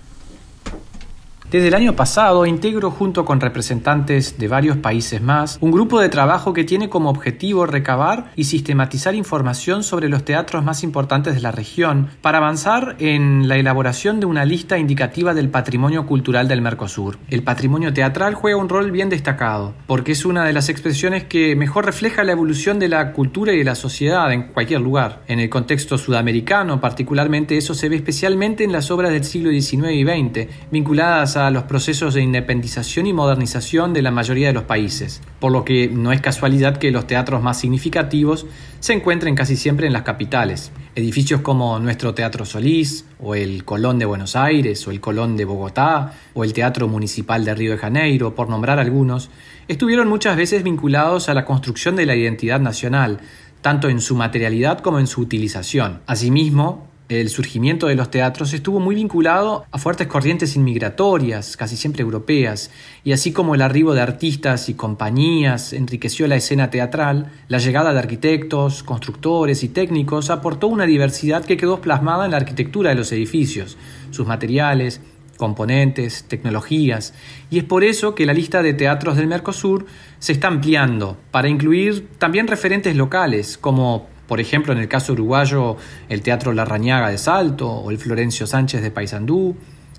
Desde 1.53 1.67
el 1.67 1.75
año 1.75 1.95
pasado 1.95 2.47
integro 2.47 2.89
junto 2.89 3.25
con 3.25 3.39
representantes 3.39 4.39
de 4.39 4.47
varios 4.47 4.77
países 4.77 5.21
más 5.21 5.59
un 5.61 5.69
grupo 5.69 5.99
de 5.99 6.09
trabajo 6.09 6.51
que 6.51 6.63
tiene 6.63 6.89
como 6.89 7.11
objetivo 7.11 7.67
recabar 7.67 8.31
y 8.35 8.45
sistematizar 8.45 9.13
información 9.13 9.83
sobre 9.83 10.09
los 10.09 10.25
teatros 10.25 10.63
más 10.63 10.81
importantes 10.81 11.35
de 11.35 11.41
la 11.41 11.51
región 11.51 12.09
para 12.21 12.39
avanzar 12.39 12.95
en 12.97 13.47
la 13.47 13.57
elaboración 13.57 14.19
de 14.19 14.25
una 14.25 14.45
lista 14.45 14.79
indicativa 14.79 15.35
del 15.35 15.49
patrimonio 15.49 16.07
cultural 16.07 16.47
del 16.47 16.63
Mercosur. 16.63 17.19
El 17.29 17.43
patrimonio 17.43 17.93
teatral 17.93 18.33
juega 18.33 18.57
un 18.57 18.67
rol 18.67 18.89
bien 18.89 19.09
destacado 19.09 19.75
porque 19.85 20.13
es 20.13 20.25
una 20.25 20.45
de 20.45 20.53
las 20.53 20.69
expresiones 20.69 21.25
que 21.25 21.55
mejor 21.55 21.85
refleja 21.85 22.23
la 22.23 22.31
evolución 22.31 22.79
de 22.79 22.89
la 22.89 23.11
cultura 23.11 23.53
y 23.53 23.59
de 23.59 23.63
la 23.63 23.75
sociedad 23.75 24.33
en 24.33 24.47
cualquier 24.53 24.81
lugar. 24.81 25.21
En 25.27 25.39
el 25.39 25.51
contexto 25.51 25.99
sudamericano 25.99 26.81
particularmente 26.81 27.57
eso 27.57 27.75
se 27.75 27.89
ve 27.89 27.97
especialmente 27.97 28.63
en 28.63 28.71
las 28.71 28.89
obras 28.89 29.11
del 29.11 29.23
siglo 29.23 29.51
XIX 29.51 29.91
y 29.91 30.03
XX 30.03 30.47
vinculadas 30.71 31.37
a 31.37 31.42
los 31.51 31.63
procesos 31.63 32.13
de 32.13 32.21
independización 32.21 33.07
y 33.07 33.13
modernización 33.13 33.93
de 33.93 34.01
la 34.01 34.11
mayoría 34.11 34.47
de 34.47 34.53
los 34.53 34.63
países, 34.63 35.21
por 35.39 35.51
lo 35.51 35.65
que 35.65 35.87
no 35.87 36.11
es 36.11 36.21
casualidad 36.21 36.77
que 36.77 36.91
los 36.91 37.07
teatros 37.07 37.41
más 37.41 37.59
significativos 37.59 38.45
se 38.79 38.93
encuentren 38.93 39.35
casi 39.35 39.55
siempre 39.55 39.87
en 39.87 39.93
las 39.93 40.03
capitales. 40.03 40.71
Edificios 40.95 41.41
como 41.41 41.79
nuestro 41.79 42.13
Teatro 42.13 42.45
Solís, 42.45 43.05
o 43.19 43.35
el 43.35 43.63
Colón 43.65 43.99
de 43.99 44.05
Buenos 44.05 44.35
Aires, 44.35 44.87
o 44.87 44.91
el 44.91 44.99
Colón 44.99 45.37
de 45.37 45.45
Bogotá, 45.45 46.13
o 46.33 46.43
el 46.43 46.53
Teatro 46.53 46.87
Municipal 46.87 47.45
de 47.45 47.55
Río 47.55 47.71
de 47.71 47.77
Janeiro, 47.77 48.35
por 48.35 48.49
nombrar 48.49 48.79
algunos, 48.79 49.29
estuvieron 49.67 50.07
muchas 50.07 50.37
veces 50.37 50.63
vinculados 50.63 51.29
a 51.29 51.33
la 51.33 51.45
construcción 51.45 51.95
de 51.95 52.05
la 52.05 52.15
identidad 52.15 52.59
nacional, 52.59 53.19
tanto 53.61 53.89
en 53.89 54.01
su 54.01 54.15
materialidad 54.15 54.79
como 54.79 54.99
en 54.99 55.07
su 55.07 55.21
utilización. 55.21 56.01
Asimismo, 56.05 56.92
el 57.21 57.29
surgimiento 57.29 57.87
de 57.87 57.95
los 57.95 58.11
teatros 58.11 58.53
estuvo 58.53 58.79
muy 58.79 58.95
vinculado 58.95 59.65
a 59.71 59.77
fuertes 59.77 60.07
corrientes 60.07 60.55
inmigratorias, 60.55 61.57
casi 61.57 61.77
siempre 61.77 62.01
europeas, 62.01 62.71
y 63.03 63.11
así 63.11 63.31
como 63.31 63.55
el 63.55 63.61
arribo 63.61 63.93
de 63.93 64.01
artistas 64.01 64.69
y 64.69 64.73
compañías 64.73 65.73
enriqueció 65.73 66.27
la 66.27 66.35
escena 66.35 66.69
teatral, 66.69 67.31
la 67.47 67.57
llegada 67.57 67.93
de 67.93 67.99
arquitectos, 67.99 68.83
constructores 68.83 69.63
y 69.63 69.69
técnicos 69.69 70.29
aportó 70.29 70.67
una 70.67 70.85
diversidad 70.85 71.45
que 71.45 71.57
quedó 71.57 71.81
plasmada 71.81 72.25
en 72.25 72.31
la 72.31 72.37
arquitectura 72.37 72.89
de 72.89 72.95
los 72.95 73.11
edificios, 73.11 73.77
sus 74.11 74.27
materiales, 74.27 75.01
componentes, 75.37 76.25
tecnologías, 76.27 77.13
y 77.49 77.57
es 77.57 77.63
por 77.63 77.83
eso 77.83 78.15
que 78.15 78.25
la 78.25 78.33
lista 78.33 78.61
de 78.61 78.73
teatros 78.73 79.17
del 79.17 79.27
Mercosur 79.27 79.85
se 80.19 80.31
está 80.31 80.47
ampliando 80.47 81.17
para 81.31 81.49
incluir 81.49 82.07
también 82.17 82.47
referentes 82.47 82.95
locales 82.95 83.57
como 83.57 84.12
por 84.33 84.41
ejemplo, 84.41 84.73
en 84.73 84.79
el 84.79 84.87
caso 84.87 85.13
uruguayo, 85.13 85.77
el 86.09 86.23
Teatro 86.23 86.53
La 86.53 86.65
Rañaga 86.65 87.09
de 87.09 87.19
Salto, 87.19 87.69
o 87.69 87.91
el 87.91 87.99
Florencio 87.99 88.47
Sánchez 88.47 88.81
de 88.81 88.89
Paysandú, 88.89 89.55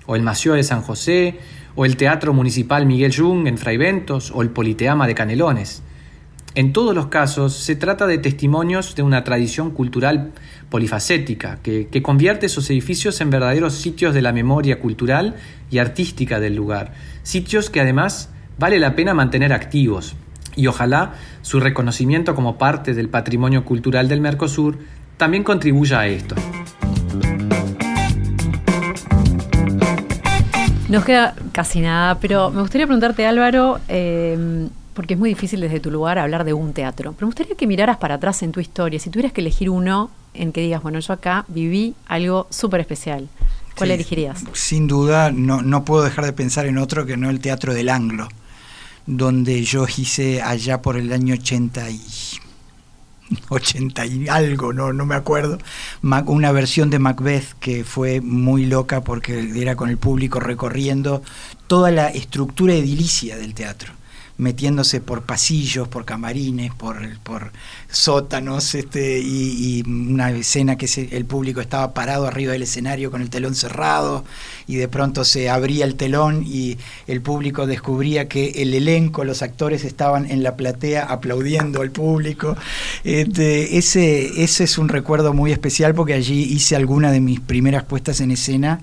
o 0.07 0.15
el 0.17 0.23
Mació 0.23 0.55
de 0.55 0.63
San 0.63 0.81
José, 0.81 1.39
o 1.73 1.85
el 1.85 1.95
Teatro 1.95 2.33
Municipal 2.33 2.85
Miguel 2.85 3.15
Jung 3.15 3.47
en 3.47 3.57
Fraiventos, 3.57 4.31
o 4.35 4.41
el 4.41 4.49
Politeama 4.49 5.07
de 5.07 5.15
Canelones. 5.15 5.83
En 6.53 6.73
todos 6.73 6.93
los 6.93 7.07
casos 7.07 7.55
se 7.55 7.77
trata 7.77 8.07
de 8.07 8.17
testimonios 8.17 8.93
de 8.95 9.03
una 9.03 9.23
tradición 9.23 9.71
cultural 9.71 10.33
polifacética 10.69 11.59
que, 11.63 11.87
que, 11.87 12.01
convierte 12.01 12.47
esos 12.47 12.69
edificios 12.69 13.21
en 13.21 13.29
verdaderos 13.29 13.75
sitios 13.75 14.13
de 14.13 14.21
la 14.21 14.33
memoria 14.33 14.81
cultural 14.81 15.35
y 15.71 15.77
artística 15.77 16.41
del 16.41 16.57
lugar, 16.57 16.91
sitios 17.23 17.69
que 17.69 17.79
además 17.79 18.31
vale 18.59 18.79
la 18.79 18.97
pena 18.97 19.13
mantener 19.13 19.53
activos, 19.53 20.17
y 20.55 20.67
ojalá 20.67 21.13
su 21.41 21.59
reconocimiento 21.59 22.35
como 22.35 22.57
parte 22.57 22.93
del 22.93 23.09
patrimonio 23.09 23.65
cultural 23.65 24.07
del 24.07 24.21
Mercosur 24.21 24.77
también 25.17 25.43
contribuya 25.43 25.99
a 26.01 26.07
esto. 26.07 26.35
Nos 30.89 31.03
queda 31.03 31.33
casi 31.51 31.81
nada, 31.81 32.19
pero 32.19 32.51
me 32.51 32.61
gustaría 32.61 32.85
preguntarte, 32.85 33.25
Álvaro, 33.25 33.79
eh, 33.87 34.67
porque 34.93 35.15
es 35.15 35.19
muy 35.19 35.29
difícil 35.29 35.59
desde 35.59 35.79
tu 35.79 35.89
lugar 35.89 36.19
hablar 36.19 36.43
de 36.45 36.53
un 36.53 36.73
teatro, 36.73 37.13
pero 37.13 37.25
me 37.27 37.29
gustaría 37.29 37.55
que 37.55 37.67
miraras 37.67 37.97
para 37.97 38.15
atrás 38.15 38.43
en 38.43 38.51
tu 38.51 38.59
historia, 38.59 38.99
si 38.99 39.09
tuvieras 39.09 39.33
que 39.33 39.41
elegir 39.41 39.69
uno 39.69 40.11
en 40.33 40.51
que 40.51 40.61
digas, 40.61 40.83
bueno, 40.83 40.99
yo 40.99 41.13
acá 41.13 41.43
viví 41.47 41.95
algo 42.07 42.47
súper 42.49 42.81
especial. 42.81 43.27
¿Cuál 43.75 43.89
Sí, 43.89 43.93
elegirías? 43.95 44.43
Sin 44.53 44.87
duda, 44.87 45.31
no, 45.31 45.61
no 45.61 45.83
puedo 45.83 46.03
dejar 46.03 46.23
de 46.25 46.33
pensar 46.33 46.65
en 46.65 46.77
otro 46.77 47.05
que 47.05 47.17
no 47.17 47.29
el 47.29 47.39
Teatro 47.41 47.73
del 47.73 47.89
Anglo, 47.89 48.29
donde 49.07 49.63
yo 49.63 49.85
hice 49.97 50.41
allá 50.41 50.81
por 50.81 50.97
el 50.97 51.11
año 51.13 51.35
80 51.35 51.89
y 51.89 52.01
80 53.49 54.05
y 54.05 54.27
algo, 54.27 54.73
no, 54.73 54.93
no 54.93 55.05
me 55.05 55.15
acuerdo, 55.15 55.57
una 56.01 56.51
versión 56.51 56.89
de 56.89 56.99
Macbeth 56.99 57.53
que 57.59 57.83
fue 57.83 58.21
muy 58.21 58.65
loca 58.65 59.01
porque 59.01 59.51
era 59.55 59.75
con 59.75 59.89
el 59.89 59.97
público 59.97 60.39
recorriendo 60.39 61.23
toda 61.67 61.91
la 61.91 62.09
estructura 62.09 62.73
edilicia 62.73 63.37
del 63.37 63.53
teatro 63.53 63.93
metiéndose 64.37 64.99
por 65.01 65.23
pasillos, 65.23 65.87
por 65.87 66.03
camarines, 66.05 66.73
por, 66.73 66.97
sótanos, 67.89 68.75
este, 68.75 69.19
y, 69.19 69.81
y 69.85 69.89
una 69.89 70.31
escena 70.31 70.77
que 70.77 70.87
se- 70.87 71.15
el 71.15 71.25
público 71.25 71.61
estaba 71.61 71.93
parado 71.93 72.27
arriba 72.27 72.51
del 72.51 72.63
escenario 72.63 73.11
con 73.11 73.21
el 73.21 73.29
telón 73.29 73.55
cerrado, 73.55 74.25
y 74.67 74.75
de 74.75 74.87
pronto 74.87 75.23
se 75.23 75.49
abría 75.49 75.85
el 75.85 75.95
telón 75.95 76.43
y 76.45 76.77
el 77.07 77.21
público 77.21 77.65
descubría 77.67 78.27
que 78.27 78.49
el 78.61 78.73
elenco, 78.73 79.23
los 79.23 79.41
actores 79.41 79.83
estaban 79.85 80.29
en 80.29 80.43
la 80.43 80.55
platea 80.55 81.03
aplaudiendo 81.05 81.81
al 81.81 81.91
público. 81.91 82.57
Este, 83.03 83.77
ese, 83.77 84.43
ese 84.43 84.63
es 84.65 84.77
un 84.77 84.89
recuerdo 84.89 85.33
muy 85.33 85.51
especial 85.51 85.93
porque 85.95 86.13
allí 86.13 86.43
hice 86.43 86.75
alguna 86.75 87.11
de 87.11 87.21
mis 87.21 87.39
primeras 87.39 87.83
puestas 87.83 88.19
en 88.21 88.31
escena. 88.31 88.81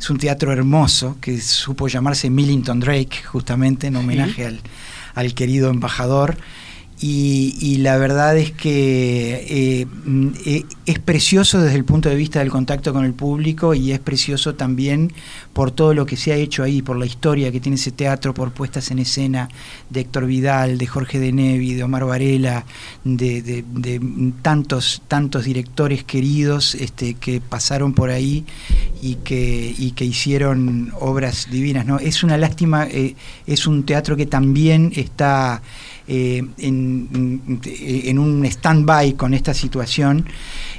Es 0.00 0.08
un 0.08 0.16
teatro 0.16 0.50
hermoso 0.50 1.18
que 1.20 1.38
supo 1.42 1.86
llamarse 1.86 2.30
Millington 2.30 2.80
Drake, 2.80 3.22
justamente 3.22 3.88
en 3.88 3.96
homenaje 3.96 4.46
al, 4.46 4.60
al 5.14 5.34
querido 5.34 5.68
embajador. 5.68 6.38
Y, 7.02 7.78
la 7.78 7.96
verdad 7.96 8.36
es 8.36 8.52
que 8.52 9.46
eh, 9.48 9.86
mm, 9.86 10.28
eh, 10.44 10.64
es 10.84 10.98
precioso 10.98 11.62
desde 11.62 11.76
el 11.76 11.84
punto 11.86 12.10
de 12.10 12.14
vista 12.14 12.40
del 12.40 12.50
contacto 12.50 12.92
con 12.92 13.06
el 13.06 13.14
público 13.14 13.72
y 13.72 13.92
es 13.92 13.98
precioso 14.00 14.54
también 14.54 15.10
por 15.54 15.70
todo 15.70 15.94
lo 15.94 16.04
que 16.04 16.18
se 16.18 16.32
ha 16.32 16.36
hecho 16.36 16.62
ahí, 16.62 16.82
por 16.82 16.98
la 16.98 17.06
historia 17.06 17.50
que 17.50 17.58
tiene 17.58 17.76
ese 17.76 17.90
teatro, 17.90 18.34
por 18.34 18.52
puestas 18.52 18.90
en 18.90 18.98
escena 18.98 19.48
de 19.88 20.00
Héctor 20.00 20.26
Vidal, 20.26 20.76
de 20.76 20.86
Jorge 20.86 21.18
de 21.18 21.32
Nevi, 21.32 21.72
de 21.72 21.84
Omar 21.84 22.04
Varela, 22.04 22.66
de 23.04 23.64
tantos, 24.42 25.00
tantos 25.08 25.44
directores 25.44 26.04
queridos 26.04 26.74
este, 26.74 27.14
que 27.14 27.40
pasaron 27.40 27.94
por 27.94 28.10
ahí 28.10 28.44
y 29.00 29.14
que, 29.16 29.74
y 29.78 29.92
que 29.92 30.04
hicieron 30.04 30.92
obras 31.00 31.48
divinas. 31.50 31.86
¿no? 31.86 31.98
Es 31.98 32.22
una 32.22 32.36
lástima, 32.36 32.86
eh, 32.86 33.16
es 33.46 33.66
un 33.66 33.84
teatro 33.84 34.16
que 34.16 34.26
también 34.26 34.92
está 34.94 35.62
eh, 36.12 36.44
en, 36.58 38.18
un 38.18 38.44
stand-by 38.44 39.12
con 39.12 39.32
esta 39.32 39.54
situación 39.54 40.26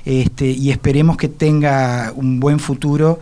este, 0.03 0.49
y 0.49 0.71
esperemos 0.71 1.15
que 1.15 1.29
tenga 1.29 2.11
un 2.13 2.41
buen 2.41 2.59
futuro. 2.59 3.17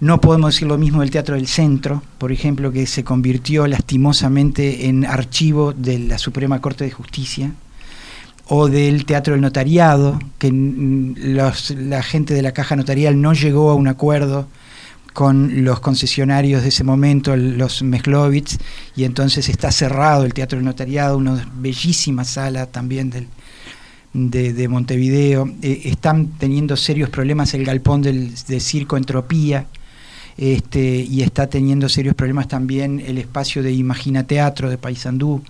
No 0.00 0.20
podemos 0.20 0.54
decir 0.54 0.68
lo 0.68 0.76
mismo 0.76 1.00
del 1.00 1.10
Teatro 1.10 1.36
del 1.36 1.46
Centro, 1.46 2.02
por 2.18 2.32
ejemplo, 2.32 2.70
que 2.70 2.86
se 2.86 3.02
convirtió 3.02 3.66
lastimosamente 3.66 4.88
en 4.88 5.06
archivo 5.06 5.72
de 5.72 5.98
la 6.00 6.18
Suprema 6.18 6.60
Corte 6.60 6.84
de 6.84 6.90
Justicia, 6.90 7.50
o 8.48 8.68
del 8.68 9.06
Teatro 9.06 9.32
del 9.32 9.40
Notariado, 9.40 10.18
que 10.38 10.52
la 10.52 12.02
gente 12.02 12.34
de 12.34 12.42
la 12.42 12.52
Caja 12.52 12.76
Notarial 12.76 13.18
no 13.18 13.32
llegó 13.32 13.70
a 13.70 13.74
un 13.74 13.88
acuerdo 13.88 14.46
con 15.18 15.64
los 15.64 15.80
concesionarios 15.80 16.62
de 16.62 16.68
ese 16.68 16.84
momento, 16.84 17.34
los 17.34 17.82
Mezlovitz, 17.82 18.56
y 18.94 19.02
entonces 19.02 19.48
está 19.48 19.72
cerrado 19.72 20.24
el 20.24 20.32
Teatro 20.32 20.58
del 20.58 20.64
Notariado, 20.64 21.18
una 21.18 21.44
bellísima 21.56 22.22
sala 22.22 22.66
también 22.66 23.10
del, 23.10 23.26
de, 24.12 24.68
Montevideo. 24.68 25.50
Eh, 25.60 25.80
están 25.86 26.28
teniendo 26.38 26.76
serios 26.76 27.10
problemas 27.10 27.52
el 27.54 27.64
galpón 27.64 28.00
del, 28.00 28.30
Circo 28.60 28.96
Entropía, 28.96 29.66
este, 30.36 31.00
y 31.00 31.22
está 31.22 31.48
teniendo 31.48 31.88
serios 31.88 32.14
problemas 32.14 32.46
también 32.46 33.02
el 33.04 33.18
espacio 33.18 33.64
de 33.64 33.72
Imagina 33.72 34.22
Teatro 34.22 34.70
de 34.70 34.78
Paysandú. 34.78 35.42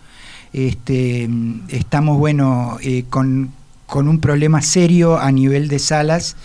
Este, 0.55 1.29
estamos, 1.69 2.17
bueno, 2.17 2.79
eh, 2.81 3.05
con, 3.11 3.53
con 3.85 4.09
un 4.09 4.19
problema 4.19 4.63
serio 4.63 5.19
a 5.19 5.31
nivel 5.31 5.69
de 5.69 5.79
salas 5.79 6.37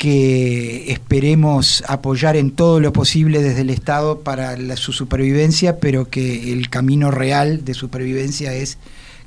que 0.00 0.90
esperemos 0.92 1.84
apoyar 1.86 2.34
en 2.34 2.52
todo 2.52 2.80
lo 2.80 2.90
posible 2.90 3.42
desde 3.42 3.60
el 3.60 3.68
Estado 3.68 4.20
para 4.20 4.56
su 4.78 4.94
supervivencia, 4.94 5.78
pero 5.78 6.08
que 6.08 6.54
el 6.54 6.70
camino 6.70 7.10
real 7.10 7.66
de 7.66 7.74
supervivencia 7.74 8.54
es 8.54 8.78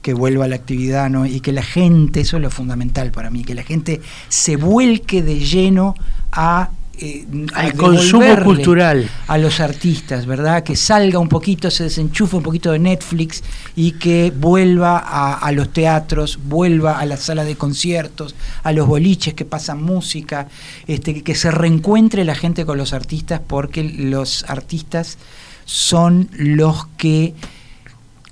que 0.02 0.16
vuelva 0.16 0.46
a 0.46 0.48
la 0.48 0.56
actividad 0.56 1.12
¿no? 1.12 1.28
y 1.28 1.42
que 1.42 1.52
la 1.52 1.62
gente, 1.62 2.22
eso 2.22 2.38
es 2.38 2.42
lo 2.42 2.50
fundamental 2.50 3.12
para 3.12 3.30
mí, 3.30 3.44
que 3.44 3.54
la 3.54 3.62
gente 3.62 4.02
se 4.30 4.56
vuelque 4.56 5.22
de 5.22 5.42
lleno 5.42 5.94
a 6.32 6.72
eh, 7.00 7.26
al 7.56 7.74
consumo 7.74 8.36
cultural 8.44 9.10
a 9.28 9.40
los 9.40 9.60
artistas, 9.60 10.28
¿verdad? 10.28 10.62
Que 10.64 10.76
salga 10.76 11.18
un 11.18 11.28
poquito, 11.28 11.72
se 11.72 11.86
desenchufe 11.86 12.36
un 12.36 12.44
poquito 12.44 12.72
de 12.72 12.78
Netflix 12.78 13.44
y 13.76 13.94
que 13.94 14.32
vuelva 14.32 15.00
a, 15.00 15.52
los 15.54 15.74
teatros, 15.74 16.38
vuelva 16.46 17.00
a 17.00 17.06
las 17.08 17.22
salas 17.22 17.48
de 17.48 17.56
conciertos, 17.56 18.36
a 18.62 18.72
los 18.74 18.88
boliches 18.88 19.34
que 19.34 19.44
pasan 19.44 19.82
música, 19.82 20.48
este, 20.86 21.24
que 21.24 21.34
se 21.34 21.50
reencuentre 21.50 22.26
la 22.26 22.36
gente 22.36 22.64
con 22.64 22.78
los 22.78 22.94
artistas 22.94 23.42
porque 23.46 23.84
los 23.84 24.46
artistas 24.48 25.18
son 25.66 26.30
los 26.34 26.86
que 26.98 27.34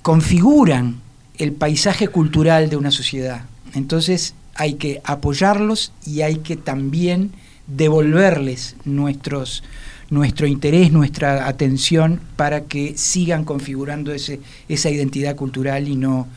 configuran 0.02 1.00
el 1.38 1.52
paisaje 1.52 2.06
cultural 2.06 2.70
de 2.70 2.76
una 2.76 2.92
sociedad. 2.92 3.44
Entonces 3.74 4.34
hay 4.54 4.74
que 4.74 5.00
apoyarlos 5.02 5.92
y 6.06 6.20
hay 6.20 6.36
que 6.36 6.56
también 6.56 7.32
devolverles 7.66 8.76
nuestros, 8.84 9.62
nuestro 10.10 10.46
interés, 10.46 10.92
nuestra 10.92 11.48
atención 11.48 12.20
para 12.36 12.64
que 12.64 12.96
sigan 12.96 13.44
configurando 13.44 14.12
ese, 14.12 14.40
esa 14.68 14.90
identidad 14.90 15.36
cultural 15.36 15.88
y 15.88 15.96
no, 15.96 16.28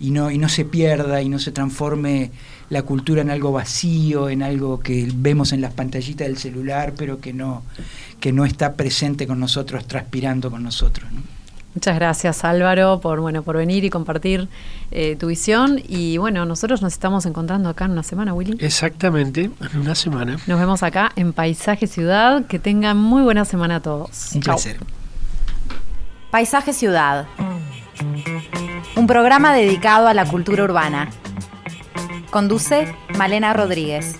y, 0.00 0.10
no, 0.10 0.30
y 0.30 0.38
no 0.38 0.48
se 0.48 0.64
pierda 0.64 1.22
y 1.22 1.28
no 1.28 1.38
se 1.38 1.52
transforme 1.52 2.30
la 2.70 2.82
cultura 2.82 3.22
en 3.22 3.30
algo 3.30 3.52
vacío, 3.52 4.28
en 4.28 4.42
algo 4.42 4.80
que 4.80 5.10
vemos 5.14 5.52
en 5.52 5.60
las 5.60 5.72
pantallitas 5.72 6.26
del 6.26 6.38
celular, 6.38 6.94
pero 6.96 7.20
que 7.20 7.32
no, 7.32 7.62
que 8.20 8.32
no 8.32 8.44
está 8.44 8.74
presente 8.74 9.26
con 9.26 9.40
nosotros, 9.40 9.86
transpirando 9.86 10.50
con 10.50 10.62
nosotros. 10.62 11.08
Muchas 11.74 11.96
gracias 11.96 12.44
Álvaro 12.44 13.00
por 13.00 13.20
bueno 13.20 13.42
por 13.42 13.56
venir 13.56 13.84
y 13.84 13.90
compartir 13.90 14.48
eh, 14.92 15.16
tu 15.16 15.26
visión 15.26 15.80
y 15.88 16.18
bueno 16.18 16.46
nosotros 16.46 16.82
nos 16.82 16.92
estamos 16.92 17.26
encontrando 17.26 17.68
acá 17.68 17.86
en 17.86 17.92
una 17.92 18.04
semana 18.04 18.32
Willy. 18.32 18.56
Exactamente 18.60 19.50
en 19.60 19.80
una 19.80 19.94
semana. 19.94 20.38
Nos 20.46 20.60
vemos 20.60 20.82
acá 20.82 21.10
en 21.16 21.32
Paisaje 21.32 21.86
Ciudad. 21.86 22.44
Que 22.46 22.58
tengan 22.58 22.96
muy 22.96 23.22
buena 23.22 23.44
semana 23.44 23.76
a 23.76 23.80
todos. 23.80 24.32
Un 24.34 24.40
placer. 24.40 24.78
Paisaje 26.30 26.72
Ciudad. 26.72 27.26
Un 28.96 29.06
programa 29.06 29.52
dedicado 29.52 30.06
a 30.06 30.14
la 30.14 30.26
cultura 30.26 30.64
urbana. 30.64 31.10
Conduce 32.30 32.94
Malena 33.16 33.52
Rodríguez. 33.52 34.16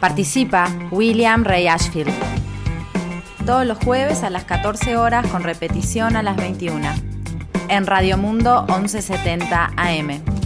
Participa 0.00 0.68
William 0.90 1.44
Ray 1.44 1.66
Ashfield 1.66 2.12
todos 3.44 3.66
los 3.66 3.78
jueves 3.78 4.22
a 4.22 4.30
las 4.30 4.44
14 4.44 4.96
horas 4.96 5.26
con 5.26 5.42
repetición 5.42 6.16
a 6.16 6.22
las 6.22 6.36
21. 6.36 6.88
En 7.68 7.86
Radio 7.86 8.16
Mundo 8.16 8.64
1170 8.68 9.72
AM. 9.76 10.43